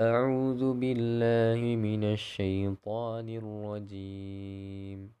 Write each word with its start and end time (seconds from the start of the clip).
أعوذ 0.00 0.74
بالله 0.74 1.76
من 1.76 2.04
الشيطان 2.04 3.28
الرجيم. 3.28 5.14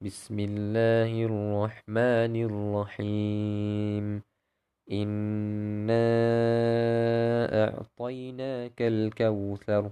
بسم 0.00 0.36
الله 0.38 1.10
الرحمن 1.24 2.34
الرحيم. 2.46 4.22
إنا 4.92 6.06
أعطيناك 7.64 8.82
الكوثر. 8.82 9.90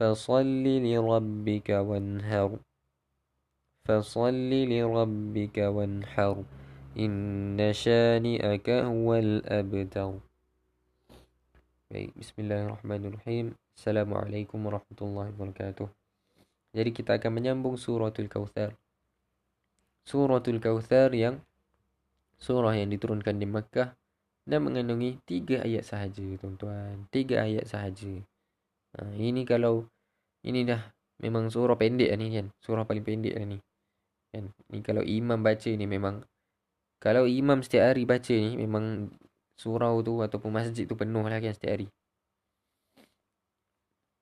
فصل 0.00 0.64
لربك 0.66 1.68
وانهر 1.70 2.58
فصل 3.88 4.50
لربك 4.50 5.58
وانحر. 5.58 6.44
إن 6.98 7.58
شانئك 7.72 8.70
هو 8.70 9.14
الأبتر. 9.14 10.25
Baik, 11.96 12.12
bismillahirrahmanirrahim. 12.12 13.56
Assalamualaikum 13.72 14.60
warahmatullahi 14.68 15.32
wabarakatuh. 15.32 15.88
Jadi 16.76 16.92
kita 16.92 17.16
akan 17.16 17.32
menyambung 17.32 17.80
suratul 17.80 18.28
Kautsar. 18.28 18.76
Suratul 20.04 20.60
Kautsar 20.60 21.16
yang 21.16 21.40
surah 22.36 22.76
yang 22.76 22.92
diturunkan 22.92 23.40
di 23.40 23.48
Makkah 23.48 23.96
dan 24.44 24.68
mengandungi 24.68 25.24
tiga 25.24 25.64
ayat 25.64 25.88
sahaja, 25.88 26.20
tuan-tuan. 26.36 27.08
Tiga 27.08 27.48
ayat 27.48 27.64
sahaja. 27.64 28.20
Ha, 29.00 29.16
ini 29.16 29.48
kalau 29.48 29.88
ini 30.44 30.68
dah 30.68 30.92
memang 31.24 31.48
surah 31.48 31.80
pendek 31.80 32.12
ni 32.20 32.28
kan. 32.28 32.52
Surah 32.60 32.84
paling 32.84 33.08
pendek 33.08 33.40
ni. 33.40 33.56
Kan? 34.36 34.52
Ni 34.68 34.84
kalau 34.84 35.00
imam 35.00 35.40
baca 35.40 35.72
ni 35.72 35.88
memang 35.88 36.20
kalau 37.00 37.24
imam 37.24 37.64
setiap 37.64 37.96
hari 37.96 38.04
baca 38.04 38.36
ni 38.36 38.52
memang 38.52 39.16
surau 39.56 40.04
tu 40.04 40.20
ataupun 40.20 40.52
masjid 40.52 40.84
tu 40.84 40.94
penuh 40.94 41.24
lah 41.24 41.40
kan 41.40 41.52
setiap 41.52 41.80
hari. 41.80 41.88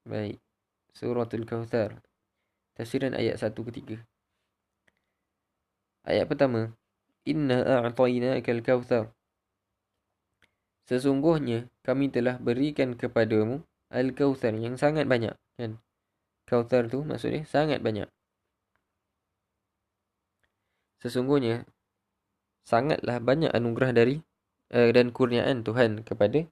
Baik. 0.06 0.38
Suratul 0.94 1.42
Kautsar. 1.42 1.98
Tafsiran 2.74 3.14
ayat 3.14 3.38
1 3.38 3.54
ke 3.54 3.70
3. 3.70 3.98
Ayat 6.06 6.26
pertama. 6.28 6.74
Inna 7.24 7.64
a'tainaka 7.86 8.50
al-kautsar. 8.52 9.08
Sesungguhnya 10.84 11.72
kami 11.80 12.12
telah 12.12 12.36
berikan 12.36 12.92
kepadamu 12.92 13.64
al-kautsar 13.88 14.52
yang 14.60 14.76
sangat 14.76 15.08
banyak, 15.08 15.32
kan? 15.56 15.80
Kautsar 16.44 16.92
tu 16.92 17.00
maksudnya 17.00 17.48
sangat 17.48 17.80
banyak. 17.80 18.04
Sesungguhnya 21.00 21.64
sangatlah 22.68 23.16
banyak 23.24 23.48
anugerah 23.48 23.96
dari 23.96 24.20
uh, 24.72 24.90
dan 24.94 25.10
kurniaan 25.12 25.66
Tuhan 25.66 26.06
kepada 26.06 26.46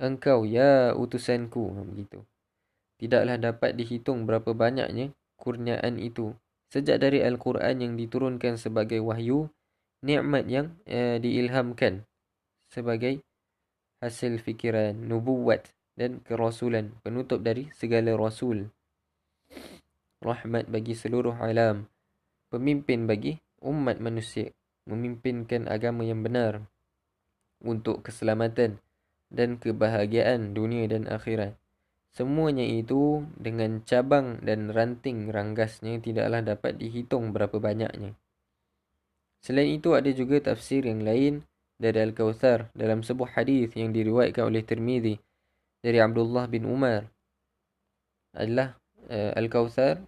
engkau. 0.00 0.48
Ya 0.48 0.96
utusanku 0.96 1.70
begitu. 1.92 2.24
Tidaklah 2.98 3.36
dapat 3.40 3.76
dihitung 3.76 4.24
berapa 4.24 4.50
banyaknya 4.56 5.12
kurniaan 5.36 6.00
itu. 6.00 6.34
Sejak 6.70 7.02
dari 7.02 7.20
al-Quran 7.20 7.82
yang 7.82 7.92
diturunkan 7.98 8.54
sebagai 8.54 9.02
wahyu, 9.02 9.50
nikmat 10.06 10.46
yang 10.46 10.66
uh, 10.86 11.18
diilhamkan 11.18 12.06
sebagai 12.70 13.20
hasil 14.00 14.38
fikiran 14.38 14.94
nubuat 14.94 15.66
dan 15.98 16.22
kerasulan 16.22 16.94
penutup 17.02 17.42
dari 17.42 17.68
segala 17.74 18.14
rasul. 18.14 18.70
Rahmat 20.22 20.70
bagi 20.70 20.94
seluruh 20.94 21.34
alam. 21.36 21.90
Pemimpin 22.52 23.10
bagi 23.10 23.40
umat 23.64 23.98
manusia. 23.98 24.54
Memimpinkan 24.86 25.68
agama 25.68 26.06
yang 26.06 26.24
benar 26.24 26.69
untuk 27.60 28.04
keselamatan 28.04 28.80
dan 29.30 29.56
kebahagiaan 29.56 30.52
dunia 30.52 30.90
dan 30.90 31.06
akhirat. 31.06 31.56
Semuanya 32.10 32.66
itu 32.66 33.22
dengan 33.38 33.86
cabang 33.86 34.42
dan 34.42 34.74
ranting 34.74 35.30
ranggasnya 35.30 36.02
tidaklah 36.02 36.42
dapat 36.42 36.74
dihitung 36.82 37.30
berapa 37.30 37.54
banyaknya. 37.62 38.18
Selain 39.40 39.78
itu 39.78 39.94
ada 39.94 40.10
juga 40.10 40.42
tafsir 40.42 40.84
yang 40.84 41.06
lain 41.06 41.46
dari 41.80 42.02
Al-Kawthar 42.02 42.74
dalam 42.76 43.00
sebuah 43.06 43.40
hadis 43.40 43.72
yang 43.78 43.94
diriwayatkan 43.94 44.44
oleh 44.44 44.60
Tirmizi 44.66 45.16
dari 45.80 45.96
Abdullah 46.02 46.44
bin 46.50 46.68
Umar 46.68 47.08
adalah 48.36 48.76
uh, 49.08 49.32
Al-Kawthar 49.38 50.02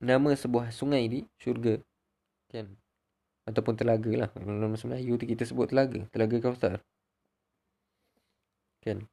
nama 0.00 0.32
sebuah 0.32 0.72
sungai 0.72 1.10
di 1.10 1.20
syurga. 1.36 1.82
Kan? 2.48 2.83
Ataupun 3.44 3.76
telaga 3.76 4.26
lah. 4.26 4.30
Dalam 4.36 4.72
bahasa 4.72 4.88
Melayu 4.88 5.20
tu 5.20 5.24
kita 5.28 5.44
sebut 5.44 5.68
telaga, 5.68 6.04
telaga 6.10 6.36
Kautsar. 6.40 6.80
Kan? 8.84 9.08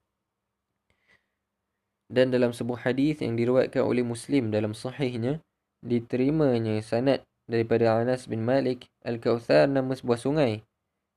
Dan 2.11 2.27
dalam 2.27 2.51
sebuah 2.51 2.91
hadis 2.91 3.23
yang 3.23 3.39
diriwayatkan 3.39 3.87
oleh 3.87 4.03
Muslim 4.03 4.51
dalam 4.51 4.75
sahihnya, 4.75 5.39
diterimanya 5.79 6.83
sanad 6.83 7.23
daripada 7.47 8.03
Anas 8.03 8.27
bin 8.27 8.43
Malik, 8.43 8.91
Al-Kautsar 9.07 9.71
nama 9.71 9.95
sebuah 9.95 10.19
sungai 10.19 10.63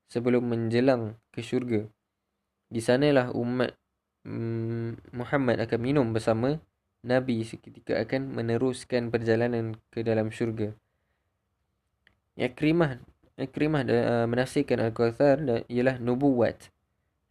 sebelum 0.07 0.47
menjelang 0.47 1.19
ke 1.35 1.43
syurga. 1.43 1.91
Di 2.71 2.79
sanalah 2.79 3.35
umat 3.35 3.75
mm, 4.23 5.15
Muhammad 5.15 5.63
akan 5.67 5.81
minum 5.83 6.07
bersama 6.15 6.63
Nabi 7.05 7.45
seketika 7.45 8.01
akan 8.01 8.33
meneruskan 8.33 9.13
perjalanan 9.13 9.77
ke 9.93 10.01
dalam 10.01 10.33
syurga. 10.33 10.73
Ikrimah 12.35 12.99
Ikrimah 13.35 13.83
uh, 13.91 14.27
menafsirkan 14.31 14.79
Al-Kautsar 14.79 15.43
ialah 15.67 15.99
nubuwat. 15.99 16.71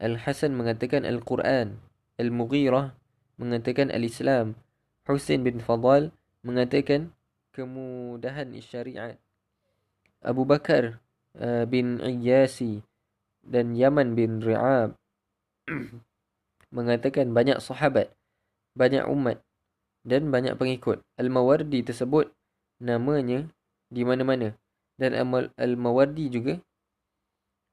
Al-Hasan 0.03 0.51
mengatakan 0.51 1.07
Al-Quran. 1.07 1.79
Al-Mughirah 2.19 2.91
mengatakan 3.39 3.87
Al-Islam. 3.87 4.59
Husain 5.07 5.39
bin 5.47 5.63
Fadal 5.63 6.11
mengatakan 6.43 7.15
kemudahan 7.55 8.51
syariat. 8.59 9.15
Abu 10.19 10.43
Bakar 10.43 10.99
uh, 11.39 11.63
bin 11.67 12.03
Iyasi 12.03 12.83
dan 13.43 13.75
Yaman 13.79 14.15
bin 14.15 14.43
Ri'ab 14.43 14.99
mengatakan 16.75 17.31
banyak 17.31 17.63
sahabat, 17.63 18.11
banyak 18.75 19.07
umat 19.07 19.39
dan 20.03 20.31
banyak 20.35 20.59
pengikut. 20.59 20.99
Al-Mawardi 21.15 21.79
tersebut 21.79 22.27
namanya 22.83 23.47
di 23.87 24.03
mana-mana 24.03 24.51
dan 24.97 25.17
Al-Mawardi 25.57 26.29
juga 26.29 26.61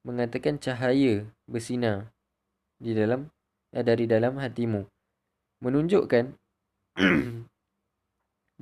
mengatakan 0.04 0.56
cahaya 0.56 1.28
bersinar 1.44 2.08
di 2.80 2.96
dalam 2.96 3.28
eh, 3.76 3.84
dari 3.84 4.08
dalam 4.08 4.40
hatimu. 4.40 4.88
Menunjukkan 5.60 6.32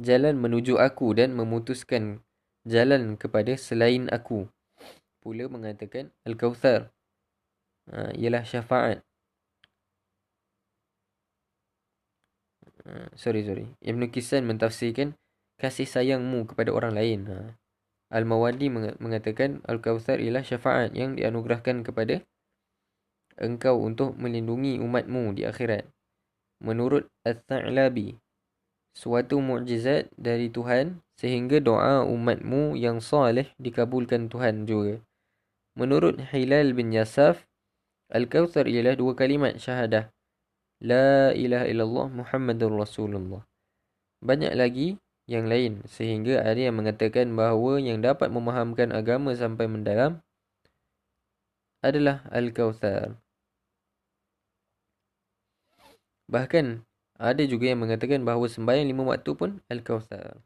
jalan 0.09 0.35
menuju 0.39 0.79
aku 0.83 1.15
dan 1.15 1.39
memutuskan 1.39 2.27
jalan 2.67 3.15
kepada 3.15 3.55
selain 3.55 4.11
aku. 4.11 4.51
Pula 5.23 5.47
mengatakan 5.47 6.11
al-kautsar 6.27 6.91
ha, 7.91 8.11
ialah 8.15 8.43
syafaat. 8.43 9.03
Ha, 12.87 13.15
sorry 13.15 13.47
sorry. 13.47 13.67
Ibn 13.83 14.03
Kisan 14.11 14.47
mentafsirkan 14.47 15.15
kasih 15.59 15.87
sayangmu 15.87 16.47
kepada 16.51 16.71
orang 16.75 16.95
lain. 16.95 17.21
Ha. 17.31 17.39
Al-Mawadi 18.09 18.73
mengatakan 18.73 19.61
Al-Kawthar 19.69 20.17
ialah 20.17 20.41
syafaat 20.41 20.97
yang 20.97 21.13
dianugerahkan 21.13 21.85
kepada 21.85 22.25
engkau 23.37 23.85
untuk 23.85 24.17
melindungi 24.17 24.81
umatmu 24.81 25.37
di 25.37 25.45
akhirat. 25.45 25.85
Menurut 26.65 27.07
Al-Tha'labi, 27.23 28.17
suatu 28.97 29.39
mukjizat 29.39 30.11
dari 30.17 30.51
Tuhan 30.51 31.05
sehingga 31.15 31.63
doa 31.63 32.03
umatmu 32.03 32.75
yang 32.75 32.99
salih 32.99 33.47
dikabulkan 33.61 34.27
Tuhan 34.33 34.67
juga. 34.67 34.99
Menurut 35.79 36.19
Hilal 36.35 36.75
bin 36.75 36.91
Yasaf, 36.91 37.47
Al-Kawthar 38.11 38.67
ialah 38.67 38.99
dua 38.99 39.15
kalimat 39.15 39.61
syahadah. 39.61 40.11
La 40.83 41.31
ilaha 41.35 41.67
illallah 41.69 42.07
Muhammadur 42.11 42.75
Rasulullah. 42.75 43.45
Banyak 44.19 44.55
lagi 44.59 44.99
yang 45.29 45.45
lain 45.45 45.85
sehingga 45.85 46.41
ada 46.41 46.57
yang 46.57 46.81
mengatakan 46.81 47.29
bahawa 47.37 47.77
yang 47.77 48.01
dapat 48.01 48.33
memahamkan 48.33 48.97
agama 48.97 49.37
sampai 49.37 49.69
mendalam 49.69 50.25
adalah 51.85 52.25
Al-Kawthar. 52.33 53.21
Bahkan 56.33 56.83
ada 57.21 57.43
juga 57.45 57.69
yang 57.69 57.85
mengatakan 57.85 58.25
bahawa 58.25 58.49
sembahyang 58.49 58.89
lima 58.89 59.05
waktu 59.05 59.31
pun 59.37 59.61
Al-Kawthar. 59.69 60.41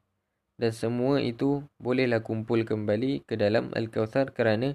Dan 0.58 0.72
semua 0.74 1.22
itu 1.22 1.62
bolehlah 1.78 2.20
kumpul 2.20 2.66
kembali 2.66 3.24
ke 3.24 3.38
dalam 3.38 3.70
Al-Kawthar 3.72 4.34
kerana 4.34 4.74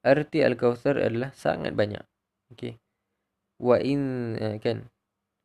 arti 0.00 0.42
Al-Kawthar 0.42 0.96
adalah 0.96 1.30
sangat 1.36 1.76
banyak. 1.76 2.02
Okey. 2.56 2.80
Wa 3.60 3.80
in 3.84 4.34
eh, 4.40 4.56
kan 4.64 4.88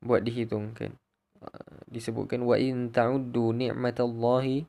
buat 0.02 0.26
dihitung 0.26 0.74
kan 0.74 1.01
disebutkan 1.90 2.46
wa 2.46 2.56
in 2.56 2.94
ta'uddu 2.94 3.54
ni'matallahi 3.58 4.66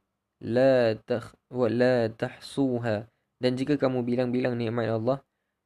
la 0.49 0.97
takh 0.97 1.37
wa 1.53 1.69
la 1.69 2.09
tahsuha 2.09 3.07
dan 3.39 3.53
jika 3.55 3.77
kamu 3.77 4.03
bilang-bilang 4.03 4.57
nikmat 4.57 4.89
Allah 4.89 5.19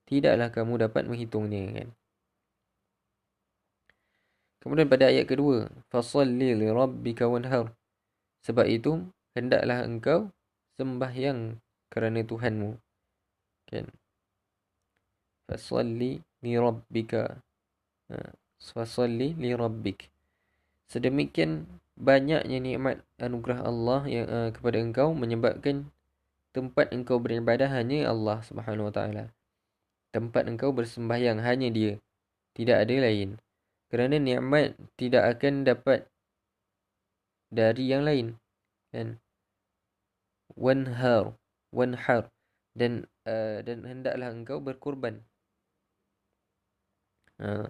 tidaklah 0.05 0.51
kamu 0.51 0.87
dapat 0.87 1.07
menghitungnya 1.07 1.63
kan 1.73 1.89
Kemudian 4.67 4.91
pada 4.91 5.07
ayat 5.07 5.31
kedua, 5.31 5.71
fasalli 5.95 6.51
li 6.59 6.67
rabbika 6.67 7.31
wanhar. 7.31 7.71
Sebab 8.43 8.67
itu 8.67 8.99
hendaklah 9.39 9.87
engkau 9.87 10.35
sembahyang 10.75 11.63
kerana 11.87 12.27
Tuhanmu. 12.27 12.75
Kan? 13.71 13.87
Fasalli 15.47 16.19
li 16.43 16.53
rabbika. 16.59 17.39
Ha, 18.11 18.35
fasalli 18.59 19.39
li 19.39 19.55
rabbik. 19.55 20.11
Sedemikian 20.87 21.67
banyaknya 21.99 22.59
nikmat 22.63 23.03
anugerah 23.19 23.67
Allah 23.67 24.01
yang 24.07 24.27
uh, 24.31 24.51
kepada 24.55 24.79
engkau 24.79 25.17
menyebabkan 25.17 25.91
tempat 26.55 26.95
engkau 26.95 27.19
beribadah 27.19 27.67
hanya 27.69 28.09
Allah 28.09 28.41
Subhanahu 28.47 28.89
Wa 28.89 28.95
Taala. 28.95 29.25
Tempat 30.15 30.49
engkau 30.49 30.71
bersembahyang 30.73 31.43
hanya 31.43 31.69
Dia. 31.69 31.99
Tidak 32.57 32.73
ada 32.73 32.95
lain. 32.97 33.37
Kerana 33.93 34.17
nikmat 34.17 34.79
tidak 34.97 35.37
akan 35.37 35.69
dapat 35.69 36.09
dari 37.53 37.85
yang 37.93 38.07
lain. 38.07 38.41
Kan? 38.95 39.21
Wanhar. 40.57 41.37
Wanhar. 41.75 42.33
Dan 42.73 43.05
uh, 43.29 43.61
dan 43.61 43.85
hendaklah 43.85 44.33
engkau 44.33 44.63
berkorban. 44.63 45.21
Uh. 47.37 47.69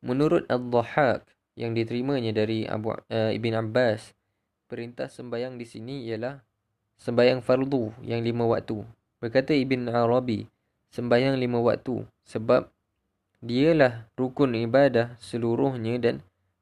Menurut 0.00 0.48
Al-Dhahak 0.48 1.35
yang 1.56 1.72
diterimanya 1.72 2.36
dari 2.36 2.68
Abu 2.68 2.92
uh, 2.92 3.32
Ibn 3.32 3.52
Abbas, 3.64 4.12
perintah 4.68 5.08
sembahyang 5.08 5.56
di 5.56 5.64
sini 5.64 6.04
ialah 6.06 6.36
sembahyang 7.00 7.40
fardu 7.40 8.04
yang 8.04 8.20
lima 8.20 8.44
waktu. 8.44 8.84
Berkata 9.18 9.56
Ibn 9.56 9.88
Arabi, 9.88 10.44
sembahyang 10.92 11.40
lima 11.40 11.58
waktu 11.64 12.04
sebab 12.28 12.68
dialah 13.40 14.08
rukun 14.14 14.52
ibadah 14.56 15.16
seluruhnya 15.20 15.96
dan 15.96 16.16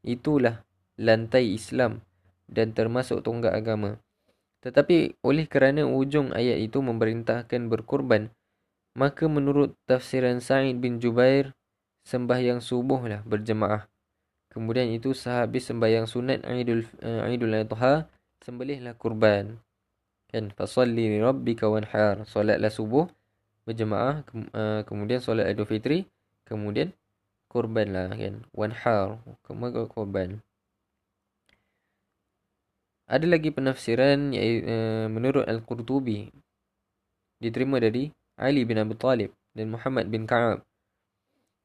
itulah 0.06 0.62
lantai 0.94 1.54
Islam 1.54 2.02
dan 2.46 2.70
termasuk 2.70 3.26
tonggak 3.26 3.54
agama. 3.54 3.98
Tetapi 4.62 5.20
oleh 5.20 5.44
kerana 5.44 5.84
ujung 5.84 6.32
ayat 6.32 6.56
itu 6.56 6.80
memerintahkan 6.80 7.68
berkorban, 7.68 8.32
maka 8.96 9.26
menurut 9.26 9.76
tafsiran 9.84 10.40
Sa'id 10.40 10.80
bin 10.80 11.02
Jubair, 11.02 11.52
sembahyang 12.06 12.62
subuhlah 12.62 13.26
berjemaah. 13.26 13.90
Kemudian 14.54 14.86
itu 14.94 15.10
sehabis 15.10 15.66
sembahyang 15.66 16.06
sunat 16.06 16.46
Aidul 16.46 16.86
uh, 17.02 17.26
Aidul 17.26 17.58
Adha, 17.58 18.06
sembelihlah 18.38 18.94
kurban. 18.94 19.58
Kan? 20.30 20.54
Fasalli 20.54 21.10
li 21.10 21.18
rabbika 21.18 21.66
wanhar. 21.66 22.22
Solatlah 22.22 22.70
subuh 22.70 23.10
berjemaah 23.66 24.22
uh, 24.54 24.86
kemudian 24.86 25.24
solat 25.24 25.48
idul 25.48 25.66
fitri 25.66 26.06
kemudian 26.46 26.94
kurbanlah 27.50 28.14
kan? 28.14 28.46
Wanhar 28.54 29.18
kemudian 29.42 29.90
kurban. 29.90 30.30
Ada 33.10 33.26
lagi 33.26 33.50
penafsiran 33.50 34.32
iaitu 34.32 34.70
uh, 34.70 35.06
menurut 35.10 35.44
al-Qurtubi 35.50 36.30
diterima 37.42 37.76
dari 37.82 38.08
Ali 38.38 38.62
bin 38.62 38.80
Abi 38.80 38.96
Talib 38.96 39.34
dan 39.52 39.74
Muhammad 39.74 40.08
bin 40.08 40.24
Ka'ab 40.24 40.62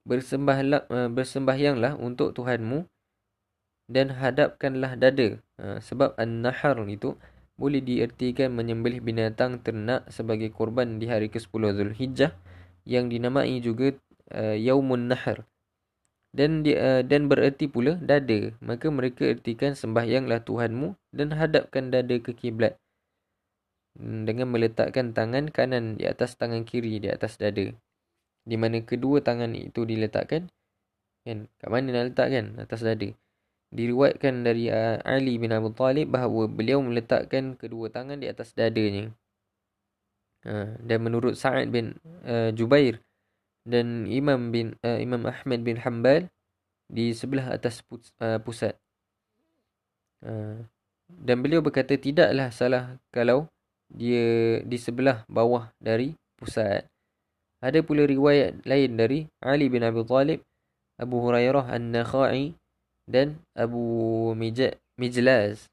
bersembahlah 0.10 0.90
uh, 0.90 1.10
bersembahyanglah 1.14 1.94
untuk 2.02 2.34
Tuhanmu 2.34 2.90
dan 3.86 4.18
hadapkanlah 4.18 4.98
dada 4.98 5.38
uh, 5.62 5.78
sebab 5.78 6.18
an-nahar 6.18 6.82
itu 6.90 7.14
boleh 7.60 7.84
diertikan 7.84 8.56
menyembelih 8.56 9.04
binatang 9.04 9.62
ternak 9.62 10.08
sebagai 10.10 10.50
korban 10.50 10.98
di 10.98 11.12
hari 11.12 11.28
ke-10 11.28 11.62
Zulhijjah 11.76 12.32
yang 12.88 13.12
dinamai 13.12 13.60
juga 13.60 13.94
uh, 14.32 14.56
Yaumun 14.56 15.12
Nahar. 15.12 15.44
Dan 16.30 16.62
di, 16.62 16.78
uh, 16.78 17.04
dan 17.04 17.28
bererti 17.28 17.68
pula 17.68 18.00
dada. 18.00 18.56
Maka 18.64 18.88
mereka 18.88 19.28
ertikan 19.28 19.76
sembahyanglah 19.76 20.46
Tuhanmu 20.48 20.96
dan 21.12 21.36
hadapkan 21.36 21.92
dada 21.92 22.16
ke 22.22 22.32
kiblat 22.32 22.80
dengan 24.00 24.48
meletakkan 24.48 25.12
tangan 25.12 25.52
kanan 25.52 26.00
di 26.00 26.08
atas 26.08 26.40
tangan 26.40 26.64
kiri 26.64 27.04
di 27.04 27.12
atas 27.12 27.36
dada. 27.36 27.76
Di 28.44 28.56
mana 28.56 28.81
kedua 28.81 29.19
tangan 29.24 29.53
itu 29.56 29.83
diletakkan 29.86 30.50
kan 31.27 31.45
kat 31.59 31.68
mana 31.69 31.91
nak 31.91 32.03
letak 32.15 32.27
kan 32.31 32.45
atas 32.57 32.81
dada 32.81 33.12
diriwayatkan 33.69 34.41
dari 34.41 34.69
uh, 34.74 34.97
Ali 35.06 35.38
bin 35.38 35.53
Abi 35.53 35.69
Talib 35.77 36.09
bahawa 36.09 36.50
beliau 36.50 36.81
meletakkan 36.81 37.53
kedua 37.53 37.94
tangan 37.94 38.18
di 38.18 38.25
atas 38.25 38.57
dadanya. 38.57 39.13
Uh, 40.39 40.74
dan 40.81 41.03
menurut 41.03 41.36
Sa'ad 41.36 41.69
bin 41.69 42.00
uh, 42.25 42.50
Jubair 42.56 43.03
dan 43.68 44.09
Imam 44.09 44.50
bin 44.50 44.74
uh, 44.81 44.97
Imam 44.97 45.27
Ahmad 45.27 45.62
bin 45.62 45.77
Hanbal 45.77 46.31
di 46.89 47.13
sebelah 47.13 47.53
atas 47.53 47.86
pus, 47.86 48.09
uh, 48.18 48.41
pusat. 48.41 48.74
Uh, 50.25 50.65
dan 51.06 51.45
beliau 51.45 51.62
berkata 51.62 51.94
tidaklah 51.94 52.50
salah 52.50 52.97
kalau 53.13 53.45
dia 53.89 54.62
di 54.65 54.77
sebelah 54.81 55.25
bawah 55.30 55.69
dari 55.77 56.18
pusat. 56.41 56.89
Ada 57.60 57.84
pula 57.84 58.08
riwayat 58.08 58.64
lain 58.64 58.92
dari 58.96 59.28
Ali 59.44 59.68
bin 59.68 59.84
Abi 59.84 60.04
Talib, 60.08 60.40
Abu 60.96 61.20
Hurairah 61.20 61.68
An-Nakhai 61.68 62.56
dan 63.04 63.44
Abu 63.52 64.32
Mijlaz 64.96 65.68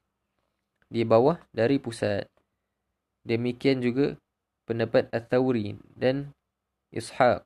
di 0.91 1.07
bawah 1.07 1.39
dari 1.55 1.79
pusat. 1.79 2.27
Demikian 3.27 3.83
juga 3.83 4.15
pendapat 4.67 5.07
At-Tawri 5.11 5.79
dan 5.95 6.31
Ishaq. 6.91 7.43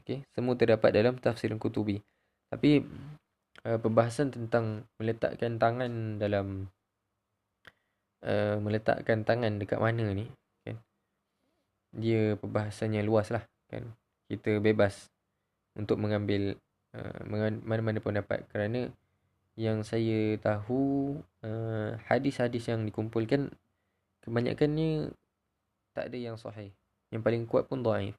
Okay, 0.00 0.24
semua 0.32 0.56
terdapat 0.56 0.92
dalam 0.92 1.16
tafsir 1.20 1.52
Kutubi. 1.56 2.00
Tapi 2.48 2.84
uh, 3.66 3.78
perbahasan 3.80 4.32
tentang 4.32 4.86
meletakkan 5.00 5.58
tangan 5.58 6.20
dalam 6.20 6.70
uh, 8.22 8.56
meletakkan 8.62 9.26
tangan 9.26 9.58
dekat 9.58 9.82
mana 9.82 10.14
ni. 10.14 10.30
Dia 11.96 12.36
perbahasannya 12.36 13.00
luas 13.00 13.32
lah 13.32 13.42
kan. 13.72 13.88
Kita 14.28 14.60
bebas 14.60 15.08
untuk 15.72 15.96
mengambil 15.96 16.60
Uh, 16.96 17.28
mana-mana 17.60 18.00
pun 18.00 18.16
dapat 18.16 18.48
kerana 18.48 18.88
yang 19.52 19.84
saya 19.84 20.40
tahu 20.40 21.12
uh, 21.44 21.92
hadis-hadis 22.08 22.72
yang 22.72 22.88
dikumpulkan 22.88 23.52
kebanyakannya 24.24 25.12
tak 25.92 26.08
ada 26.08 26.16
yang 26.16 26.40
sahih. 26.40 26.72
Yang 27.12 27.20
paling 27.20 27.44
kuat 27.44 27.68
pun 27.68 27.84
dhaif. 27.84 28.16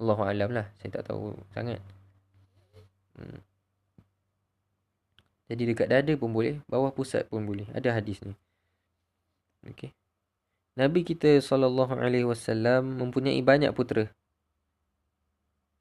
Allahu 0.00 0.24
alam 0.24 0.56
lah, 0.56 0.72
saya 0.80 0.88
tak 0.88 1.12
tahu 1.12 1.36
sangat. 1.52 1.84
Hmm. 3.20 3.44
Jadi 5.52 5.62
dekat 5.68 5.92
dada 5.92 6.12
pun 6.16 6.32
boleh, 6.32 6.64
bawah 6.64 6.96
pusat 6.96 7.28
pun 7.28 7.44
boleh. 7.44 7.68
Ada 7.76 8.00
hadis 8.00 8.24
ni. 8.24 8.32
Okey. 9.68 9.92
Nabi 10.72 11.04
kita 11.04 11.36
sallallahu 11.36 12.00
alaihi 12.00 12.24
wasallam 12.24 12.96
mempunyai 12.96 13.36
banyak 13.44 13.76
putera. 13.76 14.08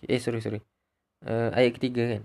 Eh 0.04 0.20
sorry 0.20 0.44
sorry. 0.44 0.60
Uh, 1.24 1.48
ayat 1.56 1.80
ketiga 1.80 2.18
kan? 2.18 2.24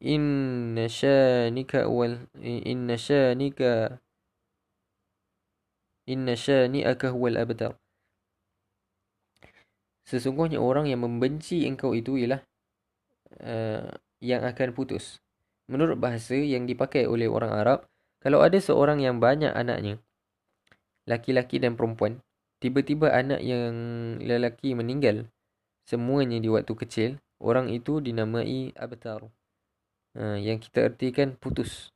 Inna 0.00 0.88
shanika 0.88 1.84
wal 1.92 2.24
inna 2.40 2.96
shanika 2.96 4.00
inna 6.08 6.32
shani'aka 6.32 7.12
huwal 7.12 7.36
abtar. 7.36 7.76
Sesungguhnya 10.08 10.62
orang 10.62 10.88
yang 10.88 11.04
membenci 11.04 11.68
engkau 11.68 11.92
itu 11.92 12.16
ialah 12.16 12.40
uh, 13.44 13.92
yang 14.24 14.40
akan 14.40 14.72
putus. 14.72 15.20
Menurut 15.68 16.00
bahasa 16.00 16.38
yang 16.38 16.64
dipakai 16.64 17.04
oleh 17.04 17.28
orang 17.28 17.52
Arab 17.52 17.78
kalau 18.24 18.40
ada 18.40 18.56
seorang 18.56 19.02
yang 19.02 19.20
banyak 19.20 19.50
anaknya 19.50 20.00
laki-laki 21.06 21.62
dan 21.62 21.78
perempuan 21.78 22.20
tiba-tiba 22.58 23.12
anak 23.12 23.40
yang 23.44 23.74
lelaki 24.20 24.74
meninggal 24.74 25.28
semuanya 25.86 26.40
di 26.42 26.48
waktu 26.50 26.74
kecil 26.74 27.10
orang 27.40 27.68
itu 27.70 28.00
dinamai 28.00 28.72
abtar. 28.76 29.28
Ha, 30.16 30.40
yang 30.40 30.56
kita 30.56 30.88
ertikan 30.88 31.36
putus. 31.36 31.92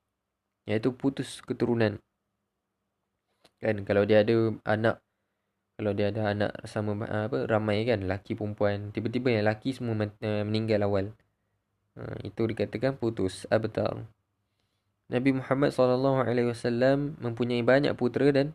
Iaitu 0.68 0.92
putus 0.92 1.40
keturunan. 1.40 1.98
Kan 3.60 3.82
kalau 3.84 4.04
dia 4.04 4.24
ada 4.24 4.56
anak 4.64 5.00
kalau 5.80 5.96
dia 5.96 6.12
ada 6.12 6.36
anak 6.36 6.52
sama 6.68 7.08
apa 7.08 7.48
ramai 7.48 7.88
kan 7.88 8.04
laki 8.04 8.36
perempuan 8.36 8.92
tiba-tiba 8.92 9.32
yang 9.32 9.48
laki 9.48 9.72
semua 9.72 9.96
uh, 9.96 10.44
meninggal 10.44 10.84
awal. 10.84 11.06
Ha, 11.96 12.20
itu 12.22 12.44
dikatakan 12.44 13.00
putus 13.00 13.48
abtar. 13.48 14.04
Nabi 15.10 15.34
Muhammad 15.34 15.74
SAW 15.74 17.18
mempunyai 17.18 17.66
banyak 17.66 17.98
putera 17.98 18.30
dan 18.30 18.54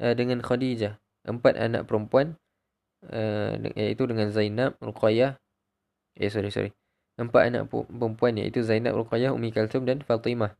uh, 0.00 0.14
dengan 0.16 0.40
Khadijah. 0.40 0.96
Empat 1.28 1.60
anak 1.60 1.84
perempuan 1.84 2.40
uh, 3.06 3.54
iaitu 3.76 4.08
dengan 4.08 4.32
Zainab, 4.32 4.80
Ruqayyah, 4.80 5.36
Eh 6.18 6.30
sorry 6.32 6.50
sorry. 6.50 6.70
Empat 7.20 7.52
anak 7.52 7.68
perempuan 7.70 8.36
iaitu 8.40 8.64
Zainab 8.64 8.96
Ruqayyah, 8.96 9.36
Umi 9.36 9.52
Kalsum 9.52 9.84
dan 9.84 10.00
Fatimah. 10.00 10.56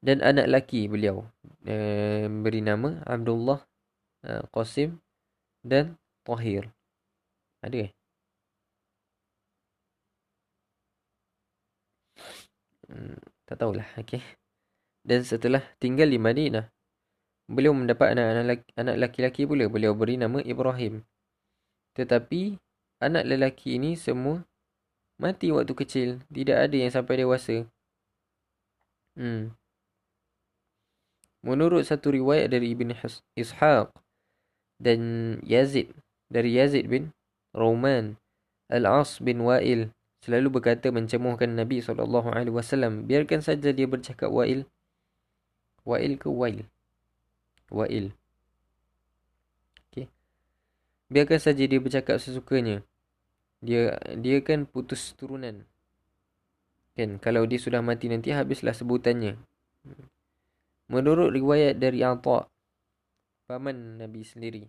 Dan 0.00 0.24
anak 0.24 0.48
laki 0.48 0.88
beliau 0.88 1.28
eh, 1.68 2.24
beri 2.24 2.64
nama 2.64 3.04
Abdullah 3.04 3.60
eh, 4.24 4.40
Qasim 4.48 4.96
dan 5.60 6.00
Tahir. 6.24 6.72
Ada 7.60 7.88
eh? 7.88 7.90
Hmm, 12.88 13.20
tak 13.44 13.56
tahulah. 13.60 13.84
Okay. 14.00 14.24
Dan 15.04 15.20
setelah 15.20 15.60
tinggal 15.76 16.08
di 16.08 16.16
Madinah, 16.16 16.64
beliau 17.50 17.74
mendapat 17.74 18.14
anak-anak 18.14 18.62
anak 18.78 18.96
laki-laki 18.96 19.42
pula. 19.42 19.66
Beliau 19.66 19.92
beri 19.98 20.14
nama 20.14 20.38
Ibrahim. 20.38 21.02
Tetapi 21.98 22.62
anak 23.02 23.26
lelaki 23.26 23.74
ini 23.74 23.98
semua 23.98 24.46
mati 25.18 25.50
waktu 25.50 25.74
kecil. 25.74 26.08
Tidak 26.30 26.54
ada 26.54 26.76
yang 26.78 26.94
sampai 26.94 27.26
dewasa. 27.26 27.66
Hmm. 29.18 29.52
Menurut 31.42 31.82
satu 31.88 32.14
riwayat 32.14 32.54
dari 32.54 32.76
Ibn 32.76 32.94
Ishaq 33.34 33.90
dan 34.78 35.00
Yazid 35.42 35.90
dari 36.30 36.54
Yazid 36.54 36.86
bin 36.86 37.10
Roman 37.50 38.20
Al-As 38.70 39.18
bin 39.18 39.42
Wa'il 39.42 39.90
selalu 40.22 40.60
berkata 40.60 40.94
mencemuhkan 40.94 41.58
Nabi 41.58 41.82
SAW. 41.82 43.02
Biarkan 43.02 43.40
saja 43.42 43.74
dia 43.74 43.88
bercakap 43.90 44.30
Wa'il. 44.30 44.68
Wa'il 45.82 46.14
ke 46.20 46.30
Wa'il? 46.30 46.68
Wa'il. 47.70 48.12
Okay. 49.88 50.10
Biarkan 51.08 51.38
saja 51.38 51.62
dia 51.64 51.78
bercakap 51.78 52.18
sesukanya. 52.18 52.82
Dia 53.62 53.96
dia 54.18 54.42
kan 54.42 54.66
putus 54.66 55.14
turunan. 55.14 55.64
Kan 56.98 57.22
kalau 57.22 57.46
dia 57.46 57.62
sudah 57.62 57.80
mati 57.80 58.10
nanti 58.10 58.34
habislah 58.34 58.74
sebutannya. 58.74 59.38
Menurut 60.90 61.30
riwayat 61.30 61.78
dari 61.78 62.02
Atha 62.02 62.50
paman 63.46 64.02
Nabi 64.02 64.26
sendiri. 64.26 64.66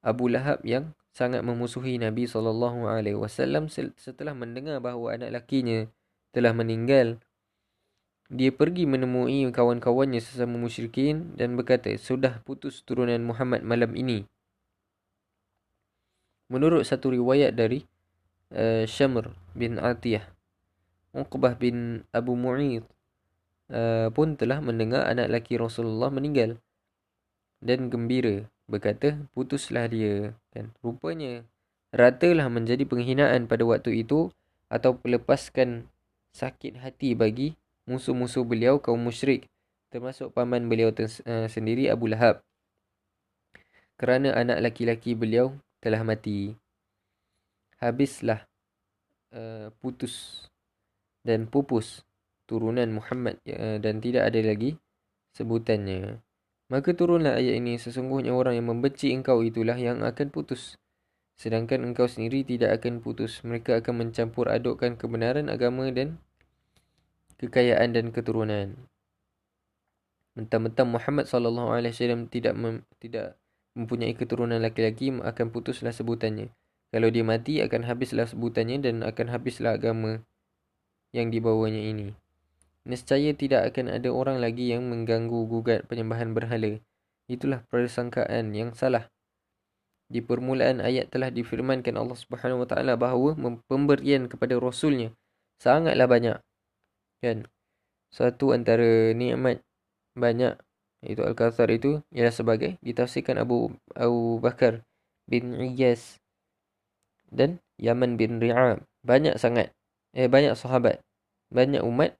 Abu 0.00 0.32
Lahab 0.32 0.64
yang 0.64 0.94
sangat 1.12 1.42
memusuhi 1.42 1.98
Nabi 2.00 2.24
SAW 2.24 3.68
setelah 3.98 4.32
mendengar 4.32 4.78
bahawa 4.80 5.18
anak 5.18 5.30
lakinya 5.42 5.90
telah 6.30 6.54
meninggal. 6.54 7.18
Dia 8.30 8.54
pergi 8.54 8.86
menemui 8.86 9.50
kawan-kawannya 9.50 10.22
sesama 10.22 10.54
musyrikin 10.54 11.34
dan 11.34 11.58
berkata, 11.58 11.90
sudah 11.98 12.38
putus 12.46 12.86
turunan 12.86 13.18
Muhammad 13.26 13.66
malam 13.66 13.90
ini. 13.98 14.22
Menurut 16.46 16.86
satu 16.86 17.10
riwayat 17.10 17.58
dari 17.58 17.82
uh, 18.54 18.86
Syamr 18.86 19.34
bin 19.54 19.82
Atiyah, 19.82 20.30
Uqbah 21.10 21.58
bin 21.58 22.06
Abu 22.14 22.38
Mu'id 22.38 22.86
uh, 23.70 24.08
pun 24.14 24.38
telah 24.38 24.62
mendengar 24.62 25.06
anak 25.10 25.30
laki 25.30 25.58
Rasulullah 25.58 26.10
meninggal 26.10 26.58
dan 27.58 27.90
gembira 27.90 28.46
berkata 28.70 29.18
putuslah 29.34 29.90
dia 29.90 30.38
kan 30.54 30.70
rupanya 30.80 31.42
ratalah 31.90 32.46
menjadi 32.46 32.86
penghinaan 32.86 33.50
pada 33.50 33.66
waktu 33.66 34.06
itu 34.06 34.30
atau 34.70 34.94
melepaskan 35.02 35.90
sakit 36.30 36.78
hati 36.78 37.18
bagi 37.18 37.58
musuh-musuh 37.88 38.44
beliau 38.44 38.80
kaum 38.80 39.00
musyrik 39.00 39.48
termasuk 39.90 40.30
paman 40.32 40.66
beliau 40.70 40.92
uh, 40.92 41.46
sendiri 41.50 41.88
Abu 41.88 42.08
Lahab 42.10 42.44
kerana 44.00 44.32
anak 44.32 44.64
laki-laki 44.64 45.12
beliau 45.12 45.56
telah 45.80 46.00
mati 46.04 46.56
habislah 47.80 48.44
uh, 49.32 49.72
putus 49.80 50.46
dan 51.24 51.48
pupus 51.48 52.04
turunan 52.48 52.88
Muhammad 52.90 53.40
uh, 53.46 53.76
dan 53.80 54.00
tidak 54.00 54.28
ada 54.28 54.40
lagi 54.42 54.80
sebutannya 55.36 56.20
Maka 56.70 56.94
turunlah 56.94 57.34
ayat 57.34 57.58
ini 57.58 57.82
sesungguhnya 57.82 58.30
orang 58.30 58.54
yang 58.54 58.70
membenci 58.70 59.10
engkau 59.10 59.42
itulah 59.42 59.74
yang 59.74 60.06
akan 60.06 60.30
putus. 60.30 60.78
Sedangkan 61.34 61.82
engkau 61.82 62.06
sendiri 62.06 62.46
tidak 62.46 62.78
akan 62.78 63.02
putus. 63.02 63.42
Mereka 63.42 63.82
akan 63.82 64.06
mencampur 64.06 64.46
adukkan 64.46 64.94
kebenaran 64.94 65.50
agama 65.50 65.90
dan 65.90 66.22
kekayaan 67.40 67.96
dan 67.96 68.12
keturunan. 68.12 68.76
Mentang-mentang 70.36 70.92
Muhammad 70.92 71.24
sallallahu 71.26 71.72
alaihi 71.72 71.96
wasallam 71.96 72.28
tidak 72.28 72.54
mem, 72.54 72.84
tidak 73.00 73.40
mempunyai 73.72 74.12
keturunan 74.12 74.60
laki-laki 74.60 75.10
akan 75.10 75.46
putuslah 75.48 75.96
sebutannya. 75.96 76.52
Kalau 76.92 77.08
dia 77.08 77.24
mati 77.24 77.64
akan 77.64 77.88
habislah 77.88 78.28
sebutannya 78.28 78.84
dan 78.84 79.00
akan 79.00 79.26
habislah 79.32 79.80
agama 79.80 80.20
yang 81.16 81.32
dibawanya 81.32 81.80
ini 81.80 82.12
nescaya 82.88 83.36
tidak 83.36 83.70
akan 83.72 83.92
ada 83.92 84.08
orang 84.08 84.40
lagi 84.40 84.72
yang 84.72 84.88
mengganggu 84.88 85.44
gugat 85.48 85.84
penyembahan 85.84 86.32
berhala. 86.32 86.80
Itulah 87.28 87.62
persangkaan 87.68 88.56
yang 88.56 88.72
salah. 88.72 89.12
Di 90.10 90.18
permulaan 90.18 90.82
ayat 90.82 91.12
telah 91.12 91.30
difirmankan 91.30 91.94
Allah 91.94 92.18
Subhanahu 92.18 92.66
Wa 92.66 92.68
Taala 92.74 92.98
bahawa 92.98 93.38
pemberian 93.70 94.26
kepada 94.26 94.58
rasulnya 94.58 95.14
sangatlah 95.62 96.10
banyak. 96.10 96.36
Kan? 97.20 97.46
Satu 98.10 98.50
antara 98.56 99.14
nikmat 99.14 99.62
banyak 100.18 100.58
itu 101.00 101.24
Al-Kautsar 101.24 101.70
itu 101.72 102.04
ialah 102.12 102.34
sebagai 102.34 102.76
ditafsirkan 102.84 103.40
Abu 103.40 103.72
Abu 103.96 104.36
Bakar 104.42 104.84
bin 105.24 105.56
Iyas 105.56 106.20
dan 107.30 107.62
Yaman 107.80 108.20
bin 108.20 108.42
Ri'ab. 108.42 108.84
Banyak 109.00 109.40
sangat. 109.40 109.72
Eh 110.12 110.28
banyak 110.28 110.58
sahabat. 110.58 111.00
Banyak 111.48 111.80
umat 111.86 112.18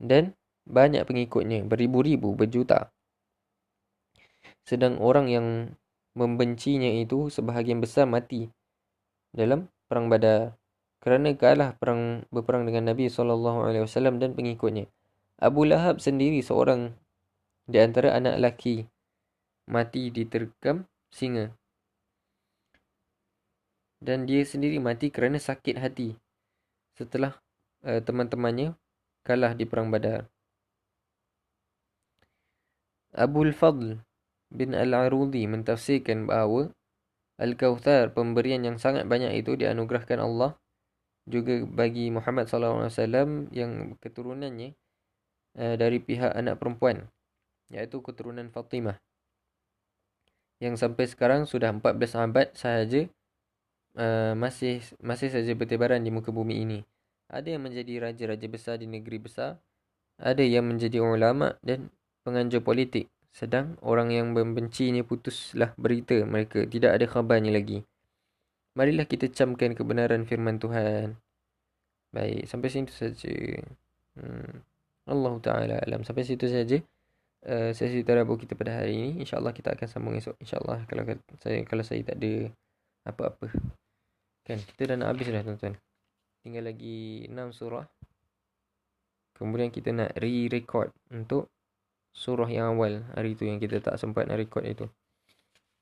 dan 0.00 0.34
banyak 0.64 1.04
pengikutnya, 1.04 1.64
beribu-ribu, 1.68 2.32
berjuta. 2.34 2.88
Sedang 4.64 4.96
orang 4.98 5.26
yang 5.28 5.46
membencinya 6.16 6.90
itu 6.90 7.28
sebahagian 7.30 7.78
besar 7.78 8.04
mati 8.08 8.50
dalam 9.30 9.70
perang 9.86 10.10
Badar 10.10 10.59
kerana 11.00 11.32
kalah 11.32 11.72
perang 11.80 12.28
berperang 12.28 12.68
dengan 12.68 12.92
Nabi 12.92 13.08
SAW 13.08 14.20
dan 14.20 14.36
pengikutnya. 14.36 14.86
Abu 15.40 15.64
Lahab 15.64 16.04
sendiri 16.04 16.44
seorang 16.44 16.92
di 17.64 17.80
antara 17.80 18.12
anak 18.12 18.36
laki 18.36 18.84
mati 19.64 20.12
diterkam 20.12 20.84
singa. 21.08 21.56
Dan 24.00 24.28
dia 24.28 24.44
sendiri 24.44 24.76
mati 24.80 25.08
kerana 25.08 25.40
sakit 25.40 25.76
hati 25.80 26.16
setelah 26.96 27.36
uh, 27.84 28.00
teman-temannya 28.04 28.76
kalah 29.24 29.56
di 29.56 29.64
perang 29.64 29.88
Badar. 29.88 30.28
Abu 33.16 33.48
Al-Fadl 33.48 34.00
bin 34.52 34.76
Al-Arudi 34.76 35.48
mentafsirkan 35.48 36.28
bahawa 36.28 36.70
Al-Kawthar 37.40 38.12
pemberian 38.12 38.60
yang 38.62 38.76
sangat 38.76 39.08
banyak 39.08 39.32
itu 39.40 39.56
dianugerahkan 39.56 40.20
Allah 40.20 40.60
juga 41.28 41.64
bagi 41.68 42.08
Muhammad 42.08 42.48
SAW 42.48 43.50
yang 43.52 43.96
keturunannya 44.00 44.72
uh, 45.58 45.74
dari 45.76 46.00
pihak 46.00 46.32
anak 46.32 46.56
perempuan 46.56 47.08
iaitu 47.70 48.02
keturunan 48.02 48.50
Fatimah 48.50 48.98
yang 50.60 50.76
sampai 50.76 51.08
sekarang 51.08 51.48
sudah 51.48 51.72
14 51.72 51.96
abad 52.20 52.48
sahaja 52.52 53.08
uh, 53.96 54.36
masih 54.36 54.84
masih 55.00 55.32
saja 55.32 55.52
bertebaran 55.56 55.98
di 56.04 56.12
muka 56.12 56.30
bumi 56.30 56.62
ini. 56.62 56.78
Ada 57.30 57.56
yang 57.56 57.62
menjadi 57.64 58.10
raja-raja 58.10 58.46
besar 58.50 58.74
di 58.78 58.86
negeri 58.90 59.18
besar. 59.22 59.56
Ada 60.20 60.44
yang 60.44 60.68
menjadi 60.68 61.00
ulama 61.00 61.56
dan 61.64 61.88
penganjur 62.26 62.60
politik. 62.60 63.08
Sedang 63.30 63.78
orang 63.80 64.10
yang 64.12 64.34
membenci 64.34 64.90
ini 64.90 65.00
putuslah 65.00 65.72
berita 65.78 66.18
mereka. 66.26 66.66
Tidak 66.66 66.90
ada 66.90 67.06
khabarnya 67.06 67.54
lagi. 67.54 67.86
Marilah 68.78 69.06
kita 69.06 69.26
camkan 69.30 69.74
kebenaran 69.74 70.22
firman 70.26 70.62
Tuhan. 70.62 71.18
Baik, 72.10 72.46
sampai 72.46 72.68
situ 72.70 72.92
saja. 72.94 73.34
Hmm. 74.18 74.62
Allah 75.10 75.34
Ta'ala 75.42 75.76
alam. 75.82 76.06
Sampai 76.06 76.22
situ 76.22 76.46
saja. 76.46 76.78
Uh, 77.40 77.72
sesi 77.72 78.04
terabu 78.04 78.36
kita 78.36 78.52
pada 78.54 78.82
hari 78.82 78.94
ini. 78.94 79.10
InsyaAllah 79.24 79.54
kita 79.56 79.74
akan 79.74 79.86
sambung 79.90 80.14
esok. 80.14 80.36
InsyaAllah 80.38 80.86
kalau 80.86 81.02
saya 81.40 81.64
kalau 81.66 81.82
saya 81.82 82.04
tak 82.04 82.20
ada 82.20 82.52
apa-apa. 83.08 83.48
Kan, 84.44 84.58
kita 84.60 84.94
dah 84.94 84.96
nak 84.98 85.14
habis 85.14 85.30
dah 85.30 85.42
tuan-tuan 85.42 85.74
tinggal 86.40 86.64
lagi 86.72 87.28
6 87.28 87.56
surah. 87.56 87.86
Kemudian 89.36 89.72
kita 89.72 89.92
nak 89.92 90.12
re-record 90.20 90.92
untuk 91.12 91.48
surah 92.12 92.48
yang 92.48 92.76
awal 92.76 93.04
hari 93.16 93.32
tu 93.38 93.48
yang 93.48 93.56
kita 93.56 93.80
tak 93.80 93.96
sempat 93.96 94.28
nak 94.28 94.40
record 94.40 94.64
itu. 94.68 94.84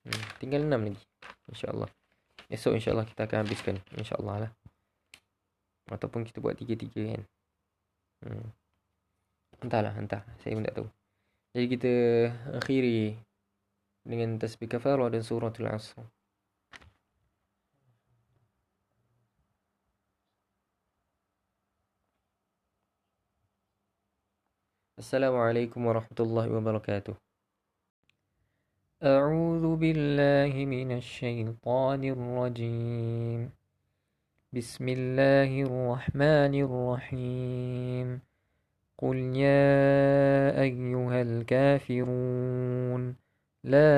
Hmm, 0.07 0.23
tinggal 0.39 0.63
6 0.67 0.71
lagi. 0.71 1.03
InsyaAllah. 1.51 1.91
Esok 2.49 2.81
insyaAllah 2.81 3.05
kita 3.05 3.29
akan 3.29 3.45
habiskan 3.45 3.77
InsyaAllah 3.93 4.49
lah. 4.49 4.53
Ataupun 5.93 6.25
kita 6.25 6.41
buat 6.41 6.57
tiga-tiga 6.57 7.13
kan. 7.13 7.23
Hmm. 8.25 8.49
Entahlah 9.61 9.93
entah. 10.01 10.25
Saya 10.41 10.57
pun 10.57 10.65
tak 10.65 10.77
tahu. 10.81 10.89
Jadi 11.53 11.67
kita 11.69 11.93
akhiri 12.57 13.17
Dengan 14.09 14.41
tasbih 14.41 14.73
kafarah 14.73 15.13
dan 15.13 15.21
surah 15.21 15.53
tul 15.53 15.69
asr. 15.69 16.01
Assalamualaikum 24.97 25.85
warahmatullahi 25.85 26.49
wabarakatuh. 26.49 27.28
أعوذ 29.03 29.77
بالله 29.77 30.67
من 30.67 30.93
الشيطان 30.93 32.05
الرجيم. 32.05 33.51
بسم 34.53 34.89
الله 34.89 35.63
الرحمن 35.63 36.55
الرحيم. 36.67 38.21
قل 38.99 39.17
يا 39.17 39.71
أيها 40.61 41.23
الكافرون 41.23 43.15
لا 43.65 43.95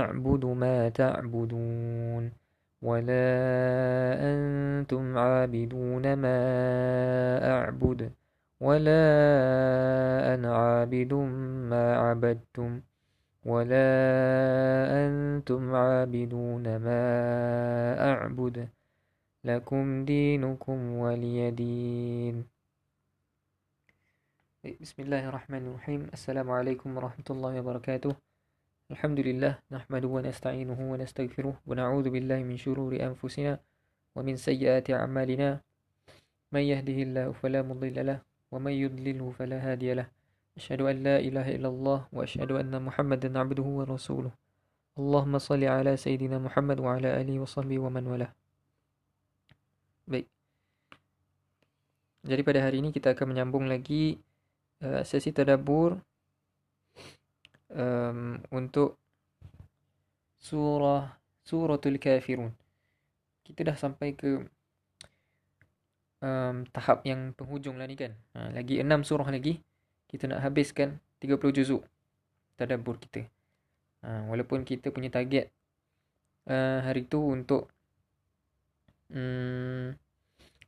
أعبد 0.00 0.44
ما 0.44 0.88
تعبدون 0.88 2.32
ولا 2.82 3.32
أنتم 4.20 5.18
عابدون 5.18 6.14
ما 6.14 6.40
أعبد 7.50 8.10
ولا 8.60 9.04
أنا 10.34 10.56
عابد 10.56 11.12
ما 11.72 11.96
عبدتم. 11.96 12.80
ولا 13.44 13.88
أنتم 15.04 15.74
عابدون 15.74 16.64
ما 16.76 17.04
أعبد. 18.12 18.68
لكم 19.44 20.04
دينكم 20.04 20.78
ولي 20.96 21.50
دين. 21.50 22.44
بسم 24.80 24.98
الله 25.02 25.28
الرحمن 25.28 25.62
الرحيم. 25.68 26.00
السلام 26.16 26.48
عليكم 26.50 26.88
ورحمة 26.96 27.28
الله 27.30 27.60
وبركاته. 27.60 28.16
الحمد 28.90 29.20
لله 29.20 29.58
نحمده 29.72 30.08
ونستعينه 30.08 30.80
ونستغفره. 30.80 31.54
ونعوذ 31.68 32.06
بالله 32.10 32.40
من 32.48 32.56
شرور 32.56 32.96
أنفسنا 32.96 33.60
ومن 34.16 34.36
سيئات 34.40 34.88
أعمالنا. 34.88 35.60
من 36.48 36.64
يهده 36.64 36.98
الله 37.02 37.26
فلا 37.44 37.60
مضل 37.60 38.06
له 38.06 38.18
ومن 38.52 38.72
يضلله 38.72 39.26
فلا 39.36 39.58
هادي 39.60 40.00
له. 40.00 40.13
أشهد 40.54 40.80
أن 40.86 40.96
لا 41.02 41.16
إله 41.18 41.58
إلا 41.58 41.68
الله 41.68 41.98
وأشهد 42.14 42.50
أن 42.54 42.70
محمدا 42.70 43.38
عبده 43.38 43.62
ورسوله 43.62 44.32
اللهم 44.94 45.34
صل 45.38 45.62
على 45.64 45.92
سيدنا 45.98 46.38
محمد 46.38 46.78
وعلى 46.78 47.08
آله 47.20 47.34
وصحبه 47.42 47.78
ومن 47.78 48.06
والاه 48.06 48.32
Baik. 50.04 50.28
Jadi 52.28 52.44
pada 52.44 52.60
hari 52.60 52.84
ini 52.84 52.92
kita 52.92 53.16
akan 53.16 53.32
menyambung 53.32 53.64
lagi 53.64 54.20
uh, 54.84 55.00
sesi 55.00 55.32
tadabbur 55.32 55.96
um, 57.72 58.36
untuk 58.52 59.00
surah 60.44 61.08
suratul 61.40 61.96
kafirun. 61.96 62.52
Kita 63.48 63.64
dah 63.64 63.76
sampai 63.80 64.12
ke 64.12 64.44
um, 66.20 66.68
tahap 66.68 67.00
yang 67.08 67.32
penghujung 67.32 67.80
lah 67.80 67.88
ni 67.88 67.96
kan. 67.96 68.12
Ha, 68.36 68.52
lagi 68.52 68.84
enam 68.84 69.00
surah 69.08 69.32
lagi 69.32 69.56
kita 70.14 70.30
nak 70.30 70.46
habiskan 70.46 71.02
30 71.18 71.42
juzuk 71.50 71.82
tadabbur 72.54 73.02
kita. 73.02 73.26
Ha, 74.06 74.30
walaupun 74.30 74.62
kita 74.62 74.94
punya 74.94 75.10
target 75.10 75.50
uh, 76.46 76.86
hari 76.86 77.10
tu 77.10 77.18
untuk 77.18 77.66
um, 79.10 79.90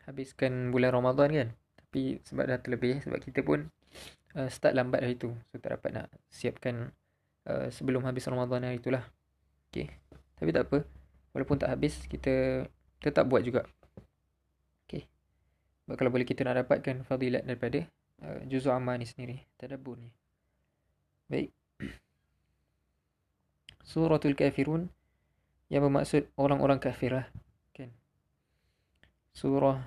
habiskan 0.02 0.74
bulan 0.74 0.90
Ramadan 0.90 1.30
kan. 1.30 1.48
Tapi 1.78 2.18
sebab 2.26 2.50
dah 2.50 2.58
terlebih 2.58 2.98
sebab 3.06 3.22
kita 3.22 3.46
pun 3.46 3.70
uh, 4.34 4.50
start 4.50 4.74
lambat 4.74 5.06
hari 5.06 5.14
tu. 5.14 5.30
So 5.54 5.62
tak 5.62 5.78
dapat 5.78 5.94
nak 5.94 6.06
siapkan 6.26 6.90
uh, 7.46 7.70
sebelum 7.70 8.02
habis 8.02 8.26
Ramadan 8.26 8.66
hari 8.66 8.82
itulah. 8.82 9.06
Okay. 9.70 9.94
Tapi 10.42 10.50
tak 10.50 10.66
apa. 10.66 10.82
Walaupun 11.38 11.62
tak 11.62 11.70
habis 11.70 12.02
kita 12.10 12.66
tetap 12.98 13.30
buat 13.30 13.46
juga. 13.46 13.62
Okay. 14.90 15.06
Sebab 15.86 15.94
kalau 15.94 16.10
boleh 16.10 16.26
kita 16.26 16.42
nak 16.42 16.66
dapatkan 16.66 17.06
fadilat 17.06 17.46
daripada 17.46 17.86
uh, 18.22 18.40
juzul 18.46 18.72
amal 18.72 18.96
ni 18.96 19.06
sendiri. 19.08 19.42
Tadabur 19.58 19.98
ni. 19.98 20.12
Baik. 21.26 21.50
Suratul 23.90 24.38
Kafirun 24.38 24.88
yang 25.66 25.82
bermaksud 25.82 26.30
orang-orang 26.38 26.78
kafir 26.78 27.10
lah. 27.10 27.26
Kan? 27.74 27.90
Surah 29.34 29.82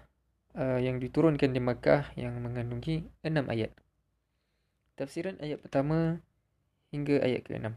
uh, 0.59 0.79
yang 0.79 0.99
diturunkan 0.99 1.55
di 1.55 1.61
Makkah 1.63 2.11
yang 2.19 2.35
mengandungi 2.43 3.07
enam 3.23 3.47
ayat. 3.47 3.71
Tafsiran 4.99 5.39
ayat 5.39 5.63
pertama 5.63 6.19
hingga 6.91 7.23
ayat 7.23 7.47
ke-6. 7.47 7.71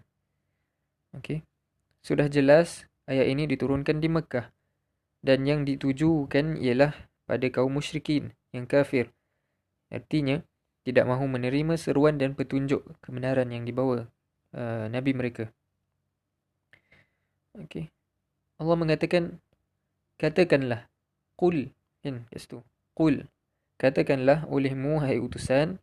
Okey. 1.22 1.46
Sudah 2.02 2.26
jelas 2.26 2.90
ayat 3.06 3.30
ini 3.30 3.46
diturunkan 3.46 4.02
di 4.02 4.10
Mekah 4.10 4.50
dan 5.22 5.46
yang 5.46 5.62
ditujukan 5.62 6.58
ialah 6.58 6.90
pada 7.30 7.46
kaum 7.54 7.78
musyrikin 7.78 8.34
yang 8.50 8.66
kafir. 8.66 9.14
Artinya 9.92 10.40
tidak 10.82 11.04
mahu 11.04 11.28
menerima 11.28 11.76
seruan 11.76 12.16
dan 12.16 12.32
petunjuk 12.32 12.80
kebenaran 13.04 13.52
yang 13.52 13.68
dibawa 13.68 14.08
uh, 14.56 14.88
nabi 14.88 15.12
mereka. 15.12 15.52
Okey. 17.52 17.92
Allah 18.56 18.76
mengatakan 18.80 19.38
katakanlah 20.16 20.88
qul 21.36 21.68
kan 22.00 22.24
kat 22.32 22.40
situ. 22.40 22.58
Qul 22.96 23.28
katakanlah 23.76 24.48
olehmu 24.48 25.04
hai 25.04 25.20
utusan 25.20 25.76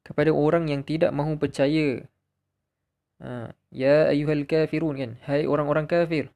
kepada 0.00 0.32
orang 0.32 0.72
yang 0.72 0.80
tidak 0.80 1.12
mahu 1.12 1.36
percaya 1.36 2.08
Ha, 3.20 3.52
ya 3.68 4.08
ayuhal 4.08 4.48
kafirun 4.48 4.96
kan. 4.96 5.10
Hai 5.28 5.44
orang-orang 5.44 5.84
kafir. 5.84 6.32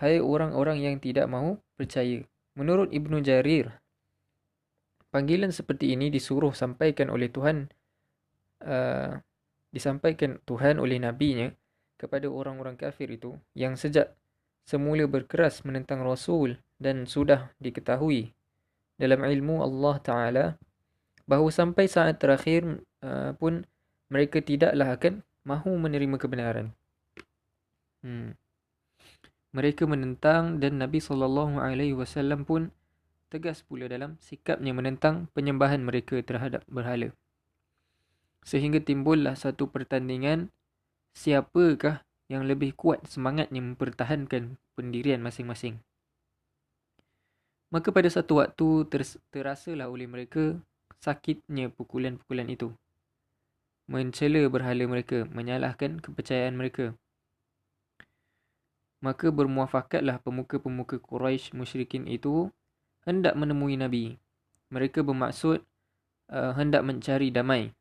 Hai 0.00 0.24
orang-orang 0.24 0.80
yang 0.80 0.96
tidak 0.96 1.28
mahu 1.28 1.60
percaya. 1.76 2.24
Menurut 2.56 2.88
Ibnu 2.88 3.20
Jarir, 3.20 3.76
panggilan 5.12 5.52
seperti 5.52 5.92
ini 5.92 6.08
disuruh 6.08 6.56
sampaikan 6.56 7.12
oleh 7.12 7.28
Tuhan 7.28 7.68
uh, 8.64 9.20
disampaikan 9.70 10.40
Tuhan 10.48 10.80
oleh 10.80 10.96
nabinya 10.96 11.52
kepada 12.00 12.26
orang-orang 12.26 12.74
kafir 12.74 13.12
itu 13.12 13.36
yang 13.52 13.76
sejak 13.78 14.16
semula 14.64 15.04
berkeras 15.06 15.62
menentang 15.62 16.02
Rasul 16.02 16.58
dan 16.80 17.06
sudah 17.06 17.52
diketahui 17.62 18.34
dalam 18.96 19.22
ilmu 19.22 19.62
Allah 19.62 19.94
Taala 20.02 20.44
bahawa 21.28 21.50
sampai 21.52 21.86
saat 21.86 22.18
terakhir 22.18 22.82
uh, 23.04 23.36
pun 23.38 23.62
mereka 24.10 24.42
tidaklah 24.42 24.98
akan 24.98 25.24
mahu 25.46 25.78
menerima 25.78 26.16
kebenaran. 26.18 26.74
Hmm. 28.02 28.34
Mereka 29.52 29.84
menentang 29.84 30.58
dan 30.58 30.80
Nabi 30.80 30.98
sallallahu 30.98 31.60
alaihi 31.60 31.96
wasallam 31.96 32.44
pun 32.48 32.72
tegas 33.32 33.64
pula 33.64 33.88
dalam 33.88 34.20
sikapnya 34.20 34.76
menentang 34.76 35.32
penyembahan 35.32 35.80
mereka 35.80 36.20
terhadap 36.20 36.60
berhala. 36.68 37.16
Sehingga 38.44 38.84
timbullah 38.84 39.32
satu 39.32 39.72
pertandingan 39.72 40.52
siapakah 41.16 42.04
yang 42.28 42.44
lebih 42.44 42.76
kuat 42.76 43.08
semangatnya 43.08 43.64
mempertahankan 43.64 44.60
pendirian 44.76 45.24
masing-masing. 45.24 45.80
Maka 47.72 47.88
pada 47.88 48.12
satu 48.12 48.44
waktu 48.44 48.84
terasalah 49.32 49.88
oleh 49.88 50.04
mereka 50.04 50.60
sakitnya 51.00 51.72
pukulan-pukulan 51.72 52.52
itu 52.52 52.68
mencela 53.90 54.44
berhala 54.48 54.84
mereka, 54.86 55.24
menyalahkan 55.32 55.98
kepercayaan 55.98 56.54
mereka. 56.54 56.92
Maka 59.02 59.34
bermuafakatlah 59.34 60.22
pemuka-pemuka 60.22 61.02
Quraisy 61.02 61.58
musyrikin 61.58 62.06
itu 62.06 62.54
hendak 63.06 63.34
menemui 63.34 63.78
Nabi. 63.78 64.16
Mereka 64.72 65.04
bermaksud 65.04 65.62
uh, 66.32 66.52
hendak 66.56 66.82
mencari 66.86 67.28
damai. 67.28 67.72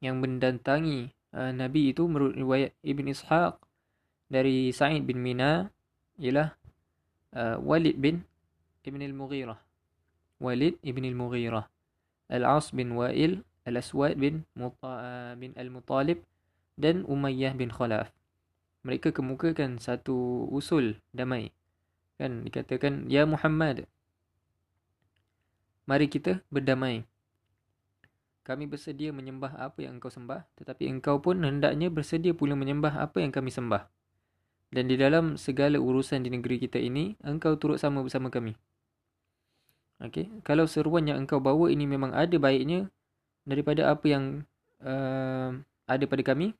Yang 0.00 0.16
mendatangi 0.20 1.12
uh, 1.32 1.52
Nabi 1.52 1.92
itu 1.92 2.04
menurut 2.08 2.34
riwayat 2.36 2.72
Ibn 2.80 3.06
Ishaq 3.10 3.54
dari 4.28 4.72
Sa'id 4.72 5.04
bin 5.04 5.20
Mina 5.20 5.68
ialah 6.16 6.56
uh, 7.36 7.56
Walid 7.60 8.00
bin 8.00 8.24
Ibn 8.84 9.00
al-Mughirah. 9.00 9.58
Walid 10.40 10.80
Ibn 10.80 11.04
al-Mughirah. 11.04 11.64
Al-As 12.32 12.72
bin 12.72 12.96
Wa'il 12.96 13.44
Al-Aswad 13.64 14.20
bin, 14.20 14.44
Muta, 14.52 15.32
bin 15.40 15.56
Al-Mutalib 15.56 16.20
dan 16.76 17.08
Umayyah 17.08 17.56
bin 17.56 17.72
Khalaf. 17.72 18.12
Mereka 18.84 19.16
kemukakan 19.16 19.80
satu 19.80 20.44
usul 20.52 21.00
damai. 21.16 21.48
Kan 22.20 22.46
dikatakan, 22.46 23.10
Ya 23.10 23.26
Muhammad, 23.26 23.86
mari 25.84 26.06
kita 26.06 26.40
berdamai. 26.48 27.04
Kami 28.44 28.68
bersedia 28.68 29.08
menyembah 29.08 29.56
apa 29.56 29.88
yang 29.88 29.96
engkau 29.96 30.12
sembah, 30.12 30.44
tetapi 30.60 30.84
engkau 30.84 31.16
pun 31.16 31.40
hendaknya 31.40 31.88
bersedia 31.88 32.36
pula 32.36 32.52
menyembah 32.52 33.00
apa 33.00 33.24
yang 33.24 33.32
kami 33.32 33.48
sembah. 33.48 33.88
Dan 34.68 34.90
di 34.90 35.00
dalam 35.00 35.40
segala 35.40 35.80
urusan 35.80 36.20
di 36.20 36.28
negeri 36.28 36.60
kita 36.60 36.76
ini, 36.76 37.16
engkau 37.24 37.56
turut 37.56 37.80
sama 37.80 38.04
bersama 38.04 38.28
kami. 38.28 38.52
Okay. 40.02 40.28
Kalau 40.44 40.68
seruan 40.68 41.08
yang 41.08 41.24
engkau 41.24 41.40
bawa 41.40 41.72
ini 41.72 41.88
memang 41.88 42.12
ada 42.12 42.36
baiknya, 42.36 42.92
daripada 43.44 43.92
apa 43.92 44.04
yang 44.08 44.24
uh, 44.80 45.52
ada 45.84 46.04
pada 46.08 46.22
kami 46.24 46.56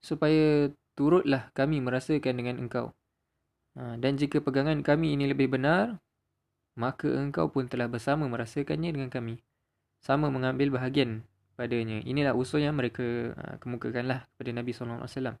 supaya 0.00 0.72
turutlah 0.96 1.52
kami 1.52 1.78
merasakan 1.84 2.34
dengan 2.40 2.56
engkau 2.58 2.96
dan 3.78 4.18
jika 4.18 4.42
pegangan 4.42 4.82
kami 4.82 5.14
ini 5.14 5.30
lebih 5.30 5.54
benar 5.54 6.02
maka 6.74 7.06
engkau 7.06 7.50
pun 7.50 7.70
telah 7.70 7.86
bersama 7.86 8.26
merasakannya 8.26 8.90
dengan 8.90 9.10
kami 9.10 9.38
sama 10.02 10.30
mengambil 10.30 10.74
bahagian 10.74 11.22
padanya 11.58 11.98
inilah 12.06 12.38
usul 12.38 12.62
yang 12.62 12.78
mereka 12.78 13.34
uh, 13.34 13.56
kemukakanlah 13.58 14.30
kepada 14.34 14.50
Nabi 14.54 14.70
wasallam 14.74 15.38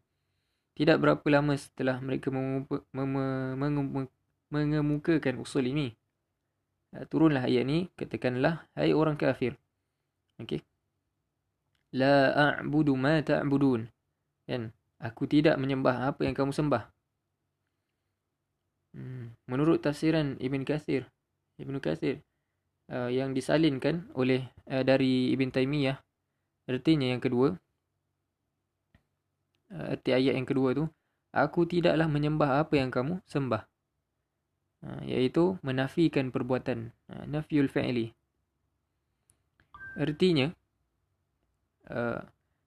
Tidak 0.78 0.98
berapa 1.02 1.26
lama 1.26 1.58
setelah 1.58 1.98
mereka 1.98 2.30
mengemukakan 4.54 5.34
usul 5.42 5.66
ini. 5.66 5.90
Uh, 6.94 7.02
turunlah 7.10 7.50
ayat 7.50 7.66
ini. 7.66 7.90
Katakanlah, 7.98 8.62
hai 8.78 8.94
orang 8.94 9.18
kafir. 9.18 9.58
Okey. 10.38 10.62
La 11.98 12.30
a'budu 12.30 12.94
ma 12.94 13.18
ta'budun. 13.18 13.90
Kan? 14.46 14.70
Aku 15.02 15.26
tidak 15.26 15.58
menyembah 15.58 16.14
apa 16.14 16.22
yang 16.22 16.38
kamu 16.38 16.54
sembah. 16.54 16.97
Hmm. 18.98 19.30
Menurut 19.46 19.78
tafsiran 19.78 20.34
Ibn 20.42 20.66
Kathir. 20.66 21.06
Ibn 21.62 21.78
Kathir. 21.78 22.18
Uh, 22.90 23.06
yang 23.12 23.30
disalinkan 23.30 24.10
oleh 24.18 24.50
uh, 24.66 24.82
dari 24.82 25.30
Ibn 25.38 25.54
Taymiyah. 25.54 26.02
Artinya 26.66 27.06
yang 27.06 27.22
kedua. 27.22 27.54
Uh, 29.70 29.94
arti 29.94 30.10
ayat 30.10 30.34
yang 30.34 30.48
kedua 30.48 30.74
tu. 30.74 30.84
Aku 31.30 31.62
tidaklah 31.68 32.10
menyembah 32.10 32.66
apa 32.66 32.74
yang 32.74 32.90
kamu 32.90 33.22
sembah. 33.22 33.62
Uh, 34.82 35.02
iaitu 35.06 35.62
menafikan 35.62 36.34
perbuatan. 36.34 36.90
Uh, 37.06 37.22
nafiul 37.30 37.70
fa'ili. 37.70 38.10
Artinya. 39.94 40.50
Uh, 41.86 42.18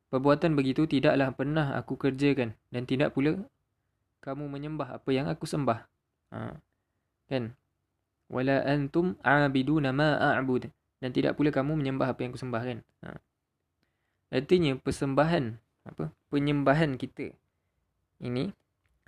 perbuatan 0.07 0.55
begitu 0.55 0.87
tidaklah 0.87 1.35
pernah 1.35 1.75
aku 1.75 1.99
kerjakan. 1.99 2.55
Dan 2.71 2.87
tidak 2.87 3.11
pula 3.11 3.35
kamu 4.23 4.47
menyembah 4.47 5.01
apa 5.01 5.09
yang 5.11 5.27
aku 5.27 5.43
sembah. 5.49 5.90
Uh, 6.31 6.55
kan? 7.27 7.53
Wala 8.31 8.63
antum 8.63 9.19
a'biduna 9.21 9.91
ma 9.91 10.15
a'bud. 10.17 10.71
Dan 11.03 11.11
tidak 11.11 11.35
pula 11.35 11.51
kamu 11.51 11.77
menyembah 11.77 12.15
apa 12.15 12.23
yang 12.23 12.31
aku 12.31 12.41
sembah 12.41 12.63
kan. 12.63 12.79
Uh. 13.03 13.19
Artinya 14.31 14.79
persembahan 14.79 15.59
apa 15.81 16.13
penyembahan 16.29 16.93
kita 16.93 17.33
ini 18.21 18.53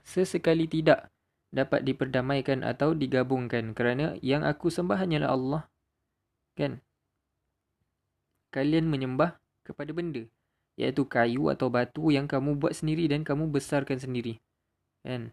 sesekali 0.01 0.65
tidak 0.65 1.13
dapat 1.53 1.86
diperdamaikan 1.86 2.65
atau 2.65 2.97
digabungkan 2.97 3.77
kerana 3.77 4.17
yang 4.25 4.41
aku 4.41 4.73
sembah 4.73 4.97
hanyalah 4.97 5.29
Allah 5.29 5.63
kan 6.57 6.81
kalian 8.49 8.89
menyembah 8.89 9.38
kepada 9.62 9.93
benda 9.93 10.25
iaitu 10.73 11.05
kayu 11.05 11.53
atau 11.53 11.69
batu 11.69 12.09
yang 12.09 12.25
kamu 12.25 12.57
buat 12.57 12.73
sendiri 12.73 13.05
dan 13.05 13.21
kamu 13.21 13.53
besarkan 13.53 14.01
sendiri 14.01 14.41
kan 15.05 15.29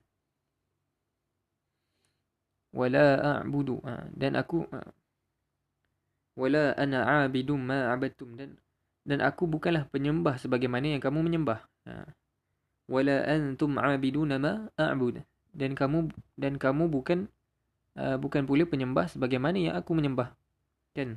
wala 2.70 3.40
a'budu 3.42 3.82
ha, 3.82 4.06
dan 4.14 4.38
aku 4.38 4.66
ha, 4.70 4.86
wala 6.38 6.72
ana 6.78 7.26
a'bidum 7.26 7.58
ma 7.58 7.90
abadtum 7.90 8.38
dan 8.38 8.58
dan 9.04 9.24
aku 9.24 9.48
bukanlah 9.48 9.88
penyembah 9.88 10.36
sebagaimana 10.36 10.96
yang 10.96 11.02
kamu 11.02 11.24
menyembah. 11.24 11.64
Ha. 11.88 12.04
Wala 12.90 13.24
antum 13.26 13.80
abiduna 13.80 14.36
ma 14.36 14.68
a'bud. 14.76 15.24
Dan 15.50 15.74
kamu 15.74 16.12
dan 16.36 16.60
kamu 16.60 16.86
bukan 16.92 17.26
uh, 17.96 18.20
bukan 18.20 18.44
pula 18.44 18.68
penyembah 18.68 19.08
sebagaimana 19.08 19.56
yang 19.56 19.74
aku 19.74 19.96
menyembah. 19.96 20.36
Kan? 20.92 21.16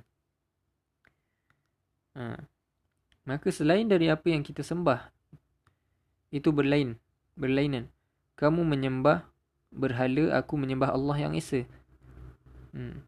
Ha. 2.15 2.39
Maka 3.27 3.51
selain 3.51 3.87
dari 3.87 4.07
apa 4.07 4.31
yang 4.31 4.43
kita 4.43 4.63
sembah 4.63 5.11
itu 6.33 6.49
berlain, 6.49 6.97
berlainan. 7.35 7.91
Kamu 8.39 8.65
menyembah 8.65 9.27
berhala, 9.73 10.37
aku 10.37 10.55
menyembah 10.55 10.93
Allah 10.93 11.17
yang 11.17 11.33
esa. 11.33 11.65
Hmm. 12.73 13.05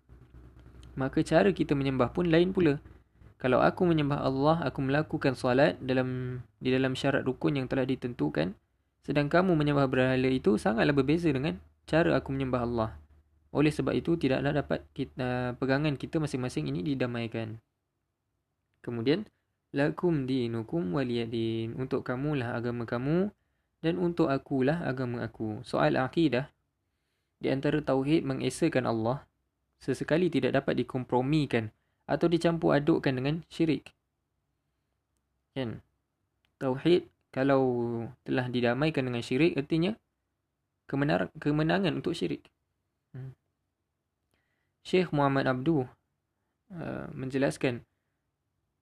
Maka 0.96 1.22
cara 1.22 1.52
kita 1.52 1.76
menyembah 1.76 2.12
pun 2.12 2.28
lain 2.32 2.56
pula. 2.56 2.80
Kalau 3.36 3.60
aku 3.60 3.84
menyembah 3.84 4.24
Allah, 4.24 4.64
aku 4.64 4.80
melakukan 4.80 5.36
solat 5.36 5.76
dalam 5.84 6.40
di 6.58 6.72
dalam 6.72 6.96
syarat 6.96 7.28
rukun 7.28 7.60
yang 7.60 7.68
telah 7.68 7.84
ditentukan. 7.84 8.56
Sedang 9.04 9.30
kamu 9.30 9.54
menyembah 9.54 9.86
berhala 9.86 10.30
itu 10.32 10.56
sangatlah 10.58 10.96
berbeza 10.96 11.30
dengan 11.30 11.60
cara 11.86 12.18
aku 12.18 12.34
menyembah 12.34 12.62
Allah. 12.64 12.90
Oleh 13.54 13.70
sebab 13.70 13.94
itu, 13.96 14.18
tidaklah 14.18 14.52
dapat 14.56 14.84
kita, 14.96 15.56
pegangan 15.62 15.96
kita 15.96 16.18
masing-masing 16.20 16.68
ini 16.72 16.82
didamaikan. 16.82 17.60
Kemudian, 18.82 19.28
lakum 19.76 20.26
dinukum 20.26 20.96
waliyadin. 20.96 21.76
Untuk 21.76 22.08
kamulah 22.08 22.56
agama 22.56 22.88
kamu 22.88 23.32
dan 23.84 24.00
untuk 24.00 24.32
akulah 24.32 24.82
agama 24.88 25.22
aku. 25.28 25.62
Soal 25.68 26.00
akidah, 26.00 26.50
di 27.46 27.54
antara 27.54 27.78
tauhid 27.78 28.26
mengesakan 28.26 28.90
Allah, 28.90 29.22
sesekali 29.78 30.34
tidak 30.34 30.58
dapat 30.58 30.82
dikompromikan 30.82 31.70
atau 32.10 32.26
dicampur 32.26 32.74
adukkan 32.74 33.14
dengan 33.14 33.46
syirik. 33.54 33.94
Kan? 35.54 35.86
Tauhid 36.58 37.06
kalau 37.30 37.62
telah 38.26 38.50
didamaikan 38.50 39.06
dengan 39.06 39.22
syirik 39.22 39.54
artinya 39.54 39.94
kemenar 40.90 41.30
kemenangan 41.38 41.94
untuk 42.02 42.18
syirik. 42.18 42.50
Hmm. 43.14 43.38
Syekh 44.82 45.14
Muhammad 45.14 45.46
Abdu 45.46 45.86
uh, 45.86 47.06
menjelaskan 47.14 47.86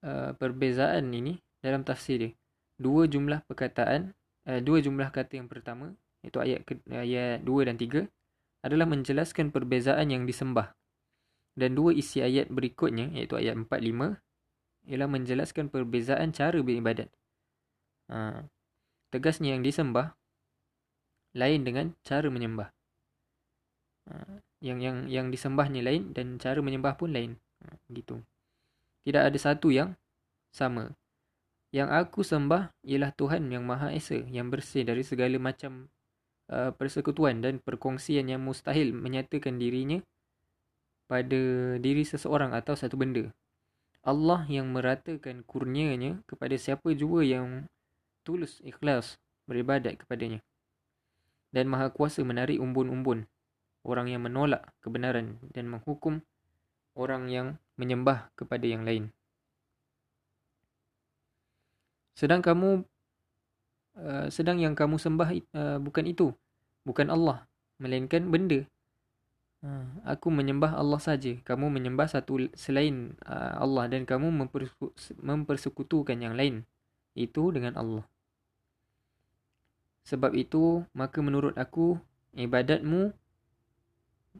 uh, 0.04 0.32
perbezaan 0.40 1.12
ini 1.12 1.36
dalam 1.60 1.84
tafsir 1.84 2.16
dia. 2.16 2.32
Dua 2.80 3.04
jumlah 3.04 3.44
perkataan, 3.44 4.16
uh, 4.48 4.60
dua 4.64 4.80
jumlah 4.80 5.12
kata 5.12 5.36
yang 5.36 5.48
pertama 5.52 5.92
iaitu 6.24 6.40
ayat 6.40 6.64
ayat 6.88 7.44
2 7.44 7.68
dan 7.68 7.76
3 7.76 8.08
adalah 8.64 8.88
menjelaskan 8.88 9.52
perbezaan 9.52 10.08
yang 10.08 10.24
disembah 10.24 10.72
dan 11.54 11.78
dua 11.78 11.94
isi 11.94 12.18
ayat 12.18 12.50
berikutnya 12.50 13.14
iaitu 13.14 13.38
ayat 13.38 13.54
4 13.54 13.70
5 13.70 14.90
ialah 14.90 15.08
menjelaskan 15.08 15.70
perbezaan 15.72 16.34
cara 16.34 16.60
beribadat. 16.60 17.08
Ha, 18.10 18.44
tegasnya 19.08 19.56
yang 19.56 19.64
disembah 19.64 20.12
lain 21.32 21.64
dengan 21.64 21.86
cara 22.04 22.28
menyembah. 22.28 22.68
Ha, 24.10 24.44
yang 24.60 24.82
yang 24.82 25.08
yang 25.08 25.26
disembahnya 25.32 25.80
lain 25.80 26.12
dan 26.12 26.36
cara 26.36 26.60
menyembah 26.60 26.98
pun 26.98 27.14
lain. 27.14 27.38
Ha, 27.64 27.78
gitu. 27.94 28.20
Tidak 29.06 29.22
ada 29.22 29.38
satu 29.38 29.72
yang 29.72 29.96
sama. 30.52 30.92
Yang 31.74 31.90
aku 31.90 32.20
sembah 32.22 32.70
ialah 32.86 33.10
Tuhan 33.14 33.50
yang 33.50 33.66
Maha 33.66 33.90
Esa 33.90 34.20
yang 34.30 34.50
bersih 34.50 34.86
dari 34.86 35.02
segala 35.02 35.34
macam 35.40 35.90
uh, 36.54 36.70
persekutuan 36.78 37.42
dan 37.42 37.58
perkongsian 37.58 38.30
yang 38.30 38.46
mustahil 38.46 38.94
menyatakan 38.94 39.58
dirinya 39.58 39.98
pada 41.10 41.76
diri 41.82 42.06
seseorang 42.06 42.54
atau 42.54 42.78
satu 42.78 42.94
benda. 42.94 43.34
Allah 44.06 44.46
yang 44.46 44.70
meratakan 44.70 45.42
kurnianya 45.42 46.22
kepada 46.30 46.54
siapa 46.54 46.94
jua 46.94 47.26
yang 47.26 47.66
tulus 48.22 48.62
ikhlas 48.62 49.18
beribadat 49.50 49.98
kepadanya. 49.98 50.40
Dan 51.50 51.70
maha 51.70 51.90
kuasa 51.90 52.22
menarik 52.22 52.60
umbun-umbun 52.62 53.26
orang 53.84 54.08
yang 54.08 54.24
menolak 54.24 54.72
kebenaran 54.80 55.36
dan 55.52 55.68
menghukum 55.68 56.24
orang 56.96 57.28
yang 57.28 57.48
menyembah 57.76 58.32
kepada 58.34 58.64
yang 58.64 58.82
lain. 58.82 59.12
Sedang 62.14 62.40
kamu 62.40 62.86
uh, 63.98 64.26
sedang 64.30 64.58
yang 64.62 64.72
kamu 64.72 64.96
sembah 64.96 65.28
uh, 65.54 65.78
bukan 65.82 66.06
itu, 66.06 66.30
bukan 66.84 67.08
Allah, 67.10 67.48
melainkan 67.80 68.30
benda 68.30 68.68
Ha, 69.64 69.80
aku 70.04 70.28
menyembah 70.28 70.76
Allah 70.76 71.00
saja. 71.00 71.32
Kamu 71.40 71.72
menyembah 71.72 72.04
satu 72.04 72.52
selain 72.52 73.16
uh, 73.24 73.64
Allah 73.64 73.88
dan 73.88 74.04
kamu 74.04 74.28
mempersekutukan 75.24 76.20
yang 76.20 76.36
lain. 76.36 76.68
Itu 77.16 77.48
dengan 77.48 77.72
Allah. 77.80 78.04
Sebab 80.04 80.36
itu, 80.36 80.84
maka 80.92 81.24
menurut 81.24 81.56
aku, 81.56 81.96
ibadatmu 82.36 83.16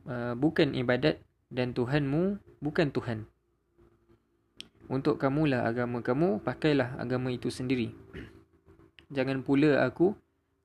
uh, 0.04 0.36
bukan 0.36 0.76
ibadat 0.76 1.24
dan 1.48 1.72
Tuhanmu 1.72 2.36
bukan 2.60 2.92
Tuhan. 2.92 3.24
Untuk 4.92 5.16
kamulah 5.16 5.64
agama 5.64 6.04
kamu, 6.04 6.44
pakailah 6.44 7.00
agama 7.00 7.32
itu 7.32 7.48
sendiri. 7.48 7.96
Jangan 9.08 9.40
pula 9.40 9.88
aku 9.88 10.12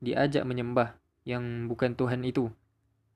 diajak 0.04 0.44
menyembah 0.44 1.00
yang 1.30 1.70
bukan 1.70 1.94
Tuhan 1.94 2.26
itu 2.26 2.50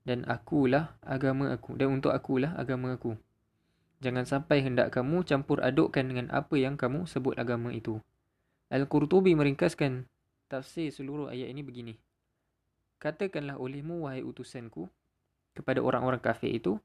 dan 0.06 0.22
akulah 0.30 0.94
agama 1.02 1.50
aku 1.50 1.74
dan 1.74 1.98
untuk 1.98 2.14
akulah 2.14 2.54
agama 2.54 2.94
aku. 2.94 3.18
Jangan 4.06 4.30
sampai 4.30 4.62
hendak 4.62 4.94
kamu 4.94 5.26
campur 5.26 5.64
adukkan 5.66 6.06
dengan 6.06 6.30
apa 6.30 6.54
yang 6.60 6.78
kamu 6.78 7.10
sebut 7.10 7.34
agama 7.42 7.74
itu. 7.74 7.98
Al-Qurtubi 8.70 9.34
meringkaskan 9.34 10.06
tafsir 10.46 10.94
seluruh 10.94 11.34
ayat 11.34 11.50
ini 11.50 11.66
begini. 11.66 11.94
Katakanlah 13.02 13.58
olehmu 13.58 14.06
wahai 14.06 14.22
utusanku 14.22 14.92
kepada 15.56 15.80
orang-orang 15.82 16.20
kafir 16.20 16.54
itu 16.54 16.78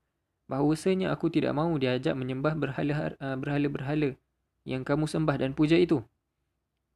bahawasanya 0.49 1.13
aku 1.13 1.29
tidak 1.29 1.53
mahu 1.53 1.77
diajak 1.77 2.17
menyembah 2.17 2.57
berhala-berhala 2.57 4.17
yang 4.63 4.87
kamu 4.87 5.05
sembah 5.11 5.37
dan 5.43 5.53
puja 5.53 5.77
itu. 5.77 6.01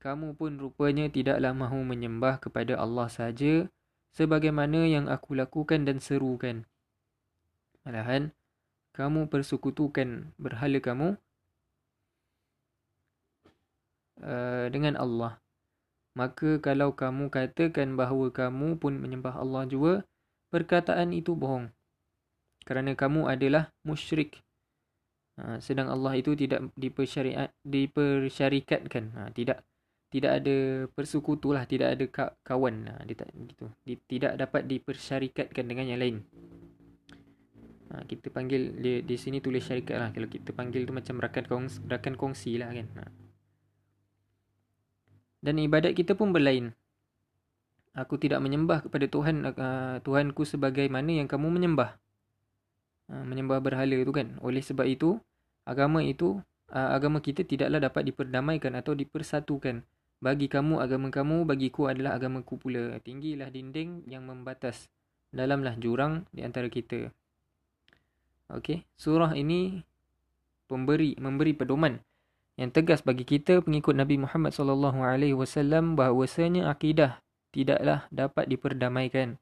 Kamu 0.01 0.39
pun 0.39 0.55
rupanya 0.59 1.11
tidaklah 1.11 1.51
mahu 1.51 1.83
menyembah 1.83 2.39
kepada 2.39 2.79
Allah 2.79 3.11
saja 3.11 3.67
sebagaimana 4.13 4.85
yang 4.87 5.09
aku 5.09 5.37
lakukan 5.37 5.89
dan 5.89 5.99
serukan. 5.99 6.69
Malahan, 7.83 8.31
kamu 8.93 9.27
persekutukan 9.33 10.37
berhala 10.37 10.79
kamu 10.79 11.09
uh, 14.23 14.67
dengan 14.69 14.95
Allah. 15.01 15.41
Maka 16.13 16.61
kalau 16.61 16.93
kamu 16.93 17.33
katakan 17.33 17.97
bahawa 17.97 18.29
kamu 18.29 18.77
pun 18.77 19.01
menyembah 19.01 19.33
Allah 19.33 19.65
juga, 19.65 20.05
perkataan 20.53 21.17
itu 21.17 21.33
bohong. 21.33 21.73
Kerana 22.69 22.93
kamu 22.93 23.33
adalah 23.33 23.73
musyrik. 23.83 24.39
Ha, 25.41 25.59
sedang 25.65 25.89
Allah 25.89 26.13
itu 26.21 26.37
tidak 26.37 26.69
dipersyariat, 26.77 27.57
dipersyarikatkan. 27.65 29.05
Ha, 29.17 29.21
tidak 29.33 29.65
tidak 30.13 30.45
ada 30.45 30.85
persekutu 30.93 31.57
lah, 31.57 31.65
tidak 31.65 31.97
ada 31.97 32.05
kawan. 32.45 32.93
Ha, 32.93 33.01
dia 33.09 33.17
tak, 33.17 33.33
gitu. 33.33 33.65
Di, 33.81 33.97
tidak 34.05 34.37
dapat 34.37 34.69
dipersyarikatkan 34.69 35.65
dengan 35.65 35.89
yang 35.89 36.01
lain. 36.05 36.17
Ha, 37.89 38.05
kita 38.05 38.29
panggil, 38.29 38.77
dia, 38.77 39.01
di 39.01 39.17
sini 39.17 39.41
tulis 39.41 39.65
syarikat 39.65 39.97
lah. 39.97 40.09
Kalau 40.13 40.29
kita 40.29 40.53
panggil 40.53 40.85
tu 40.85 40.93
macam 40.93 41.17
rakan 41.17 41.45
kongsi, 41.49 41.81
rakan 41.89 42.15
kongsi 42.21 42.61
lah 42.61 42.69
kan. 42.77 42.87
Ha. 43.01 43.03
Dan 45.41 45.65
ibadat 45.65 45.97
kita 45.97 46.13
pun 46.13 46.29
berlain. 46.31 46.77
Aku 47.97 48.21
tidak 48.21 48.41
menyembah 48.45 48.85
kepada 48.85 49.05
Tuhan 49.09 49.49
uh, 49.49 49.97
Tuhanku 50.05 50.45
sebagaimana 50.45 51.09
yang 51.09 51.29
kamu 51.29 51.49
menyembah. 51.49 51.97
Uh, 53.09 53.25
menyembah 53.25 53.65
berhala 53.65 53.97
itu 53.97 54.13
kan. 54.13 54.37
Oleh 54.45 54.61
sebab 54.61 54.85
itu, 54.85 55.17
agama 55.65 56.05
itu, 56.05 56.37
uh, 56.69 56.91
agama 56.93 57.21
kita 57.25 57.49
tidaklah 57.49 57.81
dapat 57.81 58.13
diperdamaikan 58.13 58.77
atau 58.77 58.93
dipersatukan. 58.93 59.89
Bagi 60.23 60.47
kamu, 60.47 60.79
agama 60.79 61.11
kamu, 61.11 61.43
bagiku 61.43 61.91
adalah 61.91 62.15
agamaku 62.15 62.55
pula. 62.55 62.95
Tinggilah 63.03 63.51
dinding 63.51 64.07
yang 64.07 64.23
membatas. 64.23 64.87
Dalamlah 65.35 65.75
jurang 65.83 66.31
di 66.31 66.47
antara 66.47 66.71
kita. 66.71 67.11
Okey, 68.53 68.87
surah 68.95 69.35
ini 69.35 69.83
pemberi 70.71 71.19
memberi 71.19 71.57
pedoman 71.57 71.99
yang 72.61 72.69
tegas 72.69 73.01
bagi 73.01 73.25
kita 73.25 73.65
pengikut 73.65 73.97
Nabi 73.97 74.21
Muhammad 74.21 74.53
sallallahu 74.53 75.01
alaihi 75.01 75.33
wasallam 75.33 75.97
bahawasanya 75.97 76.69
akidah 76.69 77.25
tidaklah 77.49 78.05
dapat 78.13 78.45
diperdamaikan. 78.47 79.41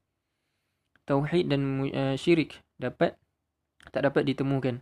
Tauhid 1.11 1.51
dan 1.51 1.91
uh, 1.91 2.15
syirik 2.15 2.63
dapat 2.79 3.19
tak 3.91 4.07
dapat 4.07 4.31
ditemukan. 4.31 4.79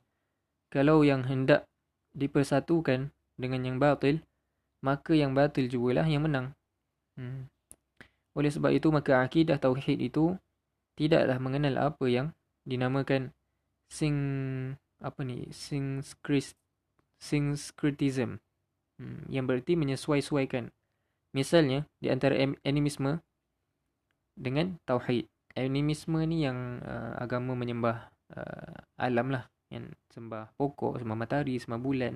Kalau 0.69 1.01
yang 1.01 1.25
hendak 1.25 1.65
dipersatukan 2.13 3.17
dengan 3.41 3.65
yang 3.65 3.81
batil, 3.81 4.21
maka 4.85 5.13
yang 5.15 5.35
batil 5.35 5.67
jugalah 5.67 6.07
yang 6.07 6.27
menang. 6.27 6.55
Hmm. 7.19 7.51
Oleh 8.39 8.51
sebab 8.53 8.71
itu 8.71 8.89
maka 8.95 9.25
akidah 9.25 9.59
tauhid 9.59 9.99
itu 9.99 10.39
tidaklah 10.95 11.39
mengenal 11.43 11.95
apa 11.95 12.07
yang 12.07 12.31
dinamakan 12.63 13.35
sing 13.91 14.15
apa 14.99 15.23
ni 15.23 15.49
sing 15.51 16.03
syncretism 17.19 18.39
hmm, 18.99 19.27
yang 19.31 19.47
berarti 19.47 19.75
menyesuaikan. 19.75 20.71
Misalnya 21.35 21.87
di 21.99 22.09
antara 22.11 22.39
animisme 22.63 23.23
dengan 24.39 24.79
tauhid. 24.87 25.27
Animisme 25.59 26.23
ni 26.23 26.47
yang 26.47 26.79
uh, 26.87 27.19
agama 27.19 27.59
menyembah 27.59 28.15
uh, 28.31 28.75
alam 28.95 29.35
lah 29.35 29.51
yang 29.75 29.91
sembah 30.15 30.55
pokok, 30.55 31.03
sembah 31.03 31.19
matahari, 31.19 31.59
sembah 31.59 31.81
bulan. 31.83 32.15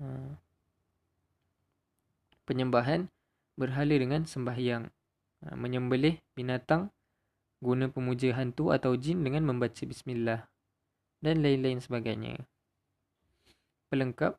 Uh, 0.00 0.32
penyembahan 2.48 3.12
berhala 3.60 3.92
dengan 3.92 4.24
sembahyang. 4.24 4.88
Uh, 5.44 5.54
menyembelih 5.54 6.18
binatang 6.32 6.88
guna 7.60 7.92
pemuja 7.92 8.32
hantu 8.34 8.72
atau 8.72 8.96
jin 8.96 9.22
dengan 9.22 9.44
membaca 9.44 9.84
bismillah 9.84 10.48
dan 11.20 11.44
lain-lain 11.44 11.78
sebagainya 11.78 12.42
pelengkap. 13.92 14.36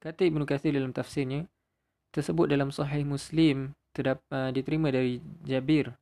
Kata 0.00 0.20
Ibn 0.20 0.44
Kathir 0.44 0.76
dalam 0.76 0.92
tafsirnya, 0.92 1.48
tersebut 2.12 2.46
dalam 2.46 2.68
sahih 2.68 3.08
Muslim 3.08 3.72
terdapat, 3.96 4.26
uh, 4.30 4.50
diterima 4.52 4.92
dari 4.92 5.18
Jabir 5.46 5.96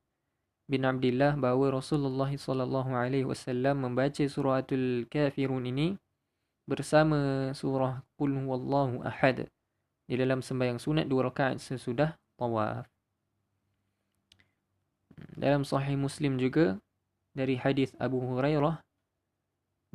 bin 0.67 0.89
Abdullah 0.89 1.37
bahawa 1.37 1.79
Rasulullah 1.79 2.31
sallallahu 2.31 2.97
alaihi 2.97 3.29
wasallam 3.29 3.85
membaca 3.85 4.25
suratul 4.25 5.05
kafirun 5.11 5.69
ini 5.69 6.01
bersama 6.65 7.51
surah 7.53 8.01
Qul 8.17 8.39
huwallahu 8.39 9.03
ahad 9.03 9.51
di 10.13 10.21
dalam 10.21 10.45
sembahyang 10.45 10.77
sunat 10.77 11.09
dua 11.09 11.33
rakaat 11.33 11.57
sesudah 11.57 12.21
tawaf. 12.37 12.85
Dalam 15.33 15.65
sahih 15.65 15.97
Muslim 15.97 16.37
juga 16.37 16.77
dari 17.33 17.57
hadis 17.57 17.97
Abu 17.97 18.21
Hurairah 18.21 18.85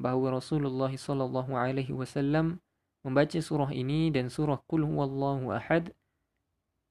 bahawa 0.01 0.41
Rasulullah 0.41 0.89
sallallahu 0.89 1.53
alaihi 1.53 1.93
wasallam 1.93 2.57
membaca 3.05 3.37
surah 3.37 3.69
ini 3.69 4.09
dan 4.09 4.33
surah 4.33 4.57
Qul 4.65 4.89
huwallahu 4.89 5.53
ahad 5.53 5.93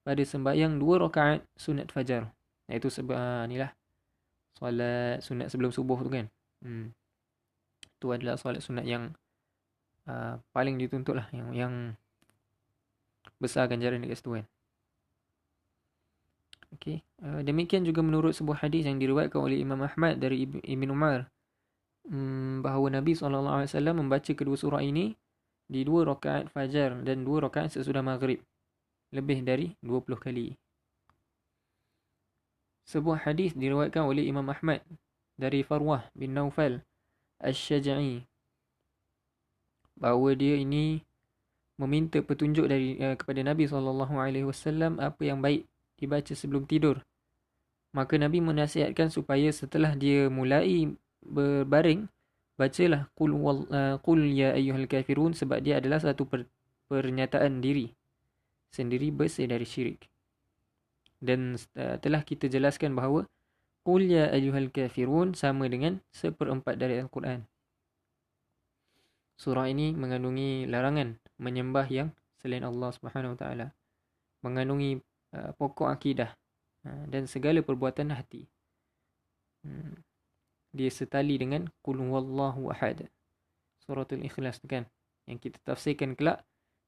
pada 0.07 0.23
sembahyang 0.23 0.79
dua 0.79 1.03
rakaat 1.11 1.43
sunat 1.59 1.91
fajar. 1.91 2.31
Iaitu 2.71 2.95
sebab 2.95 3.19
ah, 3.19 3.43
inilah 3.43 3.75
solat 4.55 5.19
sunat 5.27 5.51
sebelum 5.51 5.75
subuh 5.75 5.99
tu 5.99 6.15
kan. 6.15 6.31
Hmm. 6.63 6.95
Itu 7.99 8.15
adalah 8.15 8.39
solat 8.39 8.63
sunat 8.63 8.87
yang 8.87 9.19
uh, 10.07 10.39
paling 10.55 10.79
dituntut 10.79 11.19
lah 11.19 11.27
yang 11.35 11.51
yang 11.51 11.75
besar 13.39 13.69
ganjaran 13.71 14.03
dekat 14.03 14.19
situ 14.19 14.31
kan. 14.41 14.47
Okey, 16.77 17.01
uh, 17.23 17.41
demikian 17.47 17.87
juga 17.87 18.03
menurut 18.03 18.35
sebuah 18.35 18.67
hadis 18.67 18.85
yang 18.85 18.99
diriwayatkan 18.99 19.39
oleh 19.39 19.63
Imam 19.63 19.79
Ahmad 19.81 20.19
dari 20.19 20.45
Ibn 20.45 20.89
Umar 20.91 21.31
hmm, 22.11 22.61
bahawa 22.67 22.99
Nabi 22.99 23.15
SAW 23.15 23.71
membaca 23.95 24.33
kedua 24.35 24.59
surah 24.59 24.83
ini 24.83 25.15
di 25.71 25.87
dua 25.87 26.07
rakaat 26.07 26.51
fajar 26.51 26.99
dan 27.07 27.23
dua 27.23 27.47
rakaat 27.47 27.75
sesudah 27.79 28.03
maghrib. 28.03 28.43
Lebih 29.15 29.47
dari 29.47 29.71
20 29.87 30.19
kali. 30.19 30.59
Sebuah 32.91 33.23
hadis 33.23 33.55
diriwayatkan 33.55 34.03
oleh 34.03 34.27
Imam 34.27 34.47
Ahmad 34.51 34.83
dari 35.39 35.63
Farwah 35.63 36.11
bin 36.11 36.35
Naufal 36.35 36.83
Ash-Shaja'i 37.39 38.27
bahawa 39.97 40.35
dia 40.35 40.59
ini 40.59 41.06
meminta 41.77 42.21
petunjuk 42.25 42.67
dari 42.69 42.97
uh, 43.01 43.15
kepada 43.17 43.41
Nabi 43.45 43.69
SAW 43.69 44.99
apa 45.01 45.23
yang 45.23 45.41
baik 45.45 45.69
dibaca 45.97 46.33
sebelum 46.33 46.65
tidur. 46.65 47.01
Maka 47.97 48.21
Nabi 48.21 48.45
menasihatkan 48.45 49.09
supaya 49.09 49.49
setelah 49.53 49.97
dia 49.97 50.29
mulai 50.29 50.93
berbaring 51.25 52.09
bacalah 52.57 53.13
qul 53.13 53.37
wal 53.37 53.69
uh, 53.69 54.01
qul 54.01 54.21
ya 54.33 54.57
ayyuhal 54.57 54.89
kafirun 54.89 55.37
sebab 55.37 55.61
dia 55.61 55.77
adalah 55.77 56.01
satu 56.01 56.25
per, 56.25 56.49
pernyataan 56.89 57.61
diri 57.61 57.93
sendiri 58.73 59.13
bersih 59.13 59.45
dari 59.45 59.69
syirik 59.69 60.09
dan 61.21 61.61
uh, 61.77 62.01
telah 62.01 62.25
kita 62.25 62.49
jelaskan 62.49 62.97
bahawa 62.97 63.29
qul 63.85 64.09
ya 64.09 64.33
ayyuhal 64.33 64.73
kafirun 64.73 65.37
sama 65.37 65.69
dengan 65.69 66.01
seperempat 66.17 66.81
dari 66.81 66.97
al-Quran 66.97 67.45
surah 69.37 69.69
ini 69.69 69.93
mengandungi 69.93 70.65
larangan 70.69 71.21
menyembah 71.37 71.87
yang 71.93 72.09
selain 72.41 72.65
Allah 72.65 72.91
Subhanahu 72.93 73.37
wa 73.37 73.39
taala 73.39 73.67
mengandungi 74.41 75.01
uh, 75.37 75.53
pokok 75.57 75.93
akidah 75.93 76.33
uh, 76.89 77.05
dan 77.09 77.29
segala 77.29 77.61
perbuatan 77.61 78.13
hati. 78.13 78.49
Hmm. 79.67 80.01
Dia 80.77 80.93
setali 80.93 81.41
dengan 81.41 81.69
qul 81.81 82.01
huwallahu 82.01 82.69
ahad 82.73 83.09
suratul 83.87 84.23
ikhlas 84.27 84.61
kan 84.67 84.85
yang 85.27 85.39
kita 85.39 85.59
tafsirkan 85.63 86.15
kelak 86.15 86.43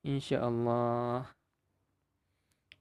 insya-Allah. 0.06 1.26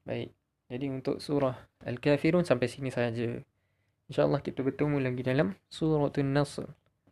Baik. 0.06 0.32
Jadi 0.68 0.86
untuk 0.92 1.24
surah 1.24 1.56
al-kafirun 1.88 2.44
sampai 2.44 2.68
sini 2.68 2.92
saja. 2.92 3.40
insya-Allah 4.08 4.40
kita 4.40 4.64
bertemu 4.64 5.04
lagi 5.04 5.24
dalam 5.24 5.56
suratul 5.68 6.28
nasr. 6.28 6.68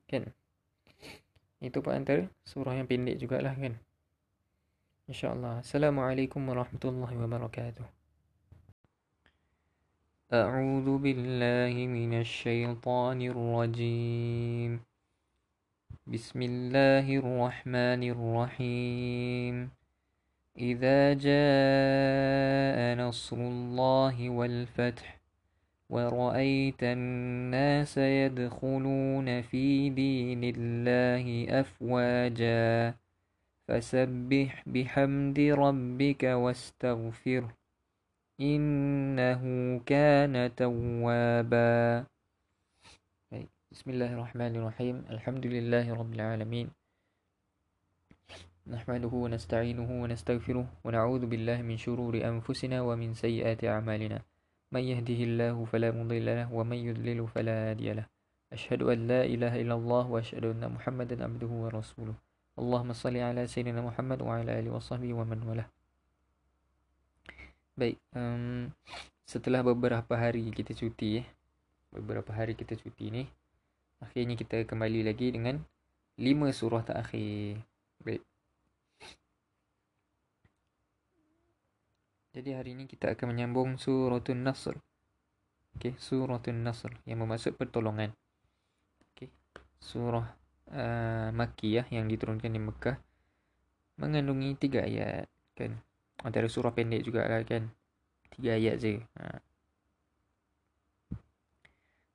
Kan 0.08 0.32
itu 1.66 1.82
pun 1.82 1.98
antara 1.98 2.30
surah 2.46 2.78
yang 2.78 2.86
pendek 2.86 3.18
jugalah 3.18 3.58
kan 3.58 3.74
insya-Allah 5.10 5.66
assalamualaikum 5.66 6.42
warahmatullahi 6.46 7.18
wabarakatuh 7.18 7.86
أعوذ 10.26 10.98
بالله 11.06 11.74
من 11.86 12.18
الشيطان 12.26 13.22
الرجيم 13.22 14.82
بسم 16.10 16.40
الله 16.42 17.06
الرحمن 17.22 18.02
الرحيم 18.10 19.56
إذا 20.58 21.14
جاء 21.14 22.78
نصر 22.98 23.38
الله 23.38 24.30
والفتح 24.30 25.08
ورأيت 25.90 26.84
الناس 26.84 27.98
يدخلون 27.98 29.42
في 29.42 29.90
دين 29.90 30.42
الله 30.44 31.26
أفواجا 31.60 32.96
فسبح 33.68 34.64
بحمد 34.68 35.40
ربك 35.40 36.24
واستغفره 36.24 37.50
innahu 38.36 39.80
kana 39.88 40.52
tawwaba 40.52 42.04
Baik 43.32 43.48
Bismillahirrahmanirrahim 43.72 45.08
Alhamdulillahirabbil 45.08 46.20
alamin 46.20 46.68
نحمده 48.66 49.14
ونستعينه 49.14 49.86
ونستغفره 49.86 50.66
ونعوذ 50.84 51.24
بالله 51.30 51.62
من 51.62 51.78
شرور 51.78 52.18
أنفسنا 52.18 52.82
ومن 52.82 53.14
سيئات 53.14 53.62
أعمالنا. 53.62 54.26
من 54.71 54.83
يهده 54.87 55.21
الله 55.29 55.57
فلا 55.65 55.91
مضل 55.91 56.27
له 56.27 56.47
ومن 56.53 56.79
يضلل 56.79 57.29
فلا 57.29 57.71
هادي 57.71 57.93
له 57.93 58.07
أشهد 58.53 58.83
أن 58.83 58.99
لا 59.07 59.23
إله 59.27 59.63
إلا 59.63 59.75
الله 59.75 60.05
وأشهد 60.11 60.45
أن 60.45 60.63
محمدا 60.63 61.25
عبده 61.25 61.51
ورسوله 61.51 62.15
اللهم 62.59 62.91
صل 62.93 63.17
على 63.17 63.47
سيدنا 63.47 63.83
محمد 63.83 64.23
وعلى 64.23 64.51
آله 64.59 64.71
وصحبه 64.71 65.11
ومن 65.15 65.43
والاه 65.43 65.71
Baik, 67.81 67.97
um, 68.13 68.69
setelah 69.25 69.65
beberapa 69.65 70.13
hari 70.13 70.53
kita 70.53 70.77
cuti 70.77 71.25
eh, 71.25 71.27
beberapa 71.89 72.29
hari 72.29 72.53
kita 72.53 72.77
cuti 72.77 73.09
ni, 73.09 73.25
akhirnya 74.05 74.37
kita 74.37 74.69
kembali 74.69 75.01
lagi 75.01 75.33
dengan 75.33 75.65
lima 76.21 76.53
surah 76.53 76.85
terakhir. 76.85 77.57
Baik. 78.05 78.21
Jadi 82.36 82.52
hari 82.52 82.76
ini 82.76 82.84
kita 82.84 83.16
akan 83.16 83.32
menyambung 83.32 83.80
suratul 83.80 84.36
Nasr. 84.36 84.76
Okey, 85.80 85.96
suratul 85.96 86.60
Nasr 86.60 86.92
yang 87.08 87.24
bermaksud 87.24 87.56
pertolongan. 87.56 88.12
Okey. 89.16 89.32
Surah 89.80 90.36
uh, 90.68 91.32
Makkiyah 91.32 91.88
yang 91.96 92.12
diturunkan 92.12 92.52
di 92.52 92.60
Mekah 92.60 93.00
mengandungi 93.96 94.52
tiga 94.60 94.84
ayat 94.84 95.32
kan. 95.56 95.80
Antara 96.28 96.52
surah 96.52 96.76
pendek 96.76 97.08
juga 97.08 97.24
lah 97.24 97.40
kan. 97.48 97.72
Tiga 98.36 98.60
ayat 98.60 98.84
je. 98.84 99.00
Ha. 99.16 99.40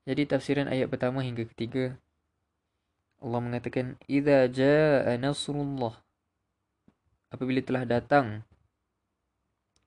Jadi 0.04 0.28
tafsiran 0.28 0.68
ayat 0.68 0.92
pertama 0.92 1.24
hingga 1.24 1.48
ketiga 1.48 1.96
Allah 3.24 3.40
mengatakan 3.40 3.96
idza 4.04 4.52
jaa 4.52 5.16
nasrullah 5.16 5.96
apabila 7.33 7.64
telah 7.64 7.88
datang 7.88 8.44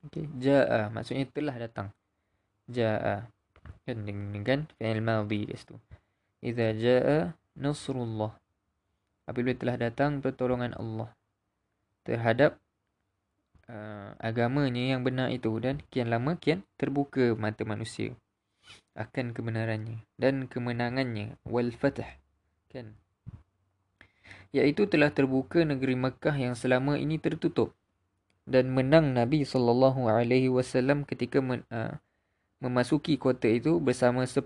Okey, 0.04 0.28
jaa 0.40 0.92
maksudnya 0.92 1.24
telah 1.32 1.56
datang. 1.56 1.88
Jaa 2.68 3.28
kan 3.84 3.98
dengan 4.04 4.44
kan 4.44 4.60
fi'il 4.76 5.00
madhi 5.00 5.48
di 5.48 5.56
situ. 5.56 5.76
Idza 6.44 6.76
jaa 6.76 7.32
nasrullah. 7.56 8.36
Apabila 9.24 9.56
telah 9.56 9.80
datang 9.80 10.20
pertolongan 10.20 10.76
Allah 10.76 11.16
terhadap 12.04 12.60
uh, 13.72 14.12
agamanya 14.20 14.96
yang 14.96 15.02
benar 15.08 15.32
itu 15.32 15.52
dan 15.64 15.80
kian 15.88 16.12
lama 16.12 16.36
kian 16.36 16.64
terbuka 16.76 17.36
mata 17.40 17.64
manusia 17.64 18.12
akan 18.94 19.34
kebenarannya 19.34 20.04
dan 20.20 20.46
kemenangannya 20.52 21.40
wal 21.48 21.72
fath 21.74 22.04
kan 22.70 22.94
iaitu 24.54 24.86
telah 24.86 25.10
terbuka 25.10 25.66
negeri 25.66 25.98
Mekah 25.98 26.36
yang 26.38 26.54
selama 26.54 27.02
ini 27.02 27.18
tertutup 27.18 27.74
dan 28.44 28.76
menang 28.76 29.16
Nabi 29.16 29.48
sallallahu 29.48 30.08
alaihi 30.12 30.52
wasallam 30.52 31.08
ketika 31.08 31.40
men, 31.40 31.64
uh, 31.72 31.96
memasuki 32.60 33.16
kota 33.20 33.48
itu 33.48 33.80
bersama 33.80 34.24
10,000 34.24 34.44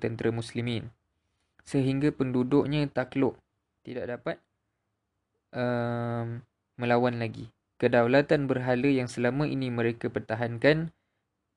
tentera 0.00 0.30
muslimin. 0.32 0.88
Sehingga 1.64 2.12
penduduknya 2.12 2.84
takluk 2.88 3.36
tidak 3.84 4.16
dapat 4.16 4.36
uh, 5.56 6.40
melawan 6.76 7.16
lagi. 7.20 7.48
Kedaulatan 7.80 8.48
berhala 8.48 8.88
yang 8.88 9.08
selama 9.08 9.44
ini 9.44 9.68
mereka 9.68 10.08
pertahankan 10.08 10.92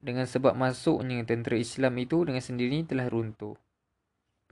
dengan 0.04 0.26
sebab 0.28 0.56
masuknya 0.56 1.24
tentera 1.24 1.56
Islam 1.56 1.94
itu 2.00 2.24
dengan 2.28 2.44
sendirinya 2.44 2.88
telah 2.88 3.08
runtuh. 3.08 3.56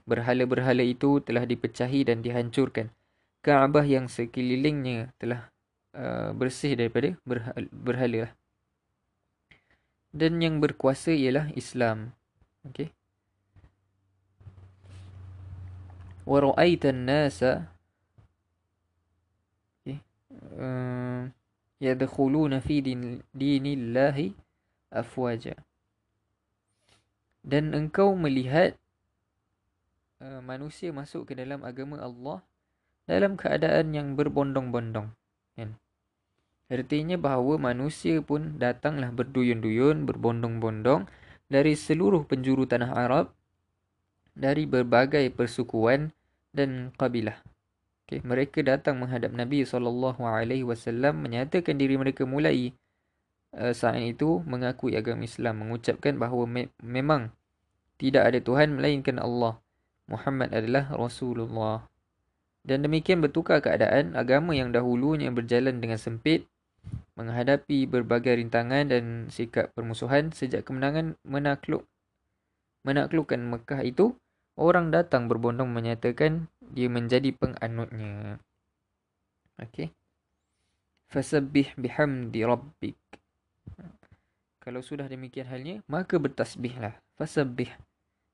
Berhala-berhala 0.06 0.86
itu 0.86 1.18
telah 1.24 1.42
dipecahi 1.44 2.06
dan 2.06 2.22
dihancurkan. 2.22 2.94
Kaabah 3.42 3.82
yang 3.82 4.06
sekelilingnya 4.06 5.14
telah 5.18 5.50
Uh, 5.96 6.28
bersih 6.36 6.76
daripada 6.76 7.16
berhala 7.72 8.28
lah. 8.28 8.32
Dan 10.12 10.44
yang 10.44 10.60
berkuasa 10.60 11.08
ialah 11.08 11.48
Islam. 11.56 12.12
An-nasa 16.84 17.72
okey. 19.88 20.04
Uh, 20.60 21.32
yadkhuluna 21.80 22.60
fi 22.60 22.84
din 22.84 23.24
dinillahi 23.32 24.36
afwaja. 24.92 25.56
Dan 27.40 27.72
engkau 27.72 28.12
melihat 28.12 28.76
uh, 30.20 30.44
manusia 30.44 30.92
masuk 30.92 31.32
ke 31.32 31.40
dalam 31.40 31.64
agama 31.64 32.04
Allah 32.04 32.44
dalam 33.08 33.40
keadaan 33.40 33.96
yang 33.96 34.12
berbondong-bondong. 34.12 35.08
Kan? 35.56 35.72
Artinya 36.66 37.14
bahawa 37.14 37.62
manusia 37.62 38.18
pun 38.18 38.58
datanglah 38.58 39.14
berduyun-duyun, 39.14 40.02
berbondong-bondong 40.02 41.06
dari 41.46 41.78
seluruh 41.78 42.26
penjuru 42.26 42.66
tanah 42.66 42.90
Arab, 42.90 43.30
dari 44.34 44.66
berbagai 44.66 45.30
persukuan 45.30 46.10
dan 46.50 46.90
kabilah. 46.98 47.38
Okay, 48.06 48.22
mereka 48.22 48.62
datang 48.62 48.98
menghadap 49.02 49.34
Nabi 49.34 49.66
SAW 49.66 50.14
menyatakan 51.14 51.74
diri 51.74 51.98
mereka 51.98 52.22
mulai 52.22 52.70
uh, 53.54 53.74
saat 53.74 53.98
itu 54.02 54.42
mengakui 54.46 54.94
agama 54.98 55.26
Islam, 55.26 55.66
mengucapkan 55.66 56.18
bahawa 56.18 56.46
me- 56.46 56.74
memang 56.82 57.30
tidak 57.98 58.30
ada 58.30 58.38
Tuhan 58.42 58.74
melainkan 58.74 59.18
Allah. 59.22 59.58
Muhammad 60.06 60.54
adalah 60.54 60.90
Rasulullah. 60.94 61.86
Dan 62.66 62.82
demikian 62.82 63.22
bertukar 63.22 63.62
keadaan 63.62 64.18
agama 64.18 64.54
yang 64.54 64.74
dahulunya 64.74 65.30
berjalan 65.30 65.78
dengan 65.78 65.98
sempit 65.98 66.46
menghadapi 67.16 67.88
berbagai 67.88 68.36
rintangan 68.36 68.92
dan 68.92 69.04
sikap 69.32 69.72
permusuhan 69.72 70.30
sejak 70.36 70.68
kemenangan 70.68 71.16
menakluk 71.24 71.88
menaklukkan 72.86 73.42
Mekah 73.42 73.82
itu 73.82 74.14
orang 74.54 74.94
datang 74.94 75.26
berbondong 75.26 75.66
menyatakan 75.74 76.46
dia 76.62 76.86
menjadi 76.86 77.34
penganutnya. 77.34 78.38
Okey. 79.58 79.90
Fasabbih 81.10 81.74
bihamdi 81.74 82.46
rabbik. 82.46 83.00
Kalau 84.62 84.82
sudah 84.86 85.10
demikian 85.10 85.50
halnya 85.50 85.82
maka 85.90 86.22
bertasbihlah. 86.22 86.94
Fasabbih 87.18 87.74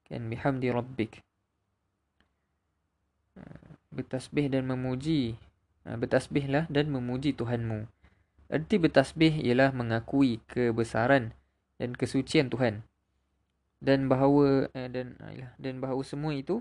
kan 0.05 0.21
bihamdi 0.29 0.69
rabbik. 0.69 1.25
Bertasbih 3.89 4.53
dan 4.53 4.69
memuji. 4.69 5.41
Bertasbihlah 5.89 6.69
dan 6.69 6.93
memuji 6.93 7.33
Tuhanmu 7.33 8.02
Erti 8.53 8.77
bertasbih 8.77 9.41
ialah 9.41 9.73
mengakui 9.73 10.45
kebesaran 10.45 11.33
dan 11.81 11.97
kesucian 11.97 12.53
Tuhan. 12.53 12.85
Dan 13.81 14.13
bahawa 14.13 14.69
eh, 14.77 14.93
dan 14.93 15.17
ah, 15.25 15.57
dan 15.57 15.81
bahawa 15.81 16.05
semua 16.05 16.37
itu 16.37 16.61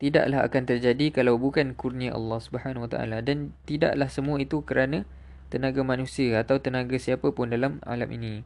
tidaklah 0.00 0.48
akan 0.48 0.62
terjadi 0.64 1.12
kalau 1.12 1.36
bukan 1.36 1.76
kurnia 1.76 2.16
Allah 2.16 2.40
Subhanahu 2.40 2.88
Wa 2.88 2.90
Taala 2.96 3.20
dan 3.20 3.52
tidaklah 3.68 4.08
semua 4.08 4.40
itu 4.40 4.64
kerana 4.64 5.04
tenaga 5.52 5.84
manusia 5.84 6.40
atau 6.40 6.58
tenaga 6.64 6.96
siapa 6.96 7.28
pun 7.36 7.52
dalam 7.52 7.84
alam 7.84 8.08
ini. 8.08 8.40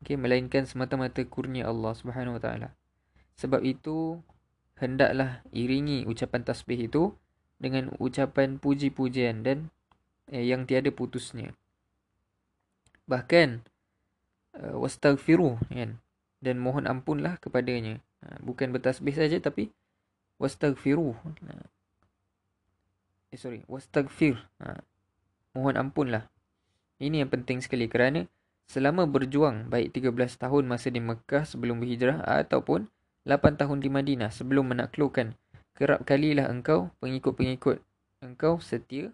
Okey, 0.00 0.16
melainkan 0.16 0.64
semata-mata 0.70 1.20
kurnia 1.26 1.66
Allah 1.66 1.92
Subhanahu 1.98 2.38
Wa 2.38 2.42
Taala. 2.46 2.68
Sebab 3.36 3.66
itu 3.66 4.22
hendaklah 4.78 5.42
iringi 5.50 6.06
ucapan 6.08 6.46
tasbih 6.46 6.88
itu 6.88 7.12
dengan 7.60 7.92
ucapan 8.00 8.56
puji-pujian 8.56 9.44
dan 9.44 9.68
eh, 10.30 10.46
yang 10.46 10.64
tiada 10.64 10.88
putusnya. 10.94 11.52
Bahkan 13.10 13.66
uh, 14.54 14.76
wastaghfiru 14.78 15.58
kan 15.66 15.98
dan 16.38 16.56
mohon 16.62 16.86
ampunlah 16.86 17.36
kepadanya. 17.42 17.98
Uh, 18.22 18.38
bukan 18.46 18.70
bertasbih 18.70 19.12
saja 19.12 19.36
tapi 19.42 19.74
wastaghfiru. 20.38 21.18
Uh, 21.18 21.66
eh 23.34 23.38
sorry, 23.38 23.66
wastaghfir. 23.66 24.38
Uh, 24.62 24.80
mohon 25.52 25.74
ampunlah. 25.74 26.30
Ini 27.02 27.26
yang 27.26 27.30
penting 27.32 27.58
sekali 27.64 27.90
kerana 27.90 28.30
selama 28.70 29.02
berjuang 29.10 29.66
baik 29.66 29.98
13 29.98 30.14
tahun 30.46 30.64
masa 30.70 30.94
di 30.94 31.02
Mekah 31.02 31.42
sebelum 31.42 31.82
berhijrah 31.82 32.22
ataupun 32.22 32.86
8 33.26 33.58
tahun 33.58 33.82
di 33.82 33.90
Madinah 33.90 34.30
sebelum 34.30 34.70
menaklukkan 34.70 35.34
kerap 35.74 36.06
kalilah 36.06 36.46
engkau 36.46 36.94
pengikut-pengikut 37.02 37.82
engkau 38.22 38.62
setia 38.62 39.10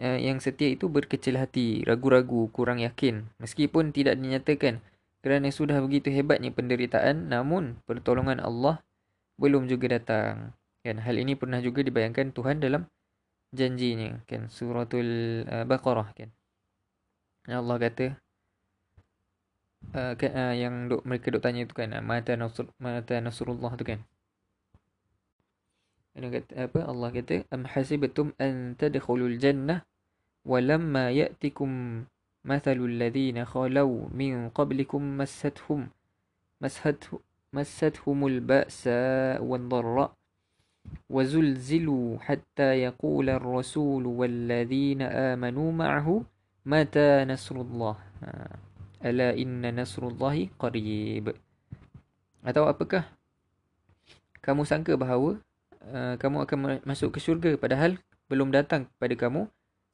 uh, 0.00 0.18
yang 0.18 0.38
setia 0.42 0.72
itu 0.72 0.90
berkecil 0.90 1.38
hati, 1.38 1.82
ragu-ragu, 1.84 2.50
kurang 2.50 2.82
yakin. 2.82 3.28
Meskipun 3.38 3.94
tidak 3.94 4.18
dinyatakan 4.18 4.80
kerana 5.24 5.48
sudah 5.48 5.80
begitu 5.80 6.12
hebatnya 6.12 6.52
penderitaan, 6.52 7.32
namun 7.32 7.80
pertolongan 7.88 8.40
Allah 8.42 8.82
belum 9.40 9.66
juga 9.66 9.98
datang. 9.98 10.54
Kan 10.84 11.00
hal 11.00 11.16
ini 11.16 11.32
pernah 11.32 11.64
juga 11.64 11.80
dibayangkan 11.80 12.36
Tuhan 12.36 12.60
dalam 12.60 12.84
janjinya 13.54 14.20
kan 14.26 14.50
suratul 14.50 15.42
uh, 15.46 15.64
baqarah 15.64 16.10
kan. 16.12 16.28
Allah 17.48 17.76
kata 17.76 18.06
uh, 19.94 20.12
kan, 20.18 20.30
uh, 20.34 20.54
yang 20.56 20.90
duk, 20.90 21.06
mereka 21.08 21.32
duk 21.32 21.40
tanya 21.40 21.64
tu 21.64 21.72
kan 21.72 21.92
mata 22.04 22.34
nasr 22.36 22.68
mata 22.76 23.14
nasrullah 23.22 23.72
tu 23.78 23.84
kan. 23.86 24.02
Kata 26.14 26.70
apa 26.70 26.80
Allah 26.86 27.10
kata 27.10 27.42
am 27.50 27.66
hasibatum 27.66 28.30
an 28.38 28.78
tadkhulul 28.78 29.34
jannah 29.38 29.82
walamma 30.46 31.10
ya'tikum 31.10 32.06
mathalul 32.46 32.94
ladzina 32.94 33.42
khalau 33.42 34.06
min 34.14 34.50
qablikum 34.54 35.02
massathum 35.18 35.90
massathum 36.62 37.18
massathumul 37.50 38.38
ba'sa 38.38 39.42
wad 39.42 39.66
dharra 39.66 40.14
وزلزلوا 41.08 42.18
حتى 42.28 42.84
يقول 42.84 43.26
الرسول 43.30 44.04
والذين 44.06 45.02
آمنوا 45.02 45.72
معه 45.72 46.08
متى 46.66 47.24
نصر 47.24 47.56
الله 47.56 47.96
ألا 49.04 49.28
إن 49.32 49.64
نصر 49.80 50.02
الله 50.12 50.48
قريب 50.60 51.32
Atau 52.44 52.68
apakah 52.68 53.08
kamu 54.44 54.68
sangka 54.68 54.92
bahawa 55.00 55.40
uh, 55.92 56.14
kamu 56.16 56.46
akan 56.48 56.58
masuk 56.86 57.16
ke 57.16 57.18
syurga 57.20 57.56
padahal 57.60 57.98
belum 58.28 58.54
datang 58.54 58.88
kepada 58.96 59.14
kamu 59.28 59.42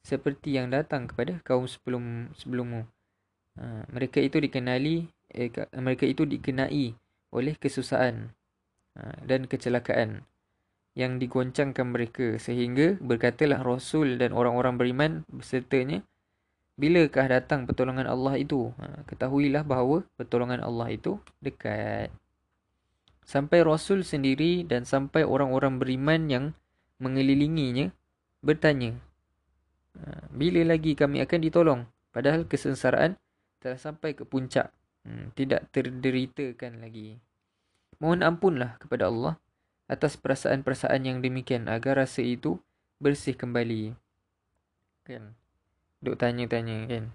seperti 0.01 0.57
yang 0.57 0.73
datang 0.73 1.05
kepada 1.05 1.37
kaum 1.45 1.69
sebelum 1.69 2.33
sebelummu. 2.33 2.87
Uh, 3.59 3.83
mereka 3.91 4.23
itu 4.23 4.39
dikenali 4.39 5.11
eh, 5.35 5.51
mereka 5.77 6.07
itu 6.07 6.23
dikenai 6.23 6.95
oleh 7.31 7.53
kesusahan 7.59 8.31
uh, 8.97 9.17
dan 9.27 9.45
kecelakaan 9.45 10.23
yang 10.95 11.19
digoncangkan 11.19 11.87
mereka. 11.87 12.35
Sehingga 12.41 12.99
berkatalah 12.99 13.63
Rasul 13.63 14.19
dan 14.19 14.35
orang-orang 14.35 14.75
beriman 14.75 15.11
bersertanya 15.31 16.03
bilakah 16.75 17.29
datang 17.29 17.67
pertolongan 17.67 18.07
Allah 18.09 18.35
itu? 18.39 18.73
Ha, 18.79 19.05
ketahuilah 19.07 19.63
bahawa 19.63 20.03
pertolongan 20.17 20.63
Allah 20.63 20.91
itu 20.91 21.19
dekat 21.39 22.11
sampai 23.31 23.63
Rasul 23.63 24.03
sendiri 24.03 24.67
dan 24.67 24.83
sampai 24.83 25.23
orang-orang 25.23 25.79
beriman 25.79 26.21
yang 26.27 26.45
mengelilinginya 26.99 27.95
bertanya 28.43 28.99
ha, 29.95 30.27
bila 30.35 30.67
lagi 30.67 30.99
kami 30.99 31.23
akan 31.23 31.39
ditolong 31.39 31.81
padahal 32.11 32.43
kesengsaraan 32.43 33.15
telah 33.63 33.79
sampai 33.79 34.11
ke 34.11 34.27
puncak 34.27 34.75
hmm, 35.07 35.31
tidak 35.39 35.71
terderitakan 35.71 36.83
lagi 36.83 37.15
mohon 38.03 38.19
ampunlah 38.19 38.75
kepada 38.83 39.07
Allah 39.07 39.39
atas 39.91 40.15
perasaan-perasaan 40.15 41.03
yang 41.03 41.17
demikian 41.19 41.67
agar 41.67 41.99
rasa 41.99 42.23
itu 42.23 42.55
bersih 43.03 43.35
kembali. 43.35 43.91
Kan? 45.03 45.35
Duk 45.99 46.15
tanya-tanya 46.15 46.87
kan. 46.87 47.11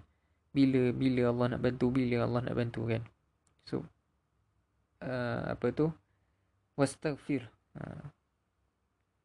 Bila 0.53 0.93
bila 0.93 1.33
Allah 1.33 1.57
nak 1.57 1.61
bantu, 1.65 1.89
bila 1.89 2.21
Allah 2.21 2.45
nak 2.45 2.53
bantu 2.53 2.85
kan. 2.85 3.01
So 3.65 3.81
uh, 5.01 5.57
apa 5.57 5.73
tu? 5.73 5.89
Wastaghfir. 6.77 7.49
Uh, 7.73 8.13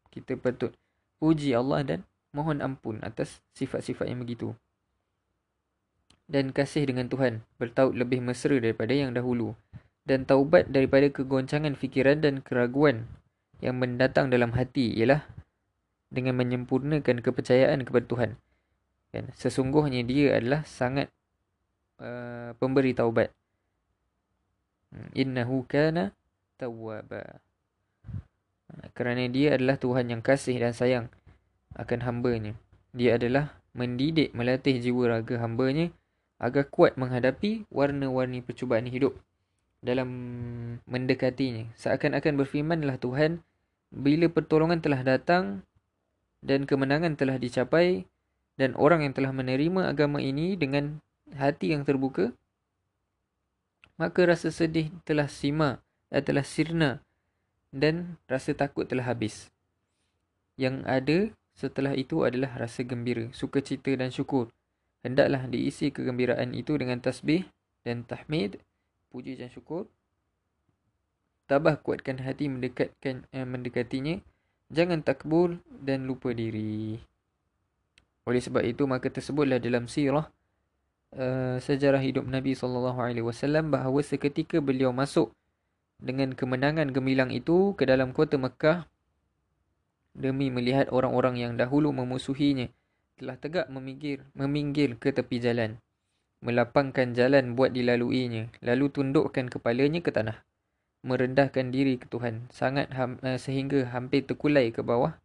kita 0.09 0.40
patut 0.40 0.72
puji 1.20 1.53
Allah 1.53 1.84
dan 1.84 2.00
mohon 2.32 2.64
ampun 2.64 2.98
atas 3.05 3.44
sifat-sifat 3.53 4.09
yang 4.09 4.24
begitu. 4.24 4.57
Dan 6.24 6.48
kasih 6.50 6.88
dengan 6.88 7.12
Tuhan 7.12 7.44
bertaut 7.61 7.92
lebih 7.92 8.24
mesra 8.24 8.57
daripada 8.57 8.96
yang 8.96 9.12
dahulu. 9.12 9.53
Dan 10.03 10.24
taubat 10.26 10.72
daripada 10.72 11.07
kegoncangan 11.12 11.76
fikiran 11.78 12.24
dan 12.24 12.40
keraguan 12.42 13.07
yang 13.62 13.78
mendatang 13.78 14.32
dalam 14.32 14.50
hati 14.57 14.90
ialah 14.98 15.22
dengan 16.11 16.34
menyempurnakan 16.40 17.22
kepercayaan 17.22 17.86
kepada 17.86 18.05
Tuhan. 18.09 18.30
Kan? 19.12 19.24
Sesungguhnya 19.36 20.03
dia 20.03 20.40
adalah 20.40 20.64
sangat 20.64 21.12
uh, 22.00 22.57
pemberi 22.57 22.96
taubat. 22.96 23.30
Hmm, 24.92 25.09
innahu 25.14 25.64
kana 25.68 26.16
tawwaba. 26.62 27.42
Kerana 28.94 29.26
dia 29.26 29.58
adalah 29.58 29.76
Tuhan 29.82 30.06
yang 30.14 30.22
kasih 30.22 30.62
dan 30.62 30.70
sayang 30.70 31.06
akan 31.74 32.06
hambanya. 32.06 32.54
Dia 32.94 33.18
adalah 33.18 33.58
mendidik, 33.74 34.30
melatih 34.30 34.78
jiwa 34.78 35.18
raga 35.18 35.42
hambanya 35.42 35.90
agar 36.38 36.70
kuat 36.70 36.94
menghadapi 36.94 37.66
warna-warni 37.68 38.46
percubaan 38.46 38.86
hidup 38.86 39.18
dalam 39.82 40.08
mendekatinya. 40.86 41.66
Seakan-akan 41.74 42.38
berfirmanlah 42.38 43.02
Tuhan, 43.02 43.42
bila 43.90 44.30
pertolongan 44.30 44.78
telah 44.78 45.02
datang 45.02 45.66
dan 46.40 46.64
kemenangan 46.64 47.18
telah 47.18 47.36
dicapai 47.36 48.06
dan 48.56 48.76
orang 48.76 49.04
yang 49.04 49.14
telah 49.16 49.32
menerima 49.34 49.88
agama 49.88 50.20
ini 50.20 50.58
dengan 50.58 51.00
hati 51.32 51.72
yang 51.72 51.86
terbuka 51.88 52.34
maka 53.96 54.26
rasa 54.26 54.50
sedih 54.50 54.90
telah 55.06 55.30
sima 55.30 55.80
dan 56.12 56.20
telah 56.28 56.44
sirna 56.44 57.00
dan 57.72 58.20
rasa 58.28 58.52
takut 58.52 58.84
telah 58.84 59.08
habis. 59.08 59.48
Yang 60.60 60.76
ada 60.84 61.18
setelah 61.56 61.96
itu 61.96 62.28
adalah 62.28 62.52
rasa 62.60 62.84
gembira 62.84 63.32
sukacita 63.32 63.96
dan 63.96 64.12
syukur. 64.12 64.52
Hendaklah 65.00 65.48
diisi 65.48 65.88
kegembiraan 65.88 66.52
itu 66.52 66.76
dengan 66.76 67.00
tasbih 67.00 67.48
dan 67.82 68.04
tahmid 68.04 68.60
puji 69.08 69.40
dan 69.40 69.48
syukur. 69.48 69.88
Tabah 71.48 71.80
kuatkan 71.80 72.20
hati 72.20 72.46
mendekatkan 72.52 73.24
eh, 73.32 73.48
mendekatinya. 73.48 74.20
Jangan 74.72 75.04
takbur 75.04 75.60
dan 75.68 76.08
lupa 76.08 76.32
diri. 76.32 76.96
Oleh 78.24 78.40
sebab 78.40 78.62
itu 78.64 78.88
maka 78.88 79.12
tersebutlah 79.12 79.58
dalam 79.60 79.84
sirah 79.90 80.30
uh, 81.18 81.58
sejarah 81.58 82.00
hidup 82.00 82.24
Nabi 82.24 82.56
sallallahu 82.56 82.96
alaihi 83.02 83.26
wasallam 83.26 83.68
bahawa 83.68 84.00
seketika 84.00 84.62
beliau 84.62 84.94
masuk 84.94 85.34
dengan 86.03 86.34
kemenangan 86.34 86.90
gemilang 86.90 87.30
itu 87.30 87.78
ke 87.78 87.86
dalam 87.86 88.11
kota 88.11 88.34
Mekah 88.34 88.90
demi 90.12 90.50
melihat 90.50 90.90
orang-orang 90.90 91.38
yang 91.38 91.53
dahulu 91.55 91.94
memusuhinya 91.94 92.68
telah 93.16 93.38
tegak 93.38 93.70
meminggir 93.70 94.26
meminggir 94.34 94.98
ke 94.98 95.14
tepi 95.14 95.38
jalan 95.38 95.78
melapangkan 96.42 97.14
jalan 97.14 97.55
buat 97.55 97.70
dilaluinya 97.70 98.50
lalu 98.61 98.90
tundukkan 98.90 99.46
kepalanya 99.46 100.03
ke 100.03 100.11
tanah 100.11 100.42
merendahkan 101.03 101.74
diri 101.74 101.98
ke 101.98 102.07
Tuhan 102.07 102.46
sangat 102.55 102.94
ham, 102.94 103.18
uh, 103.26 103.38
sehingga 103.38 103.90
hampir 103.90 104.22
terkulai 104.22 104.70
ke 104.70 104.86
bawah 104.86 105.18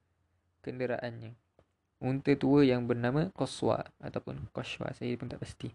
kenderaannya. 0.66 1.38
Unta 2.02 2.34
tua 2.38 2.66
yang 2.66 2.86
bernama 2.86 3.30
Qaswa 3.34 3.90
ataupun 4.02 4.50
Qashwa 4.54 4.94
saya 4.94 5.14
pun 5.18 5.30
tak 5.30 5.42
pasti. 5.42 5.74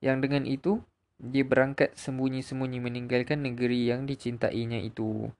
Yang 0.00 0.16
dengan 0.28 0.44
itu 0.44 0.80
dia 1.18 1.44
berangkat 1.46 1.94
sembunyi-sembunyi 1.94 2.78
meninggalkan 2.82 3.46
negeri 3.46 3.88
yang 3.88 4.04
dicintainya 4.04 4.82
itu. 4.82 5.30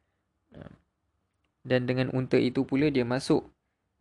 Dan 1.65 1.89
dengan 1.89 2.13
unta 2.13 2.37
itu 2.37 2.63
pula 2.69 2.93
dia 2.93 3.09
masuk 3.09 3.49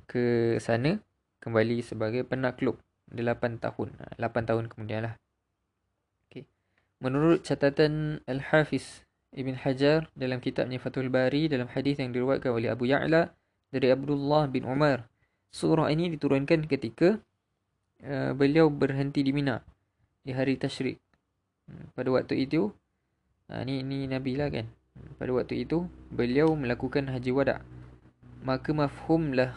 ke 0.05 0.55
sana 0.59 0.99
kembali 1.39 1.79
sebagai 1.81 2.27
penakluk 2.27 2.77
8 3.11 3.63
tahun. 3.63 3.89
8 4.19 4.49
tahun 4.49 4.65
kemudian 4.67 5.07
lah. 5.09 5.15
Okay. 6.27 6.47
Menurut 6.99 7.43
catatan 7.47 8.19
Al-Hafiz 8.27 9.03
Ibn 9.33 9.57
Hajar 9.65 10.07
dalam 10.13 10.37
kitabnya 10.37 10.77
Fathul 10.77 11.09
Bari 11.09 11.49
dalam 11.49 11.65
hadis 11.73 11.97
yang 11.97 12.13
diriwayatkan 12.13 12.53
oleh 12.53 12.69
Abu 12.69 12.85
Ya'la 12.85 13.33
dari 13.73 13.89
Abdullah 13.89 14.45
bin 14.47 14.63
Umar. 14.63 15.09
Surah 15.49 15.89
ini 15.89 16.09
diturunkan 16.13 16.69
ketika 16.69 17.17
uh, 18.05 18.31
beliau 18.37 18.69
berhenti 18.69 19.25
di 19.25 19.33
Mina 19.33 19.61
di 20.21 20.31
hari 20.31 20.55
Tashrik. 20.55 21.02
Hmm, 21.69 21.85
pada 21.95 22.09
waktu 22.11 22.43
itu, 22.43 22.71
uh, 23.51 23.61
ni, 23.63 23.83
ni 23.85 24.05
Nabi 24.09 24.35
lah 24.35 24.51
kan. 24.51 24.67
Pada 25.17 25.31
waktu 25.33 25.65
itu, 25.65 25.89
beliau 26.13 26.53
melakukan 26.53 27.09
haji 27.09 27.31
wada' 27.33 27.61
Maka 28.43 28.75
mafhumlah 28.75 29.55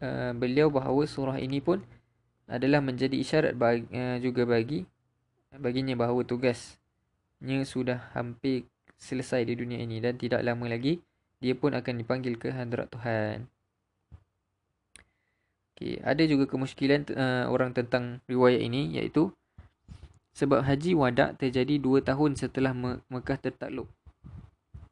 uh, 0.00 0.32
beliau 0.32 0.72
bahawa 0.72 1.04
surah 1.04 1.36
ini 1.36 1.60
pun 1.60 1.84
adalah 2.48 2.80
menjadi 2.80 3.12
isyarat 3.20 3.52
bagi, 3.52 3.84
uh, 3.92 4.16
juga 4.16 4.48
bagi 4.48 4.88
baginya 5.56 5.96
bahawa 5.96 6.24
tugas 6.24 6.76
nya 7.40 7.60
sudah 7.68 8.12
hampir 8.16 8.64
selesai 8.96 9.44
di 9.44 9.56
dunia 9.56 9.80
ini 9.80 10.00
dan 10.00 10.16
tidak 10.16 10.40
lama 10.40 10.72
lagi 10.72 11.00
dia 11.36 11.52
pun 11.52 11.76
akan 11.76 12.00
dipanggil 12.00 12.40
ke 12.40 12.48
hadrat 12.48 12.88
Tuhan. 12.88 13.44
Okay, 15.76 16.00
ada 16.00 16.24
juga 16.24 16.48
kemusykilan 16.48 17.12
uh, 17.12 17.44
orang 17.52 17.76
tentang 17.76 18.24
riwayat 18.24 18.64
ini 18.64 18.96
iaitu 18.96 19.28
sebab 20.36 20.68
haji 20.68 20.92
wadak 20.92 21.40
terjadi 21.40 21.80
dua 21.80 22.04
tahun 22.04 22.36
setelah 22.36 22.76
Me- 22.76 23.00
Mekah 23.08 23.40
tertakluk. 23.40 23.88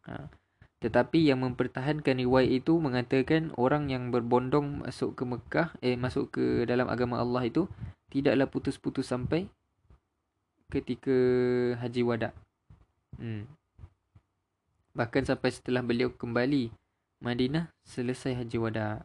Ha. 0.09 0.33
Tetapi 0.81 1.29
yang 1.29 1.45
mempertahankan 1.45 2.17
riwayat 2.17 2.65
itu 2.65 2.81
mengatakan 2.81 3.53
orang 3.61 3.93
yang 3.93 4.09
berbondong 4.09 4.85
masuk 4.85 5.13
ke 5.13 5.29
Mekah 5.29 5.69
eh 5.85 6.01
masuk 6.01 6.33
ke 6.33 6.65
dalam 6.65 6.89
agama 6.89 7.21
Allah 7.21 7.45
itu 7.45 7.69
tidaklah 8.09 8.49
putus-putus 8.49 9.05
sampai 9.05 9.45
ketika 10.73 11.17
haji 11.77 12.01
wada. 12.01 12.33
Hmm. 13.21 13.45
Bahkan 14.97 15.29
sampai 15.29 15.53
setelah 15.53 15.85
beliau 15.85 16.09
kembali 16.09 16.73
Madinah 17.21 17.69
selesai 17.85 18.45
haji 18.45 18.57
wada. 18.61 19.05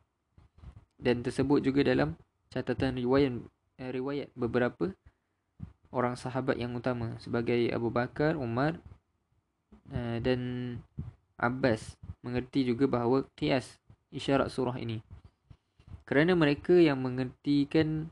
Dan 0.99 1.23
tersebut 1.23 1.63
juga 1.63 1.83
dalam 1.83 2.19
catatan 2.51 2.99
riwayat 2.99 3.39
eh, 3.79 3.91
riwayat 3.91 4.27
beberapa 4.35 4.91
orang 5.89 6.15
sahabat 6.17 6.57
yang 6.57 6.73
utama 6.77 7.17
sebagai 7.21 7.69
Abu 7.73 7.89
Bakar, 7.89 8.37
Umar 8.37 8.77
uh, 9.93 10.17
dan 10.21 10.41
Abbas 11.39 11.97
mengerti 12.21 12.67
juga 12.67 12.85
bahawa 12.85 13.25
kias 13.33 13.79
isyarat 14.13 14.51
surah 14.51 14.77
ini. 14.77 15.01
Kerana 16.03 16.33
mereka 16.33 16.73
yang 16.73 16.99
mengertikan 16.99 18.09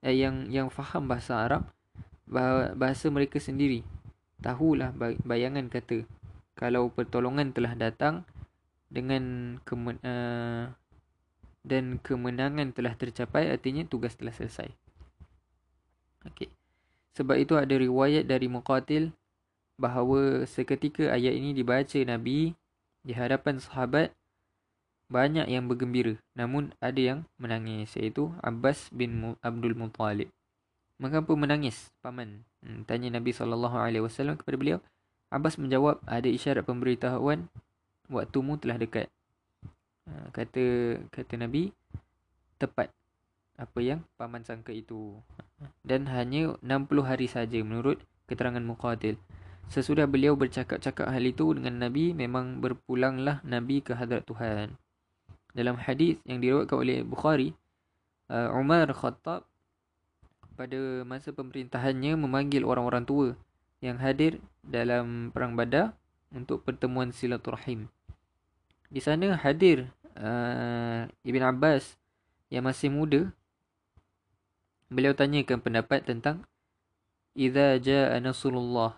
eh, 0.00 0.14
yang 0.14 0.46
yang 0.48 0.70
faham 0.70 1.10
bahasa 1.10 1.42
Arab 1.42 1.62
bahasa 2.78 3.12
mereka 3.12 3.36
sendiri 3.36 3.84
tahulah 4.42 4.90
bayangan 5.22 5.70
kata 5.70 6.04
kalau 6.58 6.90
pertolongan 6.90 7.54
telah 7.54 7.72
datang 7.78 8.26
dengan 8.92 9.56
kemen, 9.64 9.96
uh, 10.04 10.68
dan 11.64 11.96
kemenangan 12.02 12.74
telah 12.76 12.92
tercapai 12.98 13.48
artinya 13.48 13.86
tugas 13.88 14.18
telah 14.18 14.34
selesai. 14.34 14.68
Okey. 16.28 16.61
Sebab 17.12 17.36
itu 17.36 17.54
ada 17.60 17.74
riwayat 17.76 18.24
dari 18.24 18.48
Muqatil 18.48 19.12
bahawa 19.76 20.48
seketika 20.48 21.12
ayat 21.12 21.36
ini 21.36 21.52
dibaca 21.52 21.98
Nabi 22.04 22.56
di 23.04 23.12
hadapan 23.12 23.60
sahabat 23.60 24.14
banyak 25.12 25.44
yang 25.44 25.68
bergembira 25.68 26.16
namun 26.32 26.72
ada 26.80 26.96
yang 26.96 27.20
menangis 27.36 27.92
iaitu 28.00 28.32
Abbas 28.40 28.88
bin 28.88 29.36
Abdul 29.44 29.76
Muttalib. 29.76 30.32
Mengapa 30.96 31.34
menangis 31.36 31.92
paman? 32.00 32.46
Hmm, 32.64 32.86
tanya 32.88 33.12
Nabi 33.12 33.34
SAW 33.34 34.38
kepada 34.38 34.56
beliau. 34.56 34.78
Abbas 35.28 35.58
menjawab 35.60 36.00
ada 36.08 36.28
isyarat 36.30 36.64
pemberitahuan 36.64 37.50
waktumu 38.08 38.56
telah 38.56 38.78
dekat. 38.78 39.08
Ha, 40.08 40.30
kata 40.32 40.64
kata 41.10 41.34
Nabi 41.36 41.74
tepat 42.56 42.88
apa 43.62 43.78
yang 43.78 44.02
paman 44.18 44.42
sangka 44.42 44.74
itu. 44.74 45.22
Dan 45.86 46.10
hanya 46.10 46.58
60 46.58 47.06
hari 47.06 47.30
saja 47.30 47.62
menurut 47.62 48.02
keterangan 48.26 48.62
Muqatil. 48.62 49.14
Sesudah 49.70 50.10
beliau 50.10 50.34
bercakap-cakap 50.34 51.06
hal 51.06 51.22
itu 51.22 51.54
dengan 51.54 51.78
Nabi 51.78 52.10
memang 52.12 52.58
berpulanglah 52.58 53.38
Nabi 53.46 53.80
ke 53.80 53.94
hadrat 53.94 54.26
Tuhan. 54.26 54.74
Dalam 55.54 55.78
hadis 55.78 56.18
yang 56.26 56.42
diriwayatkan 56.42 56.76
oleh 56.76 56.98
Bukhari, 57.06 57.54
uh, 58.28 58.50
Umar 58.58 58.90
Khattab 58.90 59.46
pada 60.58 60.80
masa 61.06 61.32
pemerintahannya 61.32 62.18
memanggil 62.18 62.66
orang-orang 62.66 63.04
tua 63.06 63.28
yang 63.80 63.96
hadir 64.02 64.42
dalam 64.60 65.30
perang 65.32 65.56
Badar 65.56 65.96
untuk 66.34 66.66
pertemuan 66.66 67.12
silaturahim. 67.14 67.88
Di 68.92 69.00
sana 69.00 69.36
hadir 69.40 69.88
uh, 70.16 71.08
Ibn 71.08 71.42
Abbas 71.56 71.96
yang 72.52 72.68
masih 72.68 72.92
muda. 72.92 73.32
Beliau 74.92 75.16
tanyakan 75.16 75.64
pendapat 75.64 76.04
tentang 76.04 76.44
Iza 77.32 77.80
jaa 77.80 78.20
nasrullah. 78.20 78.92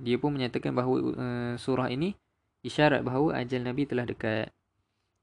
Dia 0.00 0.16
pun 0.16 0.32
menyatakan 0.32 0.72
bahawa 0.72 0.96
uh, 1.14 1.54
surah 1.60 1.92
ini 1.92 2.16
isyarat 2.64 3.04
bahawa 3.04 3.36
ajal 3.44 3.60
Nabi 3.60 3.84
telah 3.84 4.08
dekat. 4.08 4.48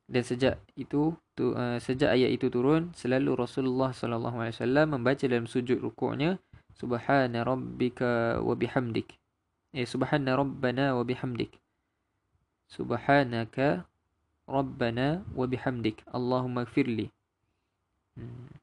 Dan 0.05 0.22
sejak 0.22 0.61
itu 0.78 1.17
tu, 1.34 1.57
uh, 1.57 1.82
sejak 1.82 2.13
ayat 2.13 2.38
itu 2.38 2.53
turun 2.53 2.93
selalu 2.93 3.34
Rasulullah 3.34 3.89
sallallahu 3.89 4.45
alaihi 4.45 4.53
wasallam 4.61 4.88
membaca 4.93 5.26
dalam 5.26 5.49
sujud 5.49 5.82
rukuknya 5.82 6.38
subhana 6.78 7.41
rabbika 7.41 8.38
wa 8.45 8.53
bihamdik. 8.53 9.17
Eh 9.74 9.89
subhana 9.89 10.38
rabbana 10.38 10.93
wa 10.93 11.01
bihamdik. 11.01 11.57
Subhanaka 12.69 13.89
rabbana 14.45 15.26
wa 15.34 15.45
bihamdik. 15.49 16.05
Allahumma 16.13 16.69
ighfirli. 16.69 17.09
Hmm. 18.15 18.53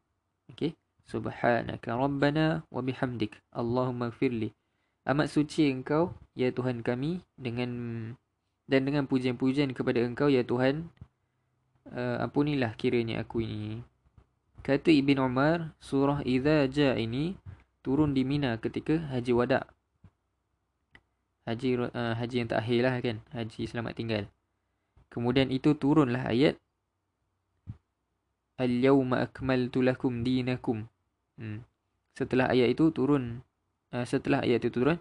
Subhanaka 1.08 1.96
rabbana 1.96 2.68
wa 2.68 2.84
bihamdik. 2.84 3.40
Allahumma 3.48 4.12
ighfirli. 4.12 4.52
Amat 5.08 5.32
suci 5.32 5.72
engkau 5.72 6.12
ya 6.36 6.52
Tuhan 6.52 6.84
kami 6.84 7.24
dengan 7.32 7.70
dan 8.68 8.84
dengan 8.84 9.08
pujian-pujian 9.08 9.72
kepada 9.72 10.04
engkau 10.04 10.28
ya 10.28 10.44
Tuhan 10.44 10.92
uh, 11.96 12.20
ampunilah 12.20 12.76
kiranya 12.76 13.24
aku 13.24 13.40
ini. 13.40 13.80
Kata 14.60 14.92
Ibn 14.92 15.24
Umar, 15.24 15.72
surah 15.80 16.20
Iza 16.28 16.68
Ja 16.68 16.92
ini 16.92 17.40
turun 17.80 18.12
di 18.12 18.28
Mina 18.28 18.60
ketika 18.60 19.00
Haji 19.08 19.32
Wada. 19.32 19.64
Haji 21.48 21.88
uh, 21.88 22.12
haji 22.20 22.44
yang 22.44 22.48
terakhir 22.52 22.80
lah 22.84 22.94
kan. 23.00 23.16
Haji 23.32 23.64
selamat 23.64 23.96
tinggal. 23.96 24.24
Kemudian 25.08 25.48
itu 25.48 25.72
turunlah 25.72 26.28
ayat 26.28 26.60
Al-yawma 28.58 29.24
akmaltu 29.24 29.86
lakum 29.86 30.26
dinakum. 30.26 30.90
Hmm. 31.38 31.62
Setelah 32.18 32.50
ayat 32.50 32.74
itu 32.74 32.90
turun 32.90 33.40
uh, 33.94 34.02
setelah 34.02 34.42
ayat 34.42 34.66
itu 34.66 34.82
turun 34.82 34.98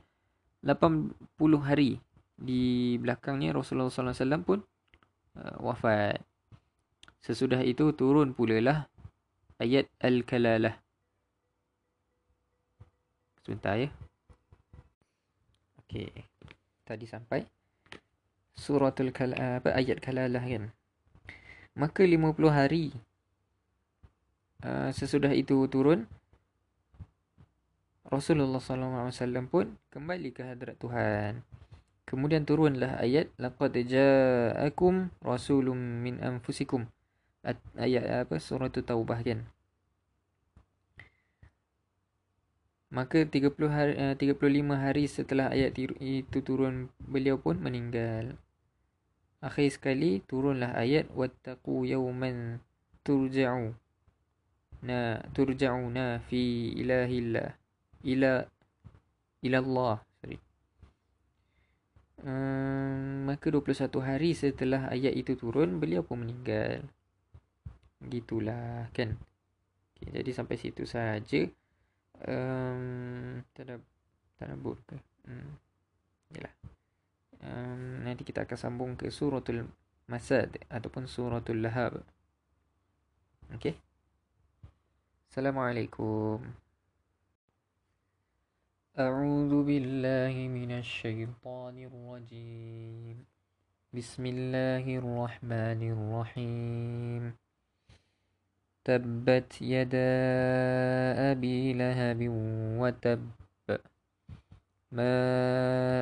80 0.62 1.18
hari 1.66 1.98
di 2.38 2.96
belakangnya 3.02 3.58
Rasulullah 3.58 3.90
SAW 3.90 4.46
pun 4.46 4.62
uh, 5.38 5.58
wafat. 5.66 6.22
Sesudah 7.26 7.66
itu 7.66 7.92
turun 7.98 8.38
pula 8.38 8.62
lah 8.62 8.80
ayat 9.58 9.90
Al-Kalalah. 9.98 10.78
Sebentar 13.42 13.82
ya. 13.82 13.90
Okey. 15.82 16.14
Tadi 16.86 17.06
sampai 17.10 17.42
suratul 18.54 19.12
kal 19.12 19.34
apa 19.34 19.74
ayat 19.74 19.98
Kalalah 20.00 20.46
kan. 20.46 20.70
Maka 21.78 22.06
50 22.06 22.34
hari 22.50 22.90
uh, 24.66 24.90
sesudah 24.94 25.34
itu 25.34 25.66
turun 25.70 26.10
Rasulullah 28.08 28.64
SAW 28.64 29.52
pun 29.52 29.76
kembali 29.92 30.32
ke 30.32 30.48
hadrat 30.48 30.80
Tuhan. 30.80 31.44
Kemudian 32.08 32.48
turunlah 32.48 33.04
ayat 33.04 33.28
laqad 33.36 33.76
ja'akum 33.76 35.12
rasulun 35.20 35.76
min 36.00 36.24
anfusikum. 36.24 36.88
Ayat 37.76 38.24
apa? 38.24 38.40
Surah 38.40 38.72
taubah 38.72 39.20
kan? 39.20 39.44
Maka 42.88 43.28
30 43.28 43.52
hari 43.68 43.94
35 44.16 44.40
eh, 44.40 44.80
hari 44.80 45.04
setelah 45.12 45.52
ayat 45.52 45.76
itu 46.00 46.40
turun 46.40 46.88
beliau 47.04 47.36
pun 47.36 47.60
meninggal. 47.60 48.40
Akhir 49.44 49.68
sekali 49.68 50.24
turunlah 50.24 50.80
ayat 50.80 51.12
wattaqu 51.12 51.84
yawman 51.84 52.64
turja'u. 53.04 53.76
Na 54.88 55.20
turja'una 55.36 56.24
fi 56.32 56.72
ilahillah 56.72 57.67
ila 58.04 58.46
ila 59.42 59.58
Allah 59.62 59.96
sorry 60.22 60.38
um, 62.22 63.30
maka 63.30 63.48
21 63.50 63.90
hari 64.04 64.36
setelah 64.38 64.92
ayat 64.92 65.14
itu 65.16 65.34
turun 65.40 65.82
beliau 65.82 66.04
pun 66.06 66.22
meninggal 66.22 66.86
Gitulah 68.06 68.94
kan. 68.94 69.18
Okay, 69.98 70.14
jadi 70.14 70.30
sampai 70.30 70.56
situ 70.62 70.86
saja. 70.86 71.42
Um, 72.22 73.42
tak 73.58 73.64
ada 73.66 73.76
tak 74.38 74.54
ada 74.54 74.56
ke? 74.62 74.98
Hmm. 75.26 75.52
Yalah. 76.38 76.54
Um, 77.42 78.06
nanti 78.06 78.22
kita 78.22 78.46
akan 78.46 78.58
sambung 78.58 78.92
ke 78.98 79.10
suratul 79.10 79.66
Masad 80.06 80.62
ataupun 80.70 81.10
suratul 81.10 81.66
Lahab. 81.66 82.06
Okey. 83.58 83.74
Assalamualaikum. 85.34 86.67
أعوذ 88.98 89.62
بالله 89.62 90.34
من 90.50 90.72
الشيطان 90.82 91.76
الرجيم. 91.86 93.18
بسم 93.94 94.24
الله 94.26 94.86
الرحمن 94.90 95.82
الرحيم. 95.94 97.24
تبت 98.86 99.62
يدا 99.62 100.18
أبي 101.30 101.74
لهب 101.78 102.20
وتب. 102.82 103.22
ما 104.92 105.14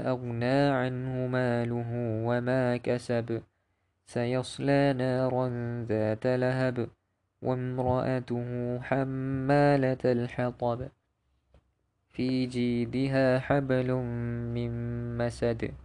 أغنى 0.07 0.59
عنه 0.79 1.27
ماله 1.27 1.91
وما 2.23 2.77
كسب. 2.77 3.43
سيصلى 4.07 4.93
نارا 4.93 5.45
ذات 5.83 6.27
لهب 6.27 6.87
وامرأته 7.43 8.47
حمالة 8.87 10.03
الحطب. 10.05 10.79
Fi 12.15 12.47
جيدها 12.47 13.43
hablum 13.43 14.07
من 14.55 14.71
مسد 15.19 15.75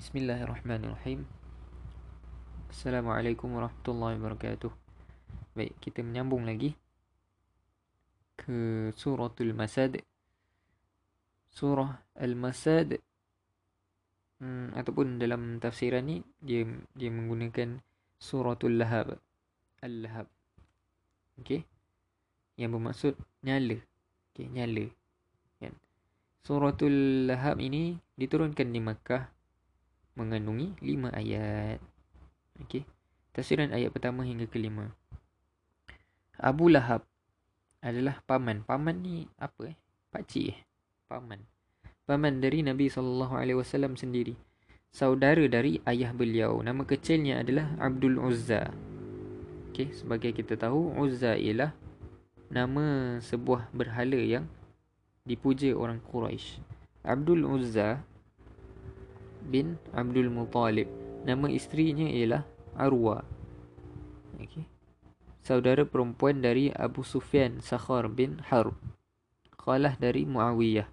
بسم 0.00 0.14
الله 0.16 0.48
الرحمن 0.48 0.80
الرحيم 0.80 1.20
Baik, 5.52 5.74
kita 5.84 6.00
menyambung 6.00 6.48
lagi 6.48 6.72
ke 8.40 8.88
surah 8.96 9.28
Al-Masad. 9.28 10.00
Surah 11.52 12.00
Al-Masad 12.16 12.96
hmm, 14.40 14.72
ataupun 14.72 15.20
dalam 15.20 15.60
tafsiran 15.60 16.08
ni 16.08 16.24
dia 16.40 16.64
dia 16.96 17.12
menggunakan 17.12 17.76
Suratul 18.16 18.80
Lahab. 18.80 19.20
Al-Lahab. 19.84 20.32
Okey. 21.44 21.68
Yang 22.56 22.70
bermaksud 22.72 23.14
nyala. 23.44 23.89
Okey, 24.40 24.56
nyala. 24.56 24.88
Kan. 25.60 25.76
Suratul 26.40 27.28
Lahab 27.28 27.60
ini 27.60 28.00
diturunkan 28.16 28.72
di 28.72 28.80
Makkah 28.80 29.28
mengandungi 30.16 30.80
lima 30.80 31.12
ayat. 31.12 31.76
Okey. 32.64 32.88
Tafsiran 33.36 33.68
ayat 33.68 33.92
pertama 33.92 34.24
hingga 34.24 34.48
kelima. 34.48 34.96
Abu 36.40 36.72
Lahab 36.72 37.04
adalah 37.84 38.24
paman. 38.24 38.64
Paman 38.64 39.04
ni 39.04 39.28
apa 39.36 39.76
eh? 39.76 39.76
Pak 40.08 40.24
cik 40.24 40.56
eh? 40.56 40.58
Paman. 41.04 41.44
Paman 42.08 42.40
dari 42.40 42.64
Nabi 42.64 42.88
SAW 42.88 43.36
sendiri. 43.92 44.32
Saudara 44.88 45.44
dari 45.52 45.84
ayah 45.84 46.16
beliau. 46.16 46.64
Nama 46.64 46.80
kecilnya 46.88 47.44
adalah 47.44 47.76
Abdul 47.76 48.16
Uzza. 48.16 48.72
Okey, 49.68 49.92
sebagai 49.92 50.32
kita 50.32 50.56
tahu, 50.56 50.96
Uzza 50.96 51.36
ialah 51.36 51.76
nama 52.50 53.16
sebuah 53.22 53.70
berhala 53.70 54.18
yang 54.18 54.50
dipuja 55.22 55.70
orang 55.78 56.02
Quraisy. 56.02 56.58
Abdul 57.06 57.46
Uzza 57.46 58.02
bin 59.46 59.78
Abdul 59.94 60.28
Muttalib. 60.28 60.90
Nama 61.22 61.46
isterinya 61.46 62.10
ialah 62.10 62.42
Arwa. 62.74 63.22
Okay. 64.42 64.66
Saudara 65.40 65.86
perempuan 65.86 66.42
dari 66.42 66.74
Abu 66.74 67.06
Sufyan 67.06 67.62
Sakhar 67.62 68.10
bin 68.10 68.42
Harb. 68.50 68.74
Khalah 69.54 69.94
dari 69.96 70.26
Muawiyah. 70.26 70.90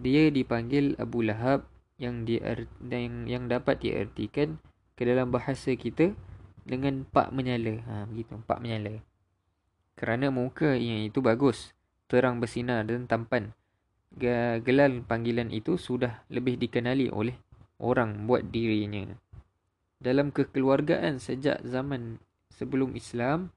Dia 0.00 0.32
dipanggil 0.32 0.96
Abu 0.98 1.22
Lahab 1.22 1.68
yang 2.00 2.24
di 2.24 2.40
yang, 2.88 3.26
yang 3.28 3.44
dapat 3.50 3.82
diartikan 3.82 4.58
ke 4.96 5.06
dalam 5.06 5.30
bahasa 5.30 5.74
kita 5.74 6.14
dengan 6.66 7.06
pak 7.06 7.30
menyala. 7.34 7.82
Ha 7.86 7.94
begitu, 8.10 8.38
pak 8.46 8.62
menyala 8.62 9.02
kerana 9.98 10.30
muka 10.30 10.78
yang 10.78 11.02
itu 11.02 11.18
bagus, 11.18 11.74
terang 12.06 12.38
bersinar 12.38 12.86
dan 12.86 13.10
tampan. 13.10 13.50
Gelar 14.14 14.94
panggilan 15.04 15.50
itu 15.50 15.74
sudah 15.74 16.22
lebih 16.30 16.56
dikenali 16.56 17.10
oleh 17.10 17.34
orang 17.82 18.24
buat 18.30 18.46
dirinya. 18.46 19.10
Dalam 19.98 20.30
kekeluargaan 20.30 21.18
sejak 21.18 21.58
zaman 21.66 22.22
sebelum 22.54 22.94
Islam, 22.94 23.50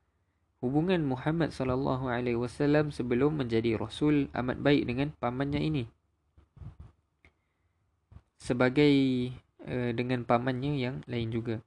hubungan 0.62 1.06
Muhammad 1.06 1.54
sallallahu 1.54 2.10
alaihi 2.10 2.38
wasallam 2.38 2.90
sebelum 2.94 3.38
menjadi 3.38 3.78
rasul 3.78 4.30
amat 4.34 4.58
baik 4.62 4.90
dengan 4.90 5.10
pamannya 5.18 5.62
ini. 5.62 5.84
Sebagai 8.42 8.94
uh, 9.70 9.94
dengan 9.94 10.26
pamannya 10.26 10.74
yang 10.82 10.96
lain 11.06 11.30
juga. 11.30 11.62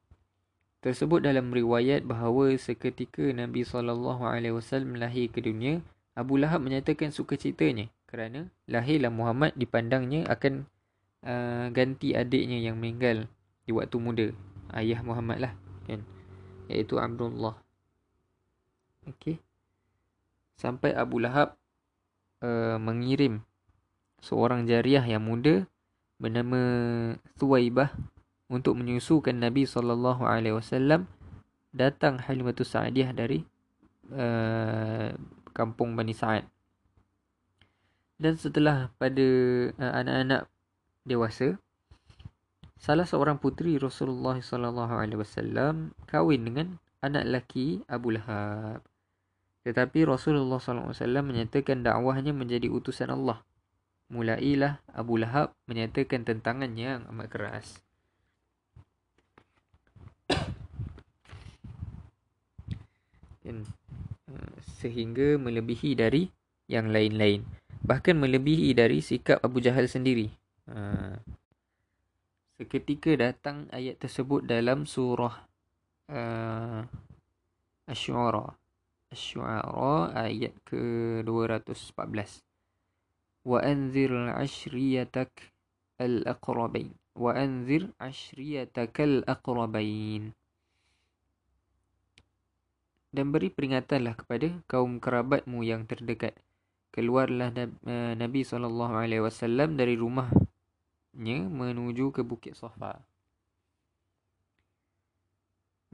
Tersebut 0.84 1.24
dalam 1.24 1.48
riwayat 1.48 2.04
bahawa 2.04 2.52
seketika 2.60 3.24
Nabi 3.32 3.64
SAW 3.64 4.20
lahir 5.00 5.32
ke 5.32 5.40
dunia, 5.40 5.80
Abu 6.12 6.36
Lahab 6.36 6.60
menyatakan 6.60 7.08
sukacitanya 7.08 7.88
kerana 8.04 8.52
lahirlah 8.68 9.08
Muhammad 9.08 9.56
dipandangnya 9.56 10.28
akan 10.28 10.68
uh, 11.24 11.72
ganti 11.72 12.12
adiknya 12.12 12.60
yang 12.60 12.76
meninggal 12.76 13.24
di 13.64 13.72
waktu 13.72 13.96
muda. 13.96 14.26
Ayah 14.76 15.00
Muhammad 15.00 15.48
lah. 15.48 15.52
Kan? 15.88 16.04
Iaitu 16.68 17.00
Abdullah. 17.00 17.56
Okay. 19.08 19.40
Sampai 20.60 20.92
Abu 20.92 21.16
Lahab 21.16 21.56
uh, 22.44 22.76
mengirim 22.76 23.40
seorang 24.20 24.68
jariah 24.68 25.04
yang 25.08 25.24
muda 25.24 25.64
bernama 26.20 26.60
Thuwaibah 27.40 27.88
untuk 28.54 28.78
menyusukan 28.78 29.34
Nabi 29.34 29.66
sallallahu 29.66 30.22
alaihi 30.22 30.54
wasallam 30.54 31.10
datang 31.74 32.22
Halimatus 32.22 32.70
Sa'diyah 32.70 33.10
dari 33.10 33.42
uh, 34.14 35.10
kampung 35.50 35.98
Bani 35.98 36.14
Sa'ad. 36.14 36.46
Dan 38.14 38.38
setelah 38.38 38.94
pada 38.94 39.26
uh, 39.74 39.92
anak-anak 39.98 40.46
dewasa 41.02 41.58
salah 42.78 43.04
seorang 43.04 43.42
puteri 43.42 43.74
Rasulullah 43.76 44.38
sallallahu 44.38 44.94
alaihi 44.94 45.18
wasallam 45.18 45.90
kahwin 46.06 46.46
dengan 46.46 46.78
anak 47.02 47.26
lelaki 47.26 47.82
Abu 47.90 48.14
Lahab. 48.14 48.80
Tetapi 49.64 50.04
Rasulullah 50.06 50.60
wasallam 50.60 51.24
menyatakan 51.32 51.82
dakwahnya 51.82 52.30
menjadi 52.36 52.68
utusan 52.70 53.10
Allah. 53.10 53.42
Mulailah 54.12 54.84
Abu 54.92 55.16
Lahab 55.16 55.56
menyatakan 55.64 56.28
tentangannya 56.28 57.00
yang 57.00 57.04
amat 57.08 57.28
keras. 57.32 57.80
Kan 63.54 63.62
sehingga 64.82 65.38
melebihi 65.38 65.94
dari 65.94 66.26
yang 66.66 66.90
lain-lain. 66.90 67.46
Bahkan 67.84 68.16
melebihi 68.18 68.72
dari 68.74 68.98
sikap 69.04 69.38
Abu 69.44 69.60
Jahal 69.62 69.86
sendiri. 69.86 70.32
Uh, 70.64 71.14
seketika 72.56 73.12
datang 73.14 73.68
ayat 73.68 74.00
tersebut 74.00 74.42
dalam 74.48 74.88
surah 74.88 75.44
uh, 76.08 76.80
Asy-Syu'ara 77.84 78.48
Asy-Syu'ara 79.12 80.16
ayat 80.16 80.56
ke-214 80.64 82.40
wa 83.44 83.60
anzir 83.60 84.08
ashriyatak 84.32 85.52
al-aqrabain 86.00 86.96
wa 87.12 87.36
anzir 87.36 87.92
ashriyatak 88.00 88.96
al-aqrabain 88.96 90.32
dan 93.14 93.30
beri 93.30 93.48
peringatanlah 93.54 94.18
kepada 94.18 94.50
kaum 94.66 94.98
kerabatmu 94.98 95.62
yang 95.62 95.86
terdekat. 95.86 96.34
Keluarlah 96.90 97.54
eh, 97.54 98.12
Nabi 98.18 98.42
SAW 98.42 99.70
dari 99.78 99.94
rumahnya 99.94 101.38
menuju 101.46 102.10
ke 102.10 102.26
Bukit 102.26 102.58
Safa. 102.58 102.98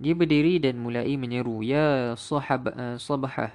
Dia 0.00 0.16
berdiri 0.16 0.56
dan 0.56 0.80
mulai 0.80 1.12
menyeru, 1.20 1.60
Ya 1.60 2.16
sahab, 2.16 2.72
uh, 2.72 2.96
sabahah. 2.96 3.52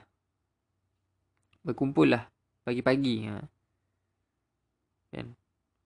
Berkumpullah 1.66 2.30
pagi-pagi. 2.62 3.26
Ha. 3.26 3.42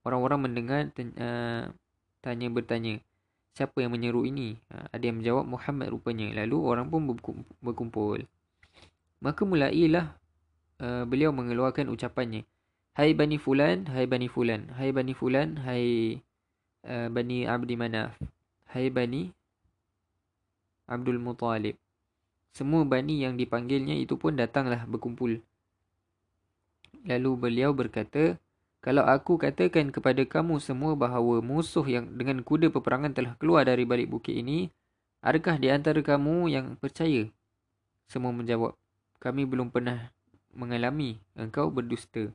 Orang-orang 0.04 0.52
mendengar 0.52 0.92
uh, 1.00 1.72
tanya 2.20 2.48
bertanya 2.52 3.00
siapa 3.60 3.84
yang 3.84 3.92
menyeru 3.92 4.24
ini? 4.24 4.56
Ha, 4.72 4.96
ada 4.96 5.04
yang 5.04 5.20
menjawab 5.20 5.44
Muhammad 5.44 5.92
rupanya. 5.92 6.32
Lalu 6.32 6.58
orang 6.64 6.88
pun 6.88 7.04
berkumpul. 7.60 8.24
Maka 9.20 9.44
mulailah 9.44 10.16
uh, 10.80 11.04
beliau 11.04 11.36
mengeluarkan 11.36 11.92
ucapannya. 11.92 12.48
Hai 12.96 13.12
Bani 13.12 13.36
Fulan, 13.36 13.84
Hai 13.92 14.08
Bani 14.08 14.32
Fulan, 14.32 14.72
Hai 14.80 14.96
Bani 14.96 15.12
Fulan, 15.12 15.60
Hai 15.60 16.16
uh, 16.88 17.12
Bani 17.12 17.44
Abdi 17.44 17.76
Manaf, 17.76 18.16
Hai 18.72 18.88
Bani 18.88 19.28
Abdul 20.88 21.20
Muttalib. 21.20 21.76
Semua 22.56 22.88
Bani 22.88 23.28
yang 23.28 23.36
dipanggilnya 23.36 24.00
itu 24.00 24.16
pun 24.16 24.40
datanglah 24.40 24.88
berkumpul. 24.88 25.36
Lalu 27.04 27.32
beliau 27.36 27.76
berkata, 27.76 28.40
kalau 28.80 29.04
aku 29.04 29.36
katakan 29.36 29.92
kepada 29.92 30.24
kamu 30.24 30.64
semua 30.64 30.96
bahawa 30.96 31.44
musuh 31.44 31.84
yang 31.84 32.16
dengan 32.16 32.40
kuda 32.40 32.72
peperangan 32.72 33.12
telah 33.12 33.36
keluar 33.36 33.68
dari 33.68 33.84
balik 33.84 34.08
bukit 34.08 34.40
ini, 34.40 34.72
adakah 35.20 35.60
di 35.60 35.68
antara 35.68 36.00
kamu 36.00 36.48
yang 36.48 36.80
percaya? 36.80 37.28
Semua 38.08 38.32
menjawab, 38.32 38.80
kami 39.20 39.44
belum 39.44 39.68
pernah 39.68 40.16
mengalami 40.56 41.20
engkau 41.36 41.68
berdusta. 41.68 42.32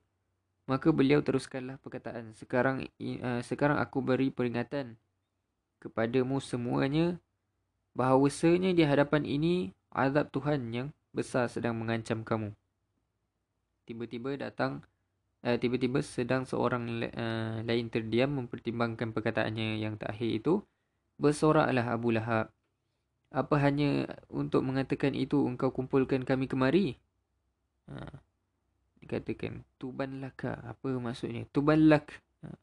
Maka 0.68 0.92
beliau 0.92 1.24
teruskanlah 1.24 1.80
perkataan, 1.80 2.36
sekarang 2.36 2.88
uh, 3.00 3.40
sekarang 3.44 3.80
aku 3.80 4.00
beri 4.00 4.28
peringatan 4.32 4.96
kepadamu 5.80 6.40
semuanya 6.40 7.20
bahawa 7.92 8.24
bahawasanya 8.24 8.72
di 8.72 8.84
hadapan 8.84 9.28
ini 9.28 9.54
azab 9.92 10.32
Tuhan 10.32 10.72
yang 10.72 10.88
besar 11.12 11.48
sedang 11.48 11.76
mengancam 11.76 12.24
kamu. 12.24 12.52
Tiba-tiba 13.84 14.34
datang 14.40 14.80
uh, 15.44 15.56
tiba-tiba 15.60 16.00
sedang 16.00 16.48
seorang 16.48 17.04
uh, 17.12 17.60
lain 17.62 17.92
terdiam 17.92 18.32
mempertimbangkan 18.40 19.12
perkataannya 19.12 19.78
yang 19.78 20.00
terakhir 20.00 20.30
itu 20.32 20.54
bersoraklah 21.20 21.84
Abu 21.92 22.10
Lahab. 22.16 22.50
Apa 23.34 23.58
hanya 23.60 24.06
untuk 24.30 24.62
mengatakan 24.62 25.12
itu 25.12 25.42
engkau 25.44 25.74
kumpulkan 25.74 26.22
kami 26.22 26.46
kemari? 26.46 26.94
Ha. 27.90 28.22
Dikatakan 29.02 29.66
tuban 29.76 30.22
laka 30.22 30.54
apa 30.62 30.88
maksudnya? 30.96 31.42
Tuban 31.50 31.90
lak 31.90 32.14
ha. 32.46 32.54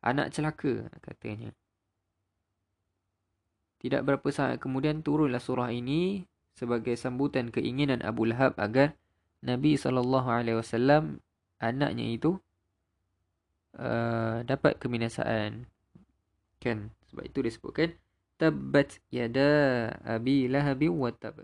anak 0.00 0.32
celaka 0.32 0.88
katanya. 1.04 1.52
Tidak 3.84 4.00
berapa 4.00 4.24
saat 4.32 4.64
kemudian 4.64 5.04
turunlah 5.04 5.44
surah 5.44 5.68
ini 5.68 6.24
sebagai 6.56 6.96
sambutan 6.96 7.52
keinginan 7.52 8.00
Abu 8.00 8.24
Lahab 8.24 8.56
agar 8.56 8.96
Nabi 9.44 9.76
saw 9.76 9.92
anaknya 11.60 12.06
itu 12.14 12.38
uh, 13.78 14.42
dapat 14.46 14.78
kebinasaan. 14.78 15.66
Kan? 16.58 16.90
Sebab 17.10 17.24
itu 17.28 17.38
disebutkan 17.44 17.90
tabbat 18.40 18.98
yada 19.10 19.90
abi 20.02 20.50
lahab 20.50 20.82
wa 20.90 21.10
tab. 21.14 21.42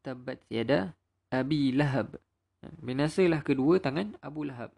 Tabbat 0.00 0.40
yada 0.48 0.96
abi 1.28 1.72
lahab. 1.76 2.16
Binasalah 2.60 3.40
kedua 3.40 3.80
tangan 3.80 4.20
Abu 4.20 4.44
Lahab. 4.44 4.76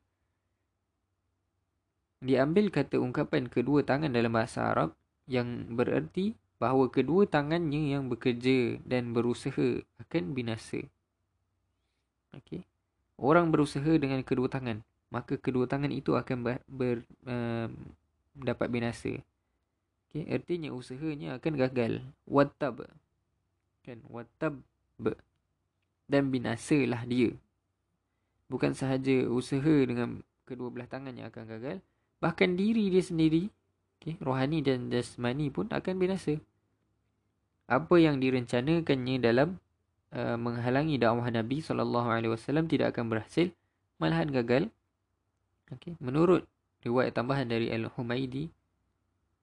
diambil 2.22 2.70
kata 2.70 3.02
ungkapan 3.02 3.50
kedua 3.50 3.82
tangan 3.82 4.14
dalam 4.14 4.30
bahasa 4.30 4.70
Arab 4.70 4.94
yang 5.26 5.74
bererti 5.74 6.38
bahawa 6.62 6.86
kedua 6.86 7.26
tangannya 7.26 7.98
yang 7.98 8.06
bekerja 8.06 8.78
dan 8.86 9.10
berusaha 9.10 9.82
akan 9.98 10.24
binasa. 10.30 10.86
Okey. 12.38 12.62
Orang 13.20 13.52
berusaha 13.52 13.92
dengan 14.00 14.20
kedua 14.24 14.48
tangan, 14.48 14.80
maka 15.12 15.36
kedua 15.36 15.68
tangan 15.68 15.92
itu 15.92 16.16
akan 16.16 16.38
ber, 16.42 16.58
ber 16.66 17.04
uh, 17.28 17.68
dapat 18.34 18.68
binasa. 18.72 19.20
Okey, 20.08 20.28
artinya 20.28 20.72
usahanya 20.72 21.38
akan 21.40 21.52
gagal. 21.56 21.92
Wattab. 22.28 22.88
Kan, 23.82 23.98
wattab 24.08 24.58
dan 26.12 26.28
binasalah 26.28 27.08
dia. 27.08 27.32
Bukan 28.52 28.76
sahaja 28.76 29.24
usaha 29.32 29.74
dengan 29.88 30.20
kedua 30.44 30.68
belah 30.68 30.84
tangan 30.84 31.16
yang 31.16 31.32
akan 31.32 31.48
gagal, 31.48 31.80
bahkan 32.20 32.52
diri 32.52 32.92
dia 32.92 33.00
sendiri, 33.00 33.48
okay, 33.96 34.20
rohani 34.20 34.60
dan 34.60 34.92
jasmani 34.92 35.48
pun 35.48 35.72
akan 35.72 35.94
binasa. 35.96 36.36
Apa 37.64 37.96
yang 37.96 38.20
direncanakannya 38.20 39.16
dalam 39.24 39.56
uh, 40.12 40.36
menghalangi 40.38 41.00
dakwah 41.00 41.28
Nabi 41.28 41.64
SAW 41.64 42.68
tidak 42.68 42.96
akan 42.96 43.04
berhasil, 43.12 43.50
malahan 43.96 44.28
gagal. 44.30 44.68
Okay. 45.72 45.96
Menurut 45.98 46.44
riwayat 46.84 47.16
tambahan 47.16 47.48
dari 47.48 47.72
Al-Humaidi, 47.72 48.52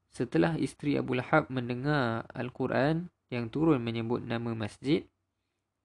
setelah 0.09 0.57
isteri 0.57 0.97
Abu 0.97 1.17
Lahab 1.17 1.49
mendengar 1.49 2.25
Al-Quran 2.33 3.09
yang 3.29 3.49
turun 3.49 3.81
menyebut 3.81 4.25
nama 4.25 4.53
masjid, 4.57 5.05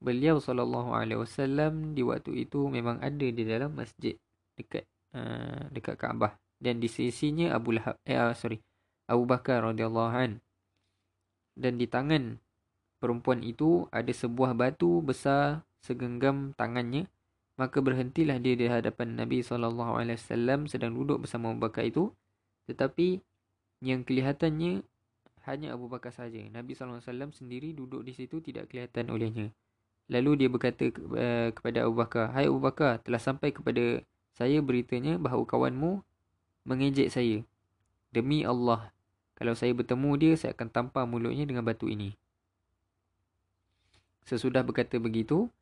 beliau 0.05 0.37
SAW 0.41 1.97
di 1.97 2.03
waktu 2.05 2.45
itu 2.45 2.68
memang 2.68 3.01
ada 3.01 3.24
di 3.24 3.43
dalam 3.45 3.72
masjid 3.72 4.16
dekat 4.55 4.85
uh, 5.16 5.72
dekat 5.72 5.97
Kaabah 5.97 6.37
dan 6.61 6.78
di 6.78 6.93
sisinya 6.93 7.57
Abu 7.57 7.72
Lahab 7.76 7.97
eh 8.05 8.20
uh, 8.20 8.37
sorry 8.37 8.61
Abu 9.09 9.24
Bakar 9.24 9.64
radhiyallahu 9.64 10.12
an 10.12 10.45
dan 11.57 11.80
di 11.80 11.89
tangan 11.89 12.37
perempuan 12.99 13.45
itu 13.45 13.86
ada 13.90 14.11
sebuah 14.11 14.57
batu 14.57 15.01
besar 15.05 15.62
segenggam 15.84 16.57
tangannya 16.57 17.11
maka 17.55 17.78
berhentilah 17.78 18.42
dia 18.42 18.59
di 18.59 18.66
hadapan 18.66 19.14
Nabi 19.14 19.45
wasallam 19.47 20.66
sedang 20.66 20.97
duduk 20.97 21.22
bersama 21.26 21.55
Abu 21.55 21.62
Bakar 21.62 21.86
itu 21.86 22.11
tetapi 22.66 23.22
yang 23.84 24.03
kelihatannya 24.03 24.82
hanya 25.45 25.68
Abu 25.76 25.86
Bakar 25.86 26.11
saja 26.11 26.40
Nabi 26.51 26.74
wasallam 26.74 27.30
sendiri 27.30 27.76
duduk 27.76 28.03
di 28.03 28.16
situ 28.16 28.40
tidak 28.40 28.72
kelihatan 28.72 29.12
olehnya 29.12 29.53
lalu 30.09 30.45
dia 30.45 30.49
berkata 30.51 30.90
uh, 30.90 31.49
kepada 31.55 31.86
Abu 31.86 31.95
Bakar 32.01 32.32
hai 32.34 32.49
Abu 32.51 32.59
Bakar 32.59 33.01
telah 33.05 33.20
sampai 33.20 33.53
kepada 33.53 34.03
saya 34.34 34.59
beritanya 34.59 35.14
bahawa 35.14 35.47
kawanmu 35.47 36.03
mengejek 36.66 37.09
saya. 37.12 37.47
Demi 38.11 38.42
Allah, 38.42 38.90
kalau 39.38 39.55
saya 39.55 39.70
bertemu 39.70 40.11
dia, 40.18 40.32
saya 40.34 40.57
akan 40.59 40.68
tampar 40.72 41.07
mulutnya 41.07 41.47
dengan 41.47 41.62
batu 41.62 41.86
ini. 41.86 42.18
Sesudah 44.25 44.64
berkata 44.64 44.97
begitu, 44.97 45.53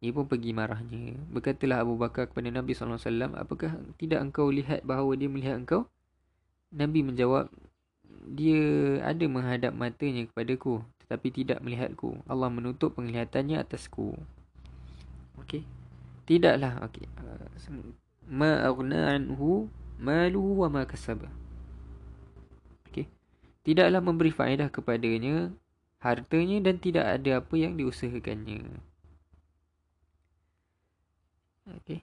dia 0.00 0.12
pun 0.16 0.24
pergi 0.24 0.56
marahnya. 0.56 1.16
Berkatalah 1.28 1.84
Abu 1.84 1.96
Bakar 2.00 2.28
kepada 2.28 2.48
Nabi 2.48 2.72
SAW, 2.72 3.36
apakah 3.36 3.76
tidak 4.00 4.20
engkau 4.24 4.48
lihat 4.48 4.80
bahawa 4.84 5.12
dia 5.16 5.28
melihat 5.28 5.60
engkau? 5.60 5.84
Nabi 6.72 7.04
menjawab, 7.04 7.52
dia 8.28 9.00
ada 9.04 9.24
menghadap 9.28 9.72
matanya 9.76 10.24
kepadaku, 10.28 10.80
tetapi 11.04 11.28
tidak 11.32 11.58
melihatku. 11.60 12.16
Allah 12.24 12.48
menutup 12.48 12.96
penglihatannya 12.96 13.60
atasku. 13.60 14.16
Okey. 15.40 15.64
Tidaklah. 16.28 16.86
Okey. 16.86 17.10
Uh, 17.18 17.92
ma 18.30 18.62
aghna 18.62 19.18
anhu 19.18 19.66
maluhu 19.98 20.62
wa 20.62 20.68
ma 20.70 20.82
kasaba. 20.86 21.26
Okey. 22.88 23.10
Tidaklah 23.66 24.00
memberi 24.00 24.30
faedah 24.30 24.70
kepadanya 24.70 25.50
hartanya 26.00 26.58
dan 26.64 26.80
tidak 26.80 27.06
ada 27.06 27.44
apa 27.44 27.54
yang 27.56 27.76
diusahakannya. 27.76 28.64
Okey. 31.70 32.00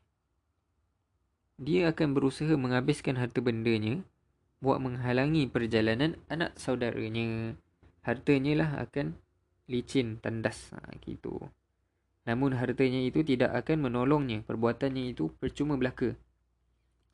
Dia 1.58 1.90
akan 1.90 2.14
berusaha 2.14 2.54
menghabiskan 2.54 3.18
harta 3.18 3.42
bendanya 3.42 4.06
buat 4.62 4.78
menghalangi 4.78 5.50
perjalanan 5.50 6.16
anak 6.30 6.54
saudaranya. 6.56 7.58
Hartanya 8.06 8.54
lah 8.64 8.70
akan 8.88 9.18
licin, 9.68 10.22
tandas. 10.22 10.72
Ha, 10.72 10.94
gitu. 11.04 11.50
Namun 12.24 12.56
hartanya 12.56 13.02
itu 13.04 13.26
tidak 13.26 13.52
akan 13.66 13.90
menolongnya. 13.90 14.46
Perbuatannya 14.46 15.12
itu 15.12 15.34
percuma 15.42 15.76
belaka 15.76 16.16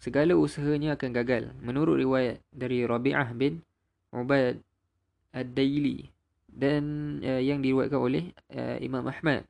segala 0.03 0.35
usahanya 0.35 0.99
akan 0.99 1.09
gagal. 1.15 1.43
Menurut 1.63 1.95
riwayat 1.95 2.43
dari 2.51 2.83
Rabi'ah 2.83 3.31
bin 3.31 3.63
Ubad 4.11 4.59
Ad-Daili 5.31 6.12
dan 6.53 6.83
uh, 7.25 7.41
yang 7.41 7.59
diriwayatkan 7.59 7.99
oleh 7.99 8.31
uh, 8.53 8.77
Imam 8.79 9.03
Ahmad. 9.09 9.45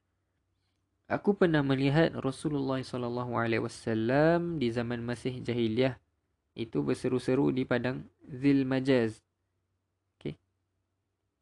Aku 1.12 1.36
pernah 1.36 1.60
melihat 1.62 2.16
Rasulullah 2.16 2.80
sallallahu 2.80 3.36
alaihi 3.36 3.62
wasallam 3.62 4.58
di 4.58 4.72
zaman 4.72 5.04
masih 5.04 5.44
jahiliyah 5.44 6.00
itu 6.56 6.80
berseru-seru 6.80 7.52
di 7.52 7.68
padang 7.68 8.08
Zil 8.24 8.64
Majaz. 8.64 9.20
Okey. 10.18 10.40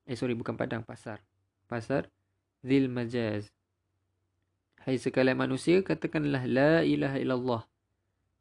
Eh 0.09 0.17
sorry 0.17 0.33
bukan 0.33 0.57
padang 0.57 0.81
pasar. 0.81 1.21
Pasar 1.69 2.09
Zil 2.65 2.89
Majaz. 2.89 3.53
Hai 4.81 4.97
sekalian 4.97 5.37
manusia 5.37 5.85
katakanlah 5.85 6.41
la 6.49 6.81
ilaha 6.81 7.21
illallah 7.21 7.61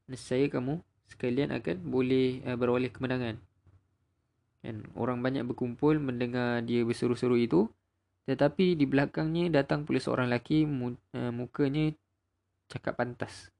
nescaya 0.08 0.48
kamu 0.48 0.80
sekalian 1.04 1.52
akan 1.52 1.84
boleh 1.84 2.40
uh, 2.48 2.56
beroleh 2.56 2.88
kemenangan. 2.88 3.36
Kan 4.60 4.84
orang 4.96 5.24
banyak 5.24 5.44
berkumpul 5.48 5.96
mendengar 5.96 6.60
dia 6.64 6.84
berseru-seru 6.84 7.40
itu 7.40 7.68
tetapi 8.30 8.78
di 8.78 8.86
belakangnya 8.86 9.50
datang 9.50 9.82
pula 9.82 9.98
seorang 9.98 10.30
lelaki 10.30 10.62
uh, 10.62 11.32
mukanya 11.34 11.90
cakap 12.70 12.94
pantas. 13.00 13.50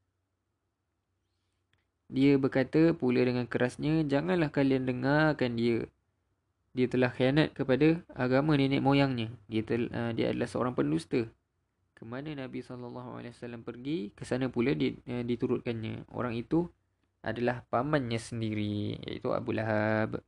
Dia 2.10 2.38
berkata 2.38 2.94
pula 2.94 3.22
dengan 3.22 3.50
kerasnya, 3.50 4.06
janganlah 4.06 4.54
kalian 4.54 4.86
dengarkan 4.86 5.58
dia. 5.58 5.90
Dia 6.74 6.86
telah 6.86 7.10
khianat 7.10 7.50
kepada 7.50 7.98
agama 8.14 8.54
nenek 8.54 8.78
moyangnya. 8.78 9.34
Dia 9.50 9.62
tel, 9.66 9.90
uh, 9.90 10.14
dia 10.14 10.30
adalah 10.30 10.46
seorang 10.46 10.74
pendusta 10.78 11.26
ke 11.94 12.02
mana 12.08 12.32
Nabi 12.32 12.64
SAW 12.64 12.94
pergi, 13.66 14.14
ke 14.14 14.22
sana 14.22 14.46
pula 14.54 14.70
di, 14.70 14.94
uh, 14.94 15.26
diturutkannya. 15.26 16.14
Orang 16.14 16.38
itu 16.38 16.70
adalah 17.26 17.66
pamannya 17.68 18.22
sendiri, 18.22 19.02
iaitu 19.02 19.34
Abu 19.34 19.50
Lahab. 19.50 20.22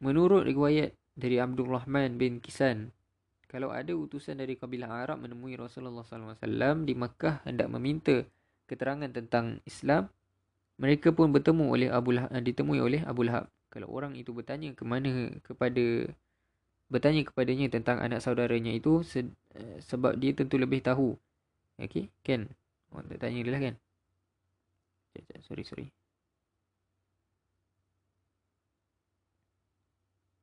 Menurut 0.00 0.48
riwayat 0.48 0.96
dari 1.12 1.36
Abdul 1.36 1.68
Rahman 1.76 2.16
bin 2.16 2.40
Kisan, 2.40 2.88
kalau 3.44 3.68
ada 3.68 3.92
utusan 3.92 4.40
dari 4.40 4.56
kabilah 4.56 4.88
Arab 4.88 5.20
menemui 5.20 5.60
Rasulullah 5.60 6.06
SAW 6.06 6.88
di 6.88 6.94
Makkah 6.96 7.44
hendak 7.44 7.68
meminta 7.68 8.24
keterangan 8.64 9.12
tentang 9.12 9.60
Islam, 9.68 10.08
mereka 10.80 11.12
pun 11.12 11.28
bertemu 11.28 11.68
oleh 11.68 11.88
Abu 11.92 12.16
Lahab, 12.16 12.32
ditemui 12.32 12.80
oleh 12.80 13.04
Abu 13.04 13.28
Lahab. 13.28 13.52
Kalau 13.68 13.92
orang 13.92 14.16
itu 14.16 14.32
bertanya 14.32 14.72
ke 14.72 14.88
mana 14.88 15.28
kepada 15.44 16.08
bertanya 16.90 17.22
kepadanya 17.22 17.68
tentang 17.70 18.00
anak 18.00 18.24
saudaranya 18.24 18.72
itu 18.74 19.04
se- 19.06 19.30
uh, 19.54 19.78
sebab 19.84 20.16
dia 20.16 20.32
tentu 20.32 20.56
lebih 20.56 20.80
tahu. 20.82 21.14
Okey, 21.76 22.08
kan? 22.24 22.50
Tak 22.90 23.20
tanya 23.20 23.44
dia 23.44 23.52
lah 23.52 23.62
kan? 23.62 23.74
Sekejap, 25.14 25.40
sorry, 25.46 25.62
sorry. 25.62 25.86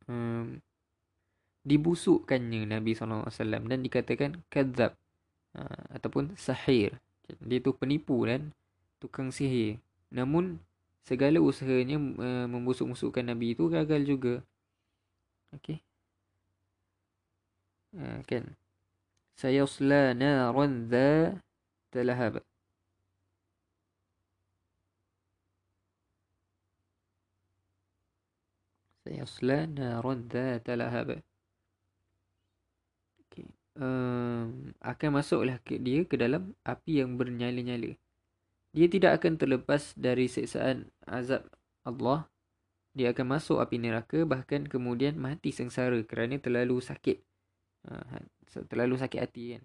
um, 0.08 0.60
dibusukkannya 1.68 2.64
Nabi 2.68 2.95
SAW 2.95 3.28
dan 3.68 3.80
dikatakan 3.84 4.39
kadzab 4.47 4.95
uh, 5.60 5.84
ataupun 5.91 6.36
sahir. 6.39 6.95
Dia 7.43 7.60
tu 7.60 7.76
penipu 7.76 8.24
dan 8.24 8.55
tukang 9.03 9.30
sihir. 9.36 9.84
Namun 10.08 10.64
segala 11.03 11.43
usahanya 11.43 11.99
uh, 11.99 12.47
membusuk-busukkan 12.47 13.28
Nabi 13.28 13.51
itu 13.51 13.68
gagal 13.68 14.01
juga. 14.08 14.34
Okey. 15.55 15.84
Uh, 17.95 18.24
kan. 18.24 18.55
Sayasla 19.38 20.16
naran 20.16 20.88
dha 20.89 21.36
talahabat. 21.91 22.43
سيصلى 29.07 29.66
نارا 29.66 30.14
ذات 30.30 30.66
لهب 30.70 31.09
okay. 33.22 33.49
um, 33.78 34.72
akan 34.78 35.11
masuklah 35.18 35.59
ke 35.62 35.78
dia 35.83 36.07
ke 36.07 36.14
dalam 36.14 36.55
api 36.62 37.03
yang 37.03 37.18
bernyala-nyala 37.18 37.99
dia 38.72 38.87
tidak 38.89 39.20
akan 39.20 39.37
terlepas 39.37 39.93
dari 39.99 40.30
siksaan 40.30 40.89
azab 41.05 41.45
Allah 41.83 42.30
dia 42.93 43.11
akan 43.11 43.41
masuk 43.41 43.59
api 43.59 43.76
neraka 43.80 44.22
bahkan 44.24 44.68
kemudian 44.68 45.18
mati 45.18 45.51
sengsara 45.51 45.99
kerana 46.07 46.39
terlalu 46.39 46.78
sakit 46.78 47.20
Ha, 47.83 48.22
terlalu 48.70 48.95
sakit 48.95 49.18
hati 49.18 49.59
kan 49.59 49.62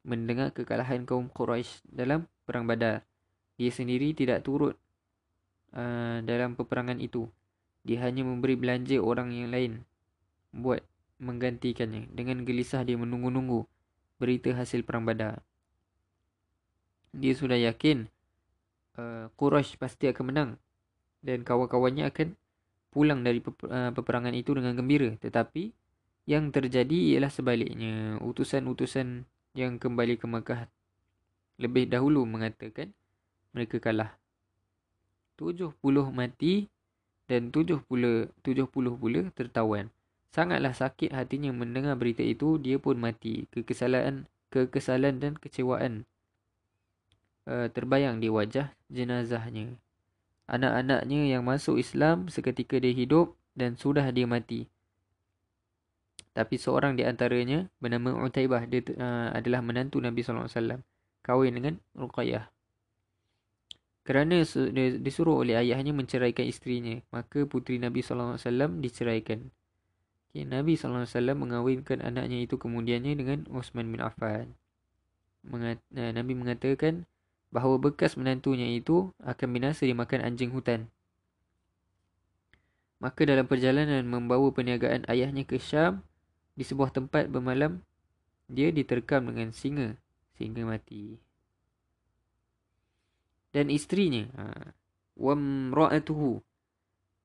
mendengar 0.00 0.52
kekalahan 0.56 1.04
kaum 1.04 1.28
Quraisy 1.28 1.84
dalam 1.84 2.24
perang 2.48 2.64
Badar 2.64 3.04
dia 3.54 3.70
sendiri 3.70 4.16
tidak 4.16 4.42
turut 4.42 4.74
uh, 5.72 6.18
dalam 6.26 6.58
peperangan 6.58 6.98
itu. 6.98 7.28
Dia 7.87 8.03
hanya 8.07 8.27
memberi 8.27 8.59
belanja 8.59 8.99
orang 8.99 9.31
yang 9.31 9.49
lain 9.51 9.73
buat 10.51 10.83
menggantikannya. 11.19 12.11
Dengan 12.11 12.43
gelisah 12.47 12.83
dia 12.87 12.95
menunggu-nunggu 12.95 13.67
berita 14.19 14.51
hasil 14.55 14.83
perang 14.83 15.07
badar. 15.07 15.43
Dia 17.15 17.33
sudah 17.33 17.57
yakin 17.57 18.05
uh, 18.99 19.31
Quraisy 19.33 19.79
pasti 19.79 20.11
akan 20.11 20.25
menang 20.29 20.51
dan 21.19 21.41
kawan-kawannya 21.43 22.07
akan 22.11 22.37
pulang 22.89 23.21
dari 23.21 23.41
uh, 23.43 23.91
peperangan 23.91 24.33
itu 24.35 24.55
dengan 24.55 24.75
gembira. 24.75 25.15
Tetapi 25.19 25.71
yang 26.29 26.53
terjadi 26.53 27.17
ialah 27.17 27.31
sebaliknya. 27.33 28.21
Utusan-utusan 28.21 29.25
yang 29.57 29.81
kembali 29.81 30.15
ke 30.21 30.25
Makkah 30.29 30.69
lebih 31.59 31.91
dahulu 31.91 32.23
mengatakan 32.23 32.93
mereka 33.51 33.81
kalah. 33.81 34.15
70 35.39 35.79
mati 36.11 36.67
dan 37.29 37.53
70 37.53 37.85
70 37.85 38.65
pula 38.73 39.21
tertawan. 39.37 39.93
Sangatlah 40.33 40.73
sakit 40.73 41.13
hatinya 41.13 41.53
mendengar 41.53 41.93
berita 41.97 42.25
itu, 42.25 42.57
dia 42.57 42.81
pun 42.81 42.97
mati. 42.97 43.45
Kekesalan, 43.53 44.25
kekesalan 44.49 45.21
dan 45.21 45.37
kecewaan 45.37 46.09
uh, 47.49 47.67
terbayang 47.69 48.21
di 48.21 48.29
wajah 48.29 48.73
jenazahnya. 48.89 49.77
Anak-anaknya 50.49 51.37
yang 51.37 51.45
masuk 51.45 51.77
Islam 51.77 52.29
seketika 52.29 52.81
dia 52.81 52.93
hidup 52.93 53.37
dan 53.53 53.77
sudah 53.77 54.09
dia 54.09 54.25
mati. 54.25 54.65
Tapi 56.33 56.55
seorang 56.57 56.93
di 56.97 57.05
antaranya 57.05 57.69
bernama 57.81 58.13
Utaibah 58.25 58.65
dia 58.69 58.85
uh, 58.97 59.33
adalah 59.33 59.61
menantu 59.61 60.01
Nabi 60.01 60.21
sallallahu 60.21 60.49
alaihi 60.49 60.57
wasallam 60.57 60.81
kahwin 61.25 61.53
dengan 61.57 61.73
Ruqayyah. 61.97 62.58
Kerana 64.09 64.41
disuruh 64.97 65.45
oleh 65.45 65.53
ayahnya 65.53 65.93
menceraikan 65.93 66.49
isterinya, 66.49 66.97
maka 67.13 67.45
puteri 67.45 67.77
Nabi 67.77 68.01
sallallahu 68.01 68.41
alaihi 68.41 68.45
wasallam 68.49 68.71
diceraikan. 68.81 69.39
Okay, 70.29 70.45
Nabi 70.45 70.77
SAW 70.77 71.09
mengawinkan 71.33 72.05
anaknya 72.05 72.45
itu 72.45 72.61
kemudiannya 72.61 73.17
dengan 73.17 73.49
Osman 73.49 73.89
bin 73.89 73.97
Affan. 73.97 74.53
Mengat, 75.41 75.81
uh, 75.97 76.13
Nabi 76.13 76.37
mengatakan 76.37 77.09
bahawa 77.49 77.81
bekas 77.81 78.13
menantunya 78.13 78.69
itu 78.69 79.09
akan 79.25 79.47
binasa 79.49 79.89
dimakan 79.89 80.21
anjing 80.21 80.53
hutan. 80.53 80.85
Maka 83.01 83.25
dalam 83.25 83.49
perjalanan 83.49 84.05
membawa 84.05 84.53
perniagaan 84.53 85.09
ayahnya 85.09 85.49
ke 85.49 85.57
Syam, 85.57 86.05
di 86.53 86.61
sebuah 86.61 86.93
tempat 86.93 87.25
bermalam, 87.29 87.81
dia 88.45 88.69
diterkam 88.69 89.29
dengan 89.33 89.49
singa 89.49 89.97
sehingga 90.37 90.61
mati. 90.61 91.28
Dan 93.49 93.73
isterinya, 93.73 94.29
ha, 94.37 94.73
wamra'atuhu 95.19 96.39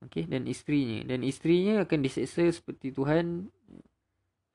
Okey 0.05 0.29
dan 0.29 0.45
isterinya 0.45 1.01
dan 1.09 1.25
isterinya 1.25 1.81
akan 1.89 2.05
diseksa 2.05 2.45
seperti 2.53 2.93
Tuhan 2.93 3.49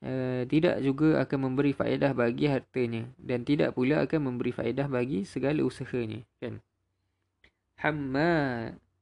uh, 0.06 0.46
tidak 0.46 0.78
juga 0.86 1.26
akan 1.26 1.50
memberi 1.50 1.74
faedah 1.74 2.14
bagi 2.14 2.46
hartanya 2.46 3.10
dan 3.18 3.42
tidak 3.42 3.74
pula 3.74 4.06
akan 4.06 4.30
memberi 4.30 4.54
faedah 4.54 4.86
bagi 4.86 5.26
segala 5.26 5.66
usahanya 5.66 6.22
kan. 6.38 6.62
Hamma 7.82 8.32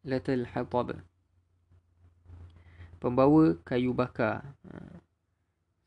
latal 0.07 0.47
hatab. 0.55 1.03
Pembawa 2.97 3.59
kayu 3.67 3.91
bakar. 3.91 4.45
Ha. 4.69 5.03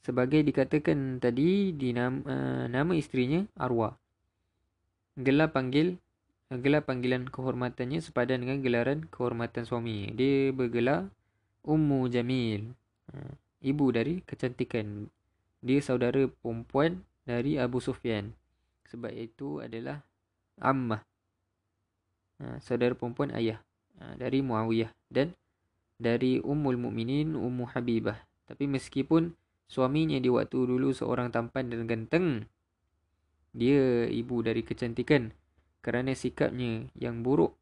Sebagai 0.05 0.43
dikatakan 0.43 1.23
tadi 1.23 1.73
di 1.73 1.95
nama, 1.95 2.21
uh, 2.27 2.65
nama 2.69 2.93
isterinya 2.93 3.47
Arwah. 3.57 3.95
Gelar 5.17 5.55
panggil 5.55 5.97
gelar 6.59 6.83
panggilan 6.83 7.31
kehormatannya 7.31 8.03
sepadan 8.03 8.43
dengan 8.43 8.59
gelaran 8.59 9.07
kehormatan 9.07 9.63
suami. 9.63 10.11
Dia 10.19 10.51
bergelar 10.51 11.07
Ummu 11.63 12.11
Jamil. 12.11 12.75
Ha, 13.15 13.39
ibu 13.63 13.87
dari 13.95 14.19
kecantikan. 14.27 15.07
Dia 15.63 15.79
saudara 15.79 16.27
perempuan 16.27 17.07
dari 17.23 17.55
Abu 17.55 17.79
Sufyan. 17.79 18.35
Sebab 18.91 19.15
itu 19.15 19.63
adalah 19.63 20.03
Ammah. 20.59 21.07
Ha, 22.43 22.59
saudara 22.59 22.99
perempuan 22.99 23.31
ayah. 23.39 23.63
Ha, 24.03 24.19
dari 24.19 24.43
Muawiyah. 24.43 24.91
Dan 25.07 25.39
dari 26.03 26.43
Ummul 26.43 26.83
Mukminin 26.83 27.39
Ummu 27.39 27.71
Habibah. 27.79 28.27
Tapi 28.51 28.67
meskipun 28.67 29.39
suaminya 29.71 30.19
di 30.19 30.27
waktu 30.27 30.67
dulu 30.67 30.91
seorang 30.91 31.31
tampan 31.31 31.71
dan 31.71 31.87
ganteng. 31.87 32.27
Dia 33.55 34.11
ibu 34.11 34.43
dari 34.43 34.67
kecantikan 34.67 35.31
kerana 35.81 36.13
sikapnya 36.13 36.89
yang 36.97 37.25
buruk 37.25 37.57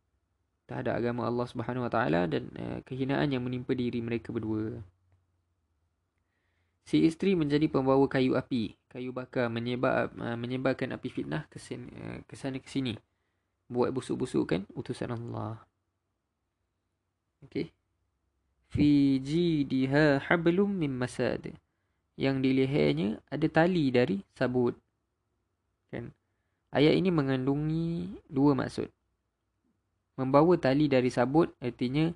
terhadap 0.68 1.00
agama 1.00 1.24
Allah 1.24 1.46
Subhanahu 1.48 1.88
Wa 1.88 1.92
Taala 1.92 2.28
dan 2.28 2.52
uh, 2.60 2.78
kehinaan 2.84 3.32
yang 3.32 3.40
menimpa 3.40 3.72
diri 3.72 4.04
mereka 4.04 4.34
berdua. 4.34 4.84
Si 6.84 7.04
isteri 7.04 7.32
menjadi 7.32 7.68
pembawa 7.72 8.04
kayu 8.04 8.36
api, 8.36 8.76
kayu 8.92 9.12
bakar 9.12 9.48
menyebar 9.48 10.12
uh, 10.20 10.36
menyebarkan 10.36 10.92
api 10.92 11.08
fitnah 11.08 11.48
ke 11.48 11.56
sini, 11.56 11.88
uh, 11.96 12.20
ke 12.28 12.36
sana 12.36 12.60
ke 12.60 12.68
sini. 12.68 13.00
Buat 13.68 13.96
busuk-busukkan 13.96 14.68
utusan 14.76 15.12
Allah. 15.12 15.60
Okey. 17.44 17.72
Fi 18.68 19.20
jidha 19.24 20.20
hablum 20.28 20.68
min 20.68 20.92
masad. 20.96 21.56
Yang 22.18 22.36
di 22.44 22.50
lehernya 22.56 23.08
ada 23.30 23.46
tali 23.48 23.88
dari 23.94 24.20
sabut. 24.36 24.76
Kan? 25.88 26.12
Ayat 26.68 27.00
ini 27.00 27.08
mengandungi 27.08 28.20
dua 28.28 28.52
maksud. 28.52 28.92
Membawa 30.20 30.52
tali 30.60 30.84
dari 30.84 31.08
sabut 31.08 31.48
artinya 31.64 32.12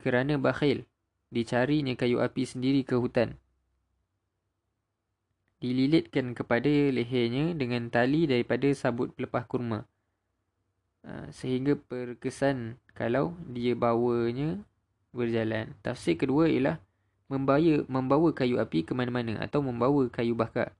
kerana 0.00 0.40
bakhil 0.40 0.88
dicarinya 1.28 1.92
kayu 1.92 2.24
api 2.24 2.48
sendiri 2.48 2.88
ke 2.88 2.96
hutan. 2.96 3.36
Dililitkan 5.60 6.32
kepada 6.32 6.68
lehernya 6.68 7.52
dengan 7.52 7.92
tali 7.92 8.24
daripada 8.24 8.70
sabut 8.72 9.12
pelepah 9.12 9.44
kurma. 9.44 9.84
Ha, 11.04 11.28
sehingga 11.34 11.76
perkesan 11.76 12.80
kalau 12.96 13.36
dia 13.52 13.76
bawanya 13.76 14.56
berjalan. 15.12 15.76
Tafsir 15.84 16.16
kedua 16.16 16.48
ialah 16.48 16.80
membawa, 17.28 17.84
membawa 17.92 18.32
kayu 18.32 18.56
api 18.56 18.88
ke 18.88 18.96
mana-mana 18.96 19.36
atau 19.44 19.60
membawa 19.60 20.08
kayu 20.08 20.32
bakar 20.32 20.72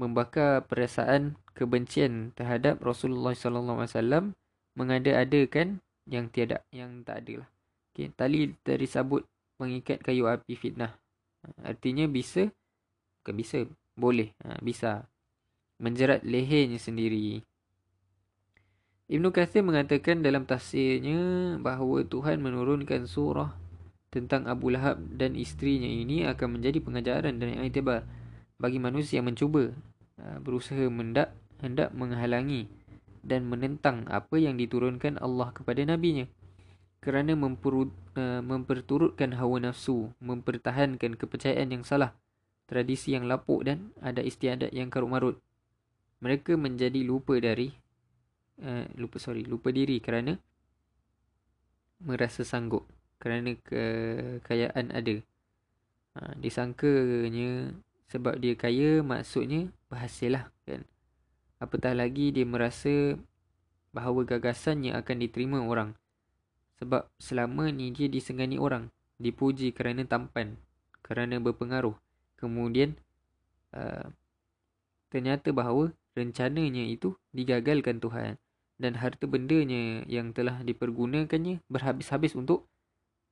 membakar 0.00 0.64
perasaan 0.64 1.36
kebencian 1.52 2.32
terhadap 2.32 2.80
Rasulullah 2.80 3.36
sallallahu 3.36 3.84
alaihi 3.84 3.92
wasallam 3.92 4.24
mengada-adakan 4.72 5.84
yang 6.08 6.32
tiada 6.32 6.64
yang 6.72 7.04
tak 7.04 7.28
ada 7.28 7.44
lah. 7.44 7.48
Okey, 7.92 8.08
tali 8.16 8.56
dari 8.64 8.88
sabut 8.88 9.28
mengikat 9.60 10.00
kayu 10.00 10.24
api 10.24 10.56
fitnah. 10.56 10.96
Artinya 11.60 12.08
bisa 12.08 12.48
bukan 13.20 13.34
bisa, 13.36 13.56
boleh, 13.92 14.32
ha, 14.40 14.56
bisa 14.64 15.04
menjerat 15.76 16.24
lehernya 16.24 16.80
sendiri. 16.80 17.44
Ibn 19.10 19.24
Kathir 19.34 19.66
mengatakan 19.66 20.24
dalam 20.24 20.46
tafsirnya 20.48 21.58
bahawa 21.60 22.06
Tuhan 22.06 22.40
menurunkan 22.40 23.04
surah 23.10 23.52
tentang 24.08 24.46
Abu 24.46 24.70
Lahab 24.70 25.02
dan 25.18 25.34
isterinya 25.34 25.86
ini 25.86 26.24
akan 26.30 26.58
menjadi 26.58 26.78
pengajaran 26.78 27.36
dan 27.36 27.58
iktibar 27.66 28.06
bagi 28.56 28.78
manusia 28.78 29.18
yang 29.18 29.28
mencuba 29.28 29.74
berusaha 30.40 30.86
mendak 30.88 31.32
hendak 31.60 31.92
menghalangi 31.92 32.68
dan 33.20 33.44
menentang 33.48 34.08
apa 34.08 34.40
yang 34.40 34.56
diturunkan 34.56 35.20
Allah 35.20 35.52
kepada 35.52 35.84
nabinya. 35.84 36.24
Kerana 37.00 37.32
uh, 37.32 38.40
memperturutkan 38.44 39.32
hawa 39.36 39.56
nafsu 39.64 40.12
mempertahankan 40.20 41.16
kepercayaan 41.16 41.72
yang 41.72 41.84
salah 41.84 42.12
tradisi 42.68 43.16
yang 43.16 43.24
lapuk 43.24 43.64
dan 43.64 43.90
ada 44.04 44.20
istiadat 44.20 44.70
yang 44.70 44.92
karut 44.92 45.10
marut 45.10 45.36
mereka 46.20 46.54
menjadi 46.54 47.00
lupa 47.00 47.40
dari 47.40 47.72
uh, 48.60 48.84
lupa 49.00 49.16
sorry 49.16 49.48
lupa 49.48 49.72
diri 49.72 49.98
kerana 50.04 50.36
merasa 52.04 52.44
sanggup 52.44 52.84
kerana 53.20 53.56
kekayaan 53.60 54.92
ada. 54.92 55.16
Uh, 56.10 56.34
disangkanya 56.42 57.70
sebab 58.10 58.42
dia 58.42 58.58
kaya 58.58 59.00
maksudnya 59.06 59.70
berhasil 59.86 60.34
lah 60.34 60.44
kan. 60.66 60.82
Apatah 61.62 61.94
lagi 61.94 62.34
dia 62.34 62.42
merasa 62.42 63.14
bahawa 63.94 64.26
gagasannya 64.26 64.98
akan 64.98 65.16
diterima 65.22 65.62
orang. 65.62 65.94
Sebab 66.82 67.06
selama 67.22 67.70
ni 67.70 67.94
dia 67.94 68.10
disengani 68.10 68.58
orang. 68.58 68.90
Dipuji 69.20 69.70
kerana 69.70 70.02
tampan. 70.02 70.58
Kerana 71.04 71.38
berpengaruh. 71.38 71.94
Kemudian 72.40 72.96
uh, 73.76 74.08
ternyata 75.12 75.52
bahawa 75.52 75.92
rencananya 76.16 76.88
itu 76.88 77.14
digagalkan 77.30 78.00
Tuhan. 78.00 78.40
Dan 78.80 78.96
harta 78.96 79.28
bendanya 79.28 80.08
yang 80.08 80.32
telah 80.32 80.64
dipergunakannya 80.64 81.60
berhabis-habis 81.68 82.32
untuk 82.32 82.64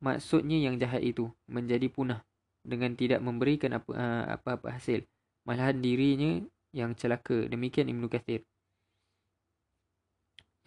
maksudnya 0.05 0.61
yang 0.61 0.76
jahat 0.76 1.01
itu 1.01 1.33
menjadi 1.49 1.89
punah 1.89 2.20
dengan 2.62 2.94
tidak 2.98 3.20
memberikan 3.22 3.76
apa, 3.78 3.90
uh, 3.92 4.24
apa-apa 4.34 4.78
hasil. 4.78 5.04
Malahan 5.48 5.80
dirinya 5.80 6.42
yang 6.74 6.92
celaka. 6.94 7.48
Demikian 7.48 7.88
Ibn 7.88 8.04
Kathir. 8.06 8.44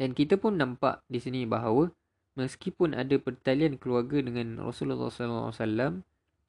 Dan 0.01 0.17
kita 0.17 0.41
pun 0.41 0.57
nampak 0.57 1.05
di 1.05 1.21
sini 1.21 1.45
bahawa 1.45 1.93
meskipun 2.33 2.97
ada 2.97 3.13
pertalian 3.21 3.77
keluarga 3.77 4.17
dengan 4.17 4.57
Rasulullah 4.57 5.13
SAW, 5.13 6.01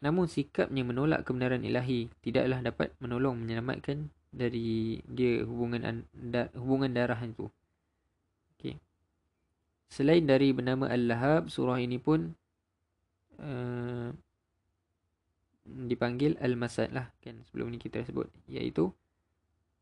namun 0.02 0.24
sikapnya 0.26 0.82
menolak 0.82 1.28
kebenaran 1.28 1.62
ilahi 1.62 2.08
tidaklah 2.24 2.64
dapat 2.64 2.96
menolong 2.98 3.38
menyelamatkan 3.44 4.08
dari 4.32 4.98
dia 5.04 5.44
hubungan 5.44 6.02
hubungan 6.56 6.90
darah 6.96 7.20
itu. 7.20 7.46
Okay. 8.56 8.80
Selain 9.92 10.24
dari 10.24 10.56
bernama 10.56 10.88
Al-Lahab, 10.88 11.52
surah 11.52 11.76
ini 11.76 12.00
pun 12.00 12.32
uh, 13.36 14.08
dipanggil 15.62 16.34
Al-Masad 16.42 16.90
lah 16.90 17.10
kan 17.22 17.38
sebelum 17.48 17.70
ni 17.70 17.78
kita 17.78 18.02
sebut. 18.02 18.28
Iaitu 18.50 18.90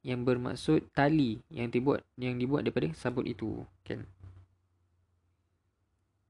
yang 0.01 0.25
bermaksud 0.25 0.89
tali 0.97 1.45
yang 1.53 1.69
dibuat 1.69 2.05
yang 2.17 2.41
dibuat 2.41 2.65
daripada 2.65 2.93
sabut 2.97 3.29
itu 3.29 3.65
kan. 3.85 4.05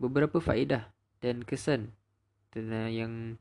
Beberapa 0.01 0.41
faedah 0.41 0.91
dan 1.21 1.45
kesan 1.45 1.93
yang 2.91 3.37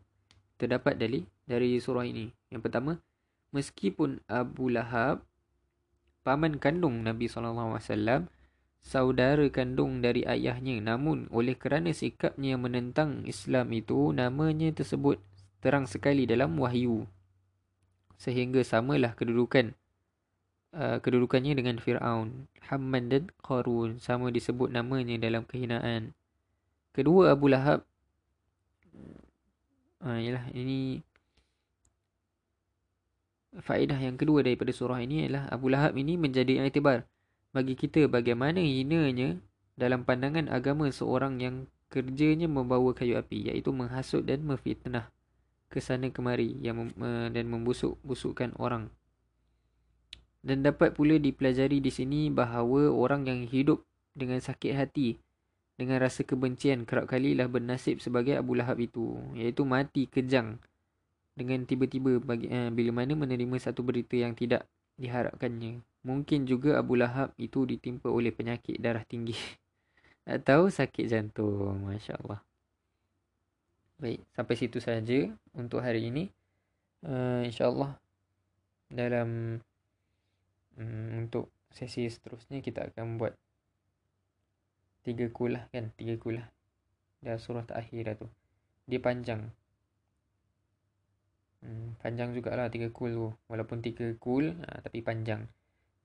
terdapat 0.60 1.00
dari 1.00 1.26
dari 1.48 1.80
surah 1.80 2.06
ini. 2.06 2.30
Yang 2.52 2.62
pertama 2.70 3.02
meskipun 3.50 4.22
Abu 4.30 4.70
Lahab 4.70 5.26
paman 6.22 6.62
kandung 6.62 7.02
Nabi 7.02 7.26
wasallam 7.26 8.30
saudara 8.80 9.44
kandung 9.50 10.00
dari 10.00 10.24
ayahnya 10.24 10.78
namun 10.78 11.26
oleh 11.34 11.58
kerana 11.58 11.90
sikapnya 11.90 12.56
menentang 12.56 13.26
Islam 13.26 13.74
itu 13.74 14.14
namanya 14.14 14.70
tersebut 14.72 15.18
terang 15.60 15.86
sekali 15.86 16.28
dalam 16.28 16.56
wahyu. 16.60 17.08
Sehingga 18.20 18.60
samalah 18.64 19.16
kedudukan 19.16 19.76
uh, 20.76 21.00
kedudukannya 21.00 21.56
dengan 21.56 21.80
Firaun 21.80 22.52
Haman 22.68 23.04
dan 23.08 23.24
Qarun. 23.40 24.00
Sama 24.04 24.32
disebut 24.34 24.72
namanya 24.72 25.16
dalam 25.20 25.48
kehinaan. 25.48 26.12
Kedua 26.92 27.32
Abu 27.32 27.48
Lahab. 27.48 27.86
Uh, 30.00 30.20
yalah 30.20 30.48
ini 30.56 31.04
faedah 33.60 34.00
yang 34.00 34.16
kedua 34.16 34.46
daripada 34.46 34.72
surah 34.72 35.02
ini 35.04 35.28
ialah 35.28 35.52
Abu 35.52 35.68
Lahab 35.68 35.98
ini 36.00 36.16
menjadi 36.16 36.64
iktibar 36.64 37.04
bagi 37.52 37.74
kita 37.74 38.06
bagaimana 38.06 38.62
hinanya 38.62 39.42
dalam 39.74 40.06
pandangan 40.06 40.48
agama 40.48 40.88
seorang 40.88 41.42
yang 41.42 41.56
kerjanya 41.90 42.46
membawa 42.46 42.94
kayu 42.94 43.18
api 43.18 43.50
iaitu 43.50 43.74
menghasut 43.74 44.22
dan 44.22 44.46
memfitnah 44.46 45.10
ke 45.70 45.80
sana 45.80 46.10
kemari 46.10 46.58
yang 46.60 46.92
mem, 46.98 47.30
dan 47.32 47.46
membusuk-busukkan 47.48 48.58
orang. 48.58 48.90
Dan 50.42 50.66
dapat 50.66 50.98
pula 50.98 51.16
dipelajari 51.22 51.80
di 51.80 51.92
sini 51.94 52.34
bahawa 52.34 52.90
orang 52.90 53.30
yang 53.30 53.42
hidup 53.46 53.86
dengan 54.18 54.42
sakit 54.42 54.74
hati 54.74 55.22
dengan 55.80 56.04
rasa 56.04 56.28
kebencian 56.28 56.84
kerap 56.84 57.08
kalilah 57.08 57.48
bernasib 57.48 58.04
sebagai 58.04 58.36
Abu 58.36 58.60
Lahab 58.60 58.84
itu 58.84 59.16
iaitu 59.32 59.64
mati 59.64 60.12
kejang 60.12 60.60
dengan 61.40 61.64
tiba-tiba 61.64 62.20
bagi 62.20 62.52
uh, 62.52 62.68
bila 62.68 63.00
mana 63.00 63.16
menerima 63.16 63.56
satu 63.64 63.80
berita 63.80 64.20
yang 64.20 64.36
tidak 64.36 64.68
diharapkannya. 65.00 65.80
Mungkin 66.04 66.44
juga 66.44 66.76
Abu 66.76 67.00
Lahab 67.00 67.32
itu 67.40 67.64
ditimpa 67.64 68.12
oleh 68.12 68.36
penyakit 68.36 68.76
darah 68.76 69.08
tinggi 69.08 69.40
atau 70.28 70.68
sakit 70.68 71.08
jantung. 71.08 71.88
Masya-Allah. 71.88 72.49
Baik, 74.00 74.24
sampai 74.32 74.56
situ 74.56 74.80
saja 74.80 75.28
untuk 75.52 75.84
hari 75.84 76.08
ini. 76.08 76.32
Uh, 77.04 77.44
InsyaAllah 77.44 78.00
dalam 78.88 79.60
um, 80.80 81.08
untuk 81.20 81.52
sesi 81.76 82.08
seterusnya 82.08 82.64
kita 82.64 82.88
akan 82.88 83.20
buat 83.20 83.36
tiga 85.04 85.28
kul 85.36 85.60
lah 85.60 85.68
kan. 85.76 85.92
Tiga 86.00 86.16
kul 86.16 86.40
lah. 86.40 86.48
Dah 87.20 87.36
surah 87.36 87.68
terakhir 87.68 88.08
dah 88.08 88.16
tu. 88.24 88.28
Dia 88.88 89.04
panjang. 89.04 89.52
Hmm, 91.60 92.00
panjang 92.00 92.32
jugalah 92.32 92.72
tiga 92.72 92.88
kul 92.96 93.12
tu. 93.12 93.28
Walaupun 93.52 93.84
tiga 93.84 94.16
kul 94.16 94.64
uh, 94.64 94.80
tapi 94.80 95.04
panjang. 95.04 95.44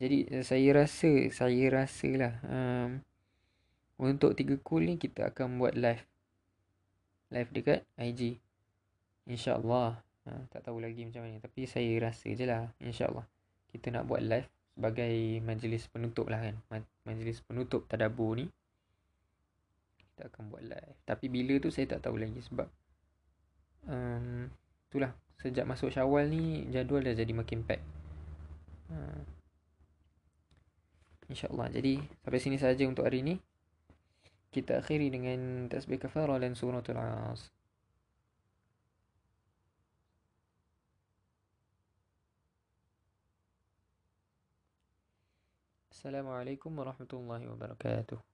Jadi 0.03 0.43
saya 0.43 0.83
rasa, 0.83 1.31
saya 1.31 1.71
rasa 1.71 2.11
lah. 2.19 2.35
Um, 2.43 3.07
untuk 4.03 4.35
tiga 4.35 4.59
kul 4.59 4.91
ni 4.91 4.99
kita 4.99 5.31
akan 5.31 5.63
buat 5.63 5.79
live 5.79 6.03
live 7.35 7.51
dekat 7.51 7.83
IG. 7.99 8.39
InsyaAllah. 9.27 9.99
Ha, 10.25 10.31
tak 10.55 10.71
tahu 10.71 10.79
lagi 10.79 11.03
macam 11.03 11.27
mana. 11.27 11.43
Tapi 11.43 11.67
saya 11.67 11.91
rasa 11.99 12.31
je 12.31 12.47
lah. 12.47 12.71
InsyaAllah. 12.79 13.27
Kita 13.75 13.91
nak 13.91 14.07
buat 14.07 14.23
live 14.23 14.47
sebagai 14.75 15.43
majlis 15.43 15.91
penutup 15.91 16.31
lah 16.31 16.39
kan. 16.39 16.57
Majlis 17.03 17.43
penutup 17.43 17.91
tadabur 17.91 18.39
ni. 18.39 18.47
Kita 19.99 20.31
akan 20.31 20.43
buat 20.55 20.63
live. 20.63 20.97
Tapi 21.03 21.27
bila 21.27 21.59
tu 21.59 21.75
saya 21.75 21.91
tak 21.91 22.07
tahu 22.07 22.23
lagi 22.23 22.39
sebab. 22.39 22.71
Um, 23.91 24.47
itulah. 24.89 25.11
Sejak 25.43 25.67
masuk 25.67 25.91
syawal 25.91 26.31
ni 26.31 26.71
jadual 26.71 27.03
dah 27.03 27.19
jadi 27.19 27.35
makin 27.35 27.67
pack. 27.67 27.83
Ha. 28.95 28.97
InsyaAllah. 31.27 31.75
Jadi 31.75 31.99
sampai 32.23 32.39
sini 32.39 32.57
saja 32.63 32.87
untuk 32.87 33.03
hari 33.03 33.27
ni 33.27 33.35
kita 34.55 34.79
akhiri 34.79 35.11
dengan 35.11 35.67
tasbih 35.67 35.99
kafarah 35.99 36.39
dan 36.39 36.55
suratul 36.55 36.95
as. 36.95 37.51
Assalamualaikum 45.91 46.71
warahmatullahi 46.71 47.51
wabarakatuh. 47.51 48.34